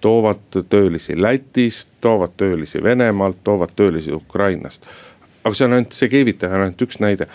toovad 0.00 0.62
töölisi 0.68 1.22
Lätist, 1.22 1.88
toovad 2.00 2.36
töölisi 2.36 2.82
Venemaalt, 2.82 3.44
toovad 3.44 3.74
töölisi 3.76 4.12
Ukrainast. 4.12 4.86
aga 5.44 5.54
see 5.54 5.64
on 5.64 5.72
ainult, 5.72 5.92
see 5.92 6.08
keevitaja 6.10 6.54
on 6.54 6.60
ainult 6.60 6.82
üks 6.82 6.98
näide 7.00 7.26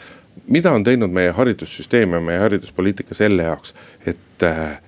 mida 0.48 0.72
on 0.72 0.84
teinud 0.84 1.12
meie 1.12 1.32
haridussüsteem 1.32 2.14
ja 2.14 2.22
meie 2.22 2.40
hariduspoliitika 2.40 3.16
selle 3.16 3.44
jaoks, 3.44 3.76
et 4.06 4.44
äh, 4.44 4.80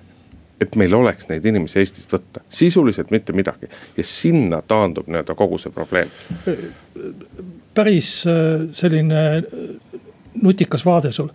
et 0.60 0.76
meil 0.78 0.94
oleks 0.94 1.26
neid 1.28 1.44
inimesi 1.44 1.80
Eestist 1.80 2.12
võtta, 2.14 2.40
sisuliselt 2.48 3.10
mitte 3.10 3.34
midagi. 3.36 3.66
Ja 3.96 4.04
sinna 4.06 4.62
taandub 4.62 5.08
nii-öelda 5.10 5.34
kogu 5.36 5.58
see 5.58 5.72
probleem. 5.74 6.12
päris 7.74 8.26
äh, 8.26 8.68
selline 8.72 9.22
äh, 9.36 9.44
nutikas 10.42 10.84
vaade 10.86 11.12
sul, 11.12 11.28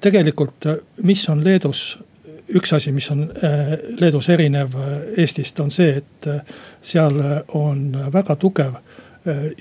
tegelikult, 0.00 0.66
mis 1.02 1.28
on 1.30 1.44
Leedus 1.44 1.98
üks 2.58 2.72
asi, 2.74 2.90
mis 2.92 3.06
on 3.10 3.28
Leedus 4.00 4.28
erinev 4.34 4.74
Eestist, 5.16 5.60
on 5.60 5.70
see, 5.70 6.00
et 6.00 6.26
seal 6.82 7.20
on 7.54 7.84
väga 8.12 8.34
tugev 8.42 8.80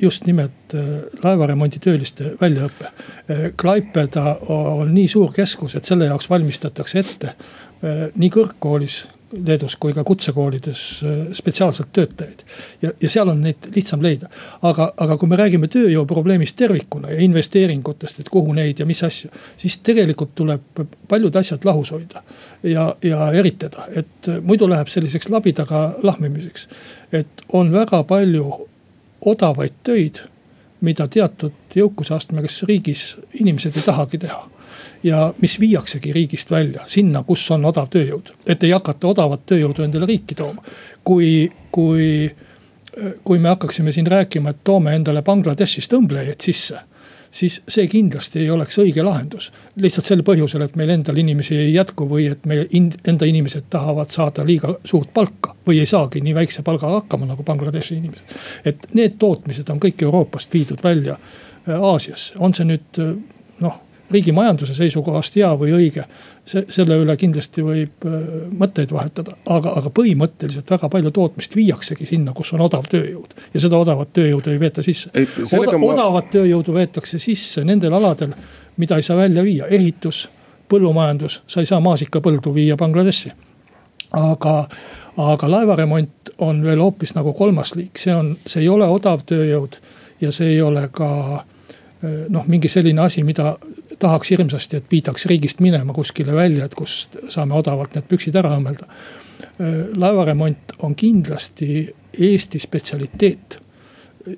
just 0.01 0.26
nimelt 0.26 0.74
äh, 0.74 0.82
laevaremonditööliste 1.24 2.36
väljaõpe. 2.41 2.86
Äh, 2.86 3.49
Klaipeda 3.61 4.38
on 4.49 4.93
nii 4.93 5.07
suur 5.09 5.34
keskus, 5.34 5.76
et 5.76 5.86
selle 5.86 6.09
jaoks 6.11 6.30
valmistatakse 6.30 6.99
ette 6.99 7.36
nii 8.16 8.30
kõrgkoolis 8.34 9.03
Leedus 9.45 9.74
kui 9.82 9.91
ka 9.93 10.03
kutsekoolides 10.05 10.82
spetsiaalselt 11.36 11.89
töötajaid. 11.93 12.43
ja, 12.82 12.91
ja 13.01 13.09
seal 13.09 13.30
on 13.30 13.41
neid 13.43 13.68
lihtsam 13.76 14.01
leida. 14.01 14.30
aga, 14.61 14.88
aga 14.97 15.18
kui 15.18 15.30
me 15.30 15.36
räägime 15.36 15.68
tööjõu 15.68 16.05
probleemist 16.07 16.55
tervikuna 16.55 17.11
ja 17.11 17.20
investeeringutest, 17.26 18.20
et 18.20 18.30
kuhu 18.30 18.53
neid 18.53 18.80
ja 18.80 18.86
mis 18.86 19.03
asju. 19.03 19.30
siis 19.57 19.78
tegelikult 19.84 20.32
tuleb 20.36 20.86
paljud 21.07 21.36
asjad 21.36 21.66
lahus 21.66 21.91
hoida 21.91 22.24
ja, 22.63 22.95
ja 23.03 23.32
eritada, 23.34 23.89
et 23.91 24.30
muidu 24.41 24.70
läheb 24.70 24.88
selliseks 24.88 25.30
labidaga 25.30 25.84
lahmimiseks. 26.03 26.68
et 27.11 27.45
on 27.53 27.74
väga 27.74 28.03
palju 28.03 28.70
odavaid 29.26 29.73
töid, 29.84 30.21
mida 30.82 31.07
teatud 31.07 31.76
jõukusastmes 31.76 32.63
riigis 32.67 33.15
inimesed 33.39 33.78
ei 33.78 33.86
tahagi 33.86 34.17
teha 34.17 34.41
ja 35.03 35.34
mis 35.41 35.59
viiaksegi 35.59 36.13
riigist 36.13 36.51
välja, 36.51 36.84
sinna, 36.88 37.23
kus 37.23 37.43
on 37.51 37.65
odav 37.65 37.88
tööjõud. 37.93 38.34
et 38.47 38.63
ei 38.63 38.71
hakata 38.71 39.07
odavat 39.07 39.45
tööjõudu 39.45 39.84
endale 39.84 40.05
riiki 40.05 40.36
tooma. 40.36 40.61
kui, 41.03 41.51
kui, 41.71 42.36
kui 43.23 43.39
me 43.39 43.49
hakkaksime 43.49 43.91
siin 43.91 44.07
rääkima, 44.07 44.49
et 44.49 44.63
toome 44.63 44.95
endale 44.95 45.21
Bangladeshist 45.21 45.93
õmblejaid 45.93 46.41
sisse 46.41 46.80
siis 47.36 47.61
see 47.67 47.88
kindlasti 47.91 48.39
ei 48.39 48.49
oleks 48.49 48.77
õige 48.79 49.03
lahendus. 49.03 49.51
lihtsalt 49.81 50.07
sel 50.07 50.23
põhjusel, 50.23 50.63
et 50.63 50.75
meil 50.79 50.93
endal 50.95 51.17
inimesi 51.19 51.57
ei 51.59 51.73
jätku 51.73 52.07
või 52.09 52.29
et 52.31 52.45
meil 52.47 52.67
enda 52.71 53.27
inimesed 53.27 53.67
tahavad 53.69 54.13
saada 54.13 54.45
liiga 54.47 54.75
suurt 54.83 55.13
palka. 55.13 55.55
või 55.67 55.79
ei 55.79 55.89
saagi 55.89 56.21
nii 56.21 56.36
väikse 56.36 56.63
palgaga 56.63 57.01
hakkama 57.01 57.25
nagu 57.25 57.43
Bangladeshi 57.43 57.95
inimesed. 57.95 58.36
et 58.65 58.88
need 58.93 59.19
tootmised 59.19 59.69
on 59.69 59.79
kõik 59.79 60.03
Euroopast 60.07 60.53
viidud 60.53 60.83
välja 60.83 61.17
äh, 61.17 61.81
Aasiasse, 61.81 62.36
on 62.39 62.53
see 62.53 62.65
nüüd 62.71 63.01
äh, 63.03 63.15
noh 63.59 63.81
riigi 64.11 64.31
majanduse 64.31 64.73
seisukohast 64.77 65.35
hea 65.35 65.49
või 65.57 65.73
õige. 65.75 66.05
see, 66.45 66.61
selle 66.69 66.97
üle 67.01 67.15
kindlasti 67.17 67.63
võib 67.65 68.05
äh, 68.05 68.25
mõtteid 68.53 68.91
vahetada, 68.93 69.33
aga, 69.49 69.73
aga 69.79 69.89
põhimõtteliselt 69.89 70.69
väga 70.69 70.89
palju 70.93 71.11
tootmist 71.11 71.55
viiaksegi 71.55 72.05
sinna, 72.05 72.33
kus 72.33 72.53
on 72.53 72.61
odav 72.61 72.85
tööjõud. 72.91 73.33
ja 73.53 73.61
seda 73.61 73.77
odavat 73.77 74.13
tööjõudu 74.13 74.53
ei 74.53 74.59
veeta 74.59 74.83
sisse. 74.85 75.09
Oda, 75.57 75.77
ma... 75.77 75.93
odavat 75.93 76.29
tööjõudu 76.33 76.73
veetakse 76.73 77.19
sisse 77.19 77.63
nendel 77.65 77.93
aladel, 77.93 78.35
mida 78.77 78.99
ei 78.99 79.07
saa 79.07 79.17
välja 79.17 79.43
viia, 79.43 79.67
ehitus, 79.67 80.27
põllumajandus, 80.69 81.41
sa 81.47 81.61
ei 81.63 81.69
saa 81.69 81.81
maasikapõldu 81.81 82.53
viia 82.53 82.77
Bangladeshi. 82.77 83.33
aga, 84.15 84.67
aga 85.17 85.49
laevaremont 85.49 86.29
on 86.37 86.61
veel 86.63 86.79
hoopis 86.79 87.15
nagu 87.15 87.33
kolmas 87.33 87.75
liik, 87.75 87.97
see 87.97 88.13
on, 88.15 88.35
see 88.45 88.61
ei 88.61 88.69
ole 88.69 88.85
odav 88.87 89.25
tööjõud 89.25 89.79
ja 90.21 90.31
see 90.31 90.53
ei 90.53 90.61
ole 90.61 90.87
ka 90.93 91.43
noh, 92.29 92.45
mingi 92.47 92.69
selline 92.69 93.01
asi, 93.01 93.23
mida 93.23 93.55
tahaks 93.99 94.31
hirmsasti, 94.31 94.77
et 94.77 94.91
viidaks 94.91 95.25
riigist 95.25 95.59
minema 95.59 95.93
kuskile 95.93 96.35
välja, 96.35 96.65
et 96.65 96.75
kust 96.75 97.17
saame 97.29 97.55
odavalt 97.55 97.95
need 97.95 98.07
püksid 98.09 98.35
ära 98.35 98.55
õmmelda. 98.57 98.87
laevaremont 99.95 100.73
on 100.83 100.95
kindlasti 100.95 101.93
Eesti 102.19 102.59
spetsialiteet 102.59 103.59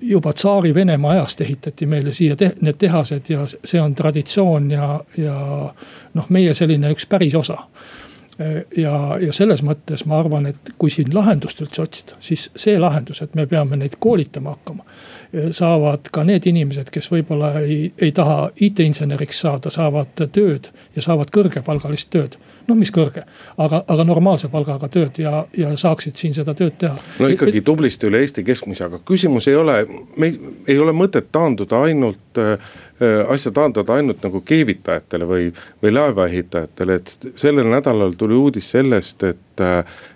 juba 0.02 0.34
tsaari 0.34 0.74
Venemaa 0.76 1.12
ajast 1.12 1.42
ehitati 1.42 1.86
meile 1.86 2.14
siia 2.14 2.36
te 2.36 2.52
need 2.62 2.78
tehased 2.78 3.30
ja 3.30 3.46
see 3.48 3.82
on 3.82 3.96
traditsioon 3.96 4.72
ja, 4.72 5.00
ja 5.18 5.38
noh, 6.14 6.30
meie 6.30 6.54
selline 6.54 6.92
üks 6.92 7.08
päris 7.10 7.36
osa. 7.36 7.58
Ja, 8.78 8.96
ja 9.22 9.34
selles 9.34 9.64
mõttes 9.66 10.06
ma 10.06 10.20
arvan, 10.22 10.46
et 10.52 10.74
kui 10.78 10.92
siin 10.94 11.14
lahendust 11.14 11.62
üldse 11.64 11.82
otsida, 11.82 12.18
siis 12.20 12.50
see 12.56 12.78
lahendus, 12.80 13.22
et 13.26 13.36
me 13.36 13.48
peame 13.50 13.80
neid 13.80 13.98
koolitama 14.00 14.56
hakkama 14.56 14.86
saavad 15.52 16.08
ka 16.12 16.24
need 16.24 16.46
inimesed, 16.48 16.90
kes 16.94 17.10
võib-olla 17.12 17.52
ei, 17.60 17.92
ei 18.02 18.14
taha 18.16 18.50
IT-inseneriks 18.64 19.42
saada, 19.44 19.72
saavad 19.74 20.14
tööd 20.16 20.70
ja 20.96 21.04
saavad 21.04 21.34
kõrgepalgalist 21.36 22.12
tööd 22.14 22.38
noh, 22.68 22.76
mis 22.78 22.92
kõrge, 22.94 23.24
aga, 23.64 23.82
aga 23.88 24.06
normaalse 24.08 24.50
palgaga 24.52 24.90
tööd 24.92 25.20
ja, 25.22 25.42
ja 25.58 25.72
saaksid 25.80 26.20
siin 26.20 26.36
seda 26.36 26.56
tööd 26.58 26.76
teha. 26.82 26.98
no 27.20 27.30
ikkagi 27.32 27.64
tublisti 27.66 28.10
üle 28.10 28.22
Eesti 28.24 28.44
keskmise, 28.48 28.88
aga 28.90 29.00
küsimus 29.08 29.48
ei 29.52 29.56
ole, 29.60 29.78
me 30.18 30.32
ei, 30.32 30.54
ei 30.74 30.80
ole 30.82 30.96
mõtet 30.96 31.30
taanduda 31.32 31.82
ainult 31.88 32.42
äh, 32.42 32.58
asja 33.30 33.52
taandada 33.54 33.94
ainult 33.94 34.24
nagu 34.26 34.42
keevitajatele 34.42 35.28
või, 35.30 35.50
või 35.84 35.92
laevaehitajatele, 35.94 36.96
et 36.98 37.28
sellel 37.38 37.70
nädalal 37.70 38.16
tuli 38.18 38.34
uudis 38.38 38.72
sellest, 38.74 39.24
et 39.24 39.44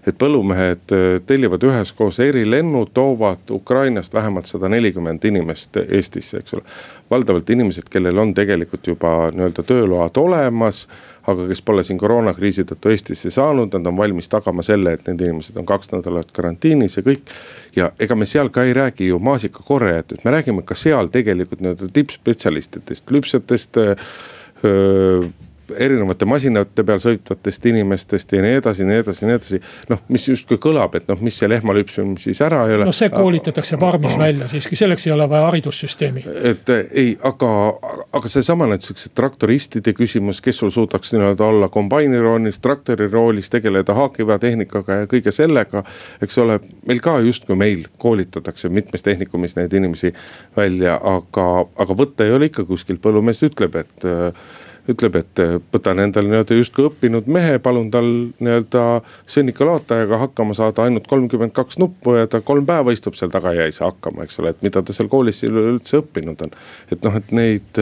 et 0.08 0.18
põllumehed 0.22 0.94
äh, 0.94 1.20
tellivad 1.26 1.64
üheskoos 1.66 2.20
erilennud, 2.22 2.92
toovad 2.94 3.50
Ukrainast 3.50 4.14
vähemalt 4.14 4.46
sada 4.46 4.70
nelikümmend 4.70 5.26
inimest 5.26 5.78
Eestisse, 5.88 6.42
eks 6.42 6.54
ole. 6.58 6.64
Valdavalt 7.12 7.50
inimesed, 7.50 7.90
kellel 7.92 8.18
on 8.18 8.34
tegelikult 8.34 8.88
juba 8.88 9.32
nii-öelda 9.36 9.64
tööload 9.68 10.18
olemas 10.18 10.86
aga 11.28 11.46
kes 11.48 11.62
pole 11.66 11.84
siin 11.86 12.00
koroonakriisi 12.02 12.66
tõttu 12.70 12.92
Eestisse 12.92 13.30
saanud, 13.34 13.74
nad 13.76 13.90
on 13.90 13.98
valmis 13.98 14.30
tagama 14.32 14.64
selle, 14.66 14.96
et 14.96 15.06
need 15.10 15.22
inimesed 15.28 15.58
on 15.62 15.68
kaks 15.70 15.92
nädalat 15.94 16.32
karantiinis 16.34 16.98
ja 16.98 17.06
kõik. 17.06 17.30
ja 17.76 17.92
ega 18.00 18.16
me 18.16 18.26
seal 18.26 18.50
ka 18.50 18.64
ei 18.66 18.74
räägi 18.74 19.12
ju 19.12 19.20
maasikakorjajatest, 19.20 20.26
me 20.26 20.32
räägime 20.32 20.66
ka 20.66 20.76
seal 20.76 21.12
tegelikult 21.14 21.62
nii-öelda 21.62 21.92
tippspetsialistidest, 21.94 23.12
lüpsjatest 23.12 23.78
erinevate 25.80 26.26
masinate 26.30 26.84
peal 26.88 27.00
sõitvatest 27.02 27.66
inimestest 27.72 28.36
ja 28.36 28.42
nii 28.44 28.60
edasi, 28.60 28.86
nii 28.88 29.02
edasi, 29.04 29.26
nii 29.28 29.38
edasi. 29.38 29.62
noh, 29.92 30.02
mis 30.12 30.28
justkui 30.28 30.60
kõlab, 30.62 30.96
et 31.00 31.08
noh, 31.10 31.20
mis 31.24 31.38
see 31.38 31.50
lehmalüpsmine 31.52 32.20
siis 32.22 32.42
ära 32.46 32.64
ei 32.70 32.78
ole. 32.78 32.88
no 32.90 32.96
see 32.96 33.10
koolitatakse 33.14 33.80
farmis 33.82 34.18
välja 34.20 34.48
siiski, 34.52 34.78
selleks 34.80 35.08
ei 35.08 35.14
ole 35.16 35.28
vaja 35.30 35.48
haridussüsteemi. 35.50 36.26
et 36.52 36.70
eh, 36.70 36.86
ei, 37.04 37.14
aga, 37.28 37.52
aga 38.18 38.32
seesama 38.32 38.68
näiteks 38.72 39.12
traktoristide 39.18 39.94
küsimus, 39.98 40.42
kes 40.42 40.62
sul 40.64 40.74
suudaks 40.74 41.14
nii-öelda 41.16 41.46
olla 41.46 41.70
kombaini 41.74 42.20
roolis, 42.22 42.60
traktori 42.60 43.08
roolis, 43.12 43.50
tegeleda 43.50 43.96
haagiveatehnikaga 43.98 45.02
ja 45.04 45.12
kõige 45.12 45.34
sellega. 45.36 45.84
eks 46.22 46.38
ole, 46.44 46.60
meil 46.88 47.04
ka 47.04 47.20
justkui 47.20 47.56
meil 47.60 47.86
koolitatakse 47.98 48.70
mitmes 48.70 49.04
tehnikumis 49.04 49.56
neid 49.60 49.74
inimesi 49.74 50.14
välja, 50.58 50.98
aga, 51.04 51.48
aga 51.78 51.98
võtta 51.98 52.28
ei 52.28 52.36
ole 52.36 52.52
ikka 52.52 52.66
kuskilt, 52.70 53.02
põllumees 53.04 53.42
ütleb, 53.48 53.76
et 53.82 54.06
ütleb, 54.90 55.18
et 55.22 55.42
võtan 55.74 56.02
endale 56.02 56.32
nii-öelda 56.32 56.58
justkui 56.58 56.88
õppinud 56.90 57.30
mehe, 57.32 57.60
palun 57.64 57.92
tal 57.94 58.10
nii-öelda 58.40 58.86
sõnnikalaotajaga 59.30 60.22
hakkama 60.26 60.58
saada 60.58 60.88
ainult 60.88 61.08
kolmkümmend 61.12 61.54
kaks 61.56 61.78
nuppu 61.82 62.18
ja 62.18 62.28
ta 62.32 62.42
kolm 62.46 62.66
päeva 62.66 62.94
istub 62.96 63.18
seal 63.18 63.34
taga 63.34 63.54
ja 63.58 63.70
ei 63.70 63.76
saa 63.76 63.92
hakkama, 63.92 64.26
eks 64.26 64.42
ole, 64.42 64.56
et 64.56 64.66
mida 64.66 64.82
ta 64.82 64.96
seal 64.96 65.12
koolis 65.12 65.44
üleüldse 65.48 66.02
õppinud 66.02 66.46
on. 66.48 66.56
et 66.92 67.04
noh, 67.06 67.18
et 67.18 67.36
neid 67.36 67.82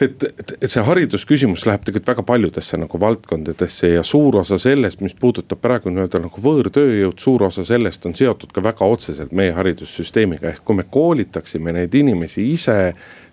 et, 0.00 0.22
et, 0.22 0.52
et 0.60 0.70
see 0.70 0.82
haridusküsimus 0.84 1.64
läheb 1.68 1.84
tegelikult 1.86 2.10
väga 2.12 2.24
paljudesse 2.26 2.78
nagu 2.80 3.00
valdkondadesse 3.00 3.94
ja 3.94 4.02
suur 4.06 4.40
osa 4.40 4.58
sellest, 4.60 5.02
mis 5.04 5.14
puudutab 5.18 5.60
praegu 5.62 5.92
nii-öelda 5.92 6.20
nagu 6.24 6.44
võõrtööjõud, 6.46 7.18
suur 7.20 7.46
osa 7.48 7.64
sellest 7.66 8.06
on 8.08 8.16
seotud 8.18 8.52
ka 8.54 8.62
väga 8.64 8.88
otseselt 8.90 9.34
meie 9.36 9.54
haridussüsteemiga, 9.56 10.54
ehk 10.54 10.64
kui 10.64 10.80
me 10.80 10.86
koolitaksime 10.90 11.74
neid 11.76 11.94
inimesi 11.94 12.46
ise 12.52 12.78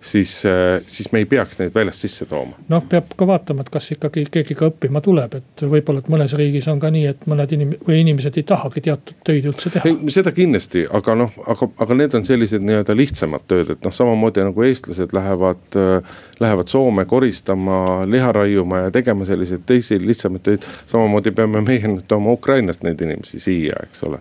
siis, 0.02 0.46
äh, 0.46 0.82
siis 0.88 1.12
me 1.12 1.20
ei 1.20 1.26
peaks 1.26 1.60
neid 1.60 1.76
väljast 1.76 2.00
sisse 2.06 2.26
tooma. 2.26 2.58
noh, 2.70 2.84
peab 2.90 3.14
ka 3.18 3.28
vaatama, 3.28 3.62
et 3.62 3.70
kas 3.70 3.92
ikkagi 3.94 4.26
keegi 4.32 4.56
ka 4.58 4.72
õppima 4.72 5.02
tuleb, 5.02 5.36
et 5.38 5.62
võib-olla, 5.62 6.02
et 6.02 6.10
mõnes 6.10 6.34
riigis 6.38 6.68
on 6.72 6.80
ka 6.82 6.90
nii, 6.92 7.06
et 7.06 7.28
mõned 7.30 7.54
inim- 7.54 7.76
või 7.88 8.00
inimesed 8.02 8.38
ei 8.38 8.44
tahagi 8.48 8.82
teatud 8.82 9.22
töid 9.24 9.46
üldse 9.46 9.70
teha. 9.70 9.94
seda 10.10 10.32
kindlasti, 10.32 10.88
aga 10.92 11.16
noh, 11.16 11.38
aga, 11.48 11.70
aga 11.86 11.98
need 12.00 12.18
on 12.18 12.26
sellised 12.26 12.66
nii-öelda 12.66 12.96
lihtsamad 12.98 13.46
tööd, 13.48 13.70
et 13.76 13.86
noh, 13.86 13.94
samamoodi 13.94 14.46
nagu 14.48 14.66
eestlased 14.66 15.14
lähevad, 15.14 15.62
äh, 15.76 16.18
lähevad 16.40 16.68
Soome 16.68 17.06
koristama, 17.06 18.06
liha 18.06 18.32
raiuma 18.32 18.86
ja 18.86 18.92
tegema 18.92 19.26
selliseid 19.26 19.66
teisi 19.66 20.00
lihtsamaid 20.02 20.42
töid. 20.44 20.66
samamoodi 20.88 21.32
peame 21.32 21.62
meie 21.62 21.88
nüüd 21.88 22.08
tooma 22.08 22.32
Ukrainast 22.32 22.84
neid 22.84 23.02
inimesi 23.02 23.40
siia, 23.40 23.78
eks 23.84 24.04
ole. 24.04 24.18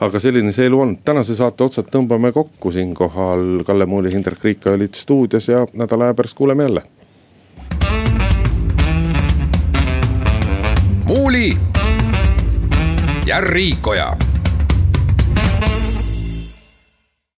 aga 0.00 0.18
selline 0.18 0.52
see 0.52 0.66
elu 0.66 0.80
on, 0.80 0.96
tänase 1.04 1.36
saate 1.36 1.64
otsad 1.64 1.86
tõmbame 1.92 2.32
kokku 2.32 2.72
siinkohal, 2.72 3.62
Kalle 3.66 3.86
Muuli, 3.86 4.10
Hindrek 4.10 4.44
Riik 4.44 4.66
olid 4.66 4.94
stuudios 4.94 5.19
stuudios 5.20 5.48
ja 5.48 5.66
nädala 5.72 6.04
aja 6.04 6.14
pärast 6.14 6.36
kuuleme 6.36 6.62
jälle. 6.62 6.82
muuli 11.04 11.56
ja 13.26 13.40
Riikoja 13.40 14.16